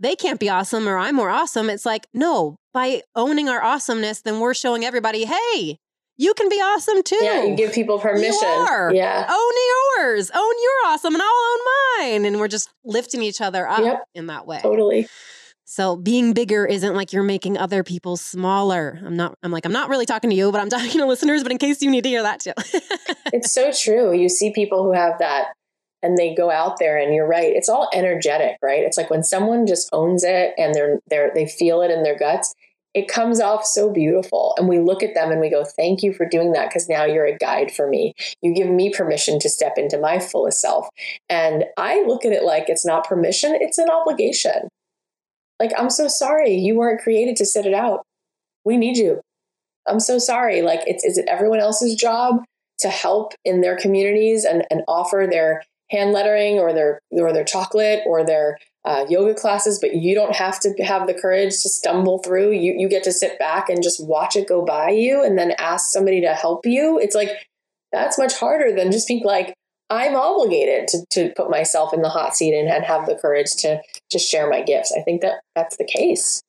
[0.00, 4.22] they can't be awesome or i'm more awesome it's like no by owning our awesomeness
[4.22, 5.76] then we're showing everybody hey
[6.20, 7.16] you can be awesome too.
[7.18, 8.34] Yeah, you give people permission.
[8.42, 8.92] You are.
[8.94, 9.26] Yeah.
[9.26, 9.52] Own
[9.96, 10.30] yours.
[10.30, 11.58] Own your awesome and I'll own
[11.98, 12.24] mine.
[12.26, 14.04] And we're just lifting each other up yep.
[14.14, 14.60] in that way.
[14.60, 15.08] Totally.
[15.64, 19.00] So being bigger isn't like you're making other people smaller.
[19.02, 21.42] I'm not I'm like I'm not really talking to you, but I'm talking to listeners,
[21.42, 22.52] but in case you need to hear that too.
[23.32, 24.12] it's so true.
[24.12, 25.54] You see people who have that
[26.02, 27.52] and they go out there and you're right.
[27.54, 28.82] It's all energetic, right?
[28.82, 32.18] It's like when someone just owns it and they're they're they feel it in their
[32.18, 32.54] guts,
[32.94, 34.54] it comes off so beautiful.
[34.58, 37.04] And we look at them and we go, Thank you for doing that because now
[37.04, 38.14] you're a guide for me.
[38.42, 40.88] You give me permission to step into my fullest self.
[41.28, 44.68] And I look at it like it's not permission, it's an obligation.
[45.58, 48.02] Like, I'm so sorry you weren't created to sit it out.
[48.64, 49.20] We need you.
[49.86, 50.62] I'm so sorry.
[50.62, 52.42] Like, it's is it everyone else's job
[52.78, 57.44] to help in their communities and, and offer their hand lettering or their or their
[57.44, 61.68] chocolate or their uh, yoga classes, but you don't have to have the courage to
[61.68, 62.52] stumble through.
[62.52, 65.52] You you get to sit back and just watch it go by you, and then
[65.58, 66.98] ask somebody to help you.
[66.98, 67.30] It's like
[67.92, 69.54] that's much harder than just being like,
[69.90, 73.54] I'm obligated to to put myself in the hot seat and, and have the courage
[73.58, 73.80] to
[74.10, 74.94] to share my gifts.
[74.96, 76.40] I think that that's the case.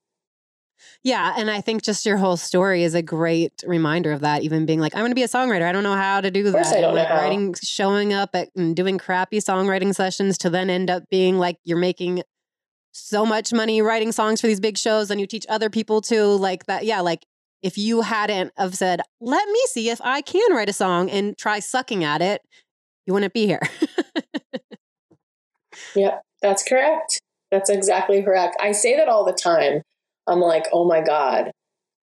[1.04, 4.44] Yeah, and I think just your whole story is a great reminder of that.
[4.44, 5.64] Even being like, I'm going to be a songwriter.
[5.64, 6.68] I don't know how to do that.
[6.68, 10.70] I don't like know writing, showing up at and doing crappy songwriting sessions to then
[10.70, 12.22] end up being like you're making
[12.92, 16.24] so much money writing songs for these big shows, and you teach other people to
[16.26, 16.86] like that.
[16.86, 17.26] Yeah, like
[17.64, 21.36] if you hadn't have said, "Let me see if I can write a song," and
[21.36, 22.44] try sucking at it,
[23.08, 23.62] you wouldn't be here.
[25.96, 27.20] yeah, that's correct.
[27.50, 28.56] That's exactly correct.
[28.60, 29.82] I say that all the time
[30.32, 31.52] I'm like, oh my God,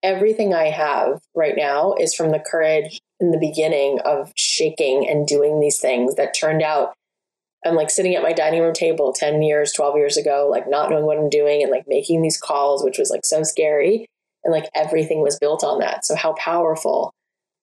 [0.04, 5.28] everything I have right now is from the courage in the beginning of shaking and
[5.28, 6.94] doing these things that turned out.
[7.66, 10.90] I'm like sitting at my dining room table 10 years, 12 years ago, like not
[10.90, 14.06] knowing what I'm doing and like making these calls, which was like so scary.
[14.44, 16.06] And like everything was built on that.
[16.06, 17.14] So, how powerful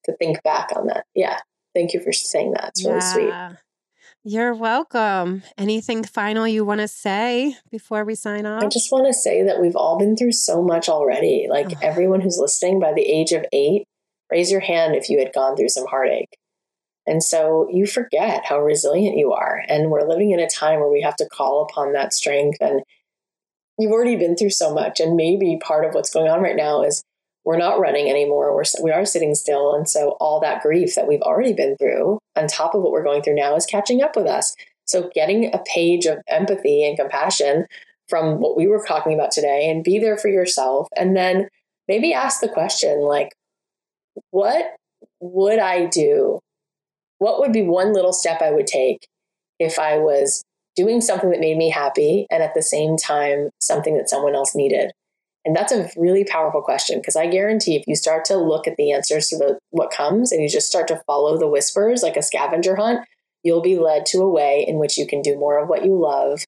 [0.03, 1.05] to think back on that.
[1.15, 1.39] Yeah.
[1.73, 2.69] Thank you for saying that.
[2.69, 3.13] It's really yeah.
[3.13, 3.57] sweet.
[4.27, 5.43] You're welcome.
[5.55, 8.63] Anything final you want to say before we sign off?
[8.63, 11.45] I just want to say that we've all been through so much already.
[11.47, 11.79] Like oh.
[11.83, 13.83] everyone who's listening by the age of eight,
[14.31, 16.39] raise your hand if you had gone through some heartache.
[17.05, 19.61] And so you forget how resilient you are.
[19.67, 22.57] And we're living in a time where we have to call upon that strength.
[22.59, 22.81] And
[23.77, 24.99] you've already been through so much.
[24.99, 27.03] And maybe part of what's going on right now is
[27.45, 28.55] we're not running anymore.
[28.55, 32.19] We're we are sitting still, and so all that grief that we've already been through,
[32.35, 34.55] on top of what we're going through now, is catching up with us.
[34.85, 37.65] So getting a page of empathy and compassion
[38.09, 41.47] from what we were talking about today, and be there for yourself, and then
[41.87, 43.29] maybe ask the question like,
[44.31, 44.65] what
[45.19, 46.39] would I do?
[47.19, 49.07] What would be one little step I would take
[49.59, 50.43] if I was
[50.75, 54.55] doing something that made me happy and at the same time something that someone else
[54.55, 54.91] needed?
[55.45, 58.77] And that's a really powerful question because I guarantee if you start to look at
[58.77, 62.17] the answers to the, what comes and you just start to follow the whispers like
[62.17, 63.07] a scavenger hunt,
[63.43, 65.95] you'll be led to a way in which you can do more of what you
[65.95, 66.43] love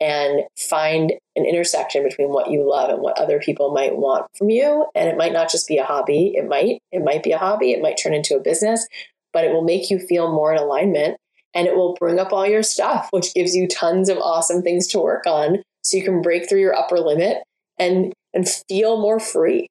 [0.00, 4.50] and find an intersection between what you love and what other people might want from
[4.50, 4.86] you.
[4.94, 6.32] And it might not just be a hobby.
[6.34, 7.72] It might, it might be a hobby.
[7.72, 8.86] It might turn into a business,
[9.32, 11.18] but it will make you feel more in alignment
[11.54, 14.86] and it will bring up all your stuff, which gives you tons of awesome things
[14.88, 15.62] to work on.
[15.82, 17.42] So you can break through your upper limit
[17.78, 19.68] and and feel more free.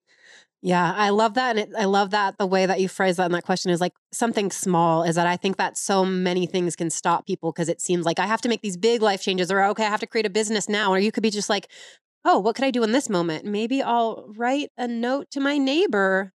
[0.63, 1.57] Yeah, I love that.
[1.57, 3.81] And it, I love that the way that you phrase that in that question is
[3.81, 7.67] like something small is that I think that so many things can stop people because
[7.67, 10.01] it seems like I have to make these big life changes or okay, I have
[10.01, 10.91] to create a business now.
[10.91, 11.67] Or you could be just like,
[12.25, 13.43] oh, what could I do in this moment?
[13.45, 16.31] Maybe I'll write a note to my neighbor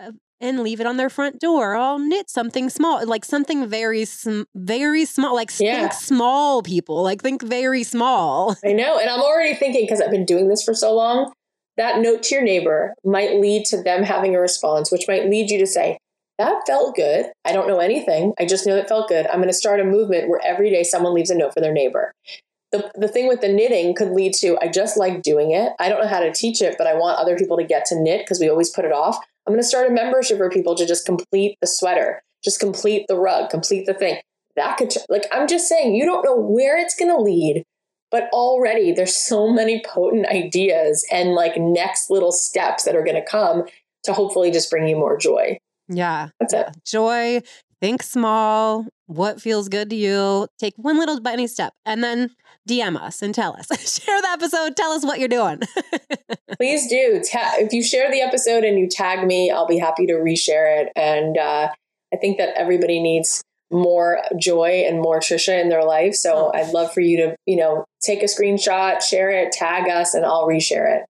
[0.00, 1.74] uh, and leave it on their front door.
[1.76, 5.80] I'll knit something small, like something very, sm- very small, like Yeah.
[5.88, 8.56] think small people, like think very small.
[8.64, 8.98] I know.
[8.98, 11.32] And I'm already thinking, because I've been doing this for so long,
[11.76, 15.50] that note to your neighbor might lead to them having a response, which might lead
[15.50, 15.98] you to say,
[16.38, 17.26] that felt good.
[17.44, 18.32] I don't know anything.
[18.38, 19.26] I just know it felt good.
[19.26, 21.72] I'm going to start a movement where every day someone leaves a note for their
[21.72, 22.12] neighbor.
[22.70, 25.72] The, the thing with the knitting could lead to, I just like doing it.
[25.80, 28.00] I don't know how to teach it, but I want other people to get to
[28.00, 29.18] knit because we always put it off.
[29.48, 33.06] I'm going to start a membership for people to just complete the sweater, just complete
[33.08, 34.18] the rug, complete the thing.
[34.56, 37.64] That could, like, I'm just saying, you don't know where it's going to lead,
[38.10, 43.16] but already there's so many potent ideas and like next little steps that are going
[43.16, 43.64] to come
[44.04, 45.56] to hopefully just bring you more joy.
[45.88, 46.28] Yeah.
[46.38, 46.66] That's it.
[46.84, 47.40] Joy,
[47.80, 50.48] think small, what feels good to you.
[50.58, 52.32] Take one little tiny step and then
[52.68, 53.68] DM us and tell us.
[54.02, 55.62] Share the episode, tell us what you're doing.
[56.58, 57.22] Please do.
[57.30, 60.82] Ta- if you share the episode and you tag me, I'll be happy to reshare
[60.82, 60.92] it.
[60.96, 61.68] And uh,
[62.12, 66.14] I think that everybody needs more joy and more Trisha in their life.
[66.14, 70.14] So I'd love for you to, you know, take a screenshot, share it, tag us,
[70.14, 71.06] and I'll reshare it.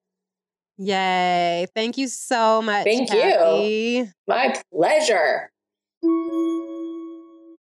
[0.77, 1.67] Yay.
[1.75, 2.83] Thank you so much.
[2.83, 3.19] Thank you.
[3.19, 4.11] Cathy.
[4.27, 5.49] My pleasure.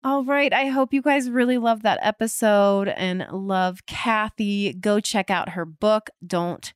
[0.04, 0.54] All right.
[0.54, 4.74] I hope you guys really love that episode and love Cathy.
[4.74, 6.74] Go check out her book, Don't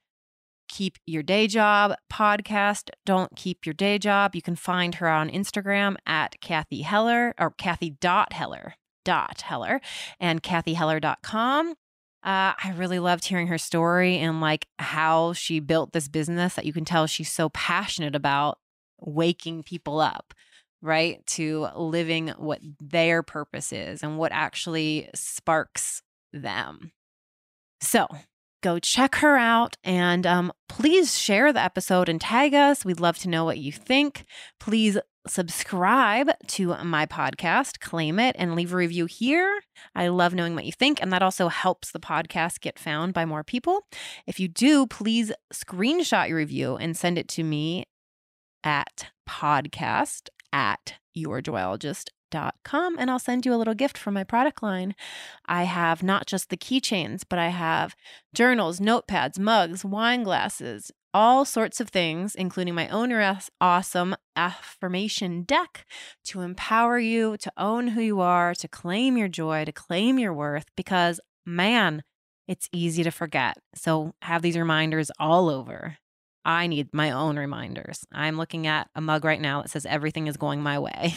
[0.70, 2.90] Keep Your Day Job podcast.
[3.06, 4.36] Don't Keep Your Day Job.
[4.36, 9.82] You can find her on Instagram at Cathy Heller or Cathy dot Heller dot Heller
[10.20, 11.72] and cathyheller.com.
[12.22, 16.66] Uh, I really loved hearing her story and like how she built this business that
[16.66, 18.60] you can tell she's so passionate about
[19.00, 20.34] waking people up
[20.82, 21.26] right?
[21.28, 26.02] To living what their purpose is and what actually sparks
[26.32, 26.92] them.
[27.82, 28.08] So
[28.62, 32.84] go check her out and um, please share the episode and tag us.
[32.84, 34.26] We'd love to know what you think.
[34.60, 39.62] Please subscribe to my podcast, Claim It, and leave a review here.
[39.96, 43.26] I love knowing what you think, and that also helps the podcast get found by
[43.26, 43.82] more people.
[44.26, 47.86] If you do, please screenshot your review and send it to me
[48.64, 54.96] at podcast at yourjoyologist.com and I'll send you a little gift from my product line.
[55.46, 57.96] I have not just the keychains, but I have
[58.34, 63.12] journals, notepads, mugs, wine glasses, all sorts of things, including my own
[63.60, 65.86] awesome affirmation deck
[66.26, 70.34] to empower you to own who you are, to claim your joy, to claim your
[70.34, 72.04] worth, because man,
[72.48, 73.58] it's easy to forget.
[73.76, 75.98] So have these reminders all over.
[76.46, 78.06] I need my own reminders.
[78.12, 81.14] I'm looking at a mug right now that says everything is going my way.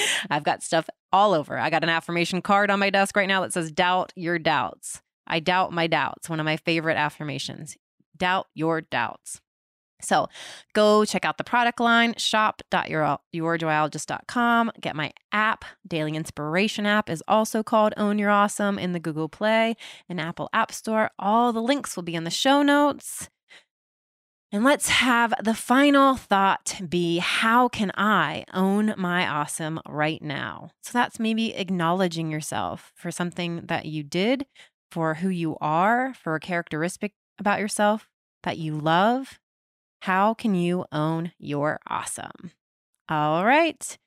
[0.30, 1.58] I've got stuff all over.
[1.58, 5.02] I got an affirmation card on my desk right now that says doubt your doubts.
[5.26, 7.76] I doubt my doubts, one of my favorite affirmations.
[8.16, 9.40] Doubt your doubts.
[10.02, 10.28] So
[10.74, 14.72] go check out the product line, shop.yourjoyologist.com.
[14.80, 19.30] Get my app, Daily Inspiration app is also called Own Your Awesome in the Google
[19.30, 19.74] Play
[20.08, 21.10] and Apple App Store.
[21.18, 23.30] All the links will be in the show notes.
[24.56, 30.70] And let's have the final thought be how can I own my awesome right now?
[30.82, 34.46] So that's maybe acknowledging yourself for something that you did,
[34.90, 38.08] for who you are, for a characteristic about yourself
[38.44, 39.38] that you love.
[40.00, 42.52] How can you own your awesome?
[43.10, 43.98] All right.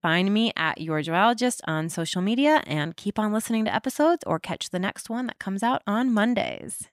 [0.00, 4.38] Find me at Your Joyologist on social media and keep on listening to episodes or
[4.38, 6.88] catch the next one that comes out on Mondays.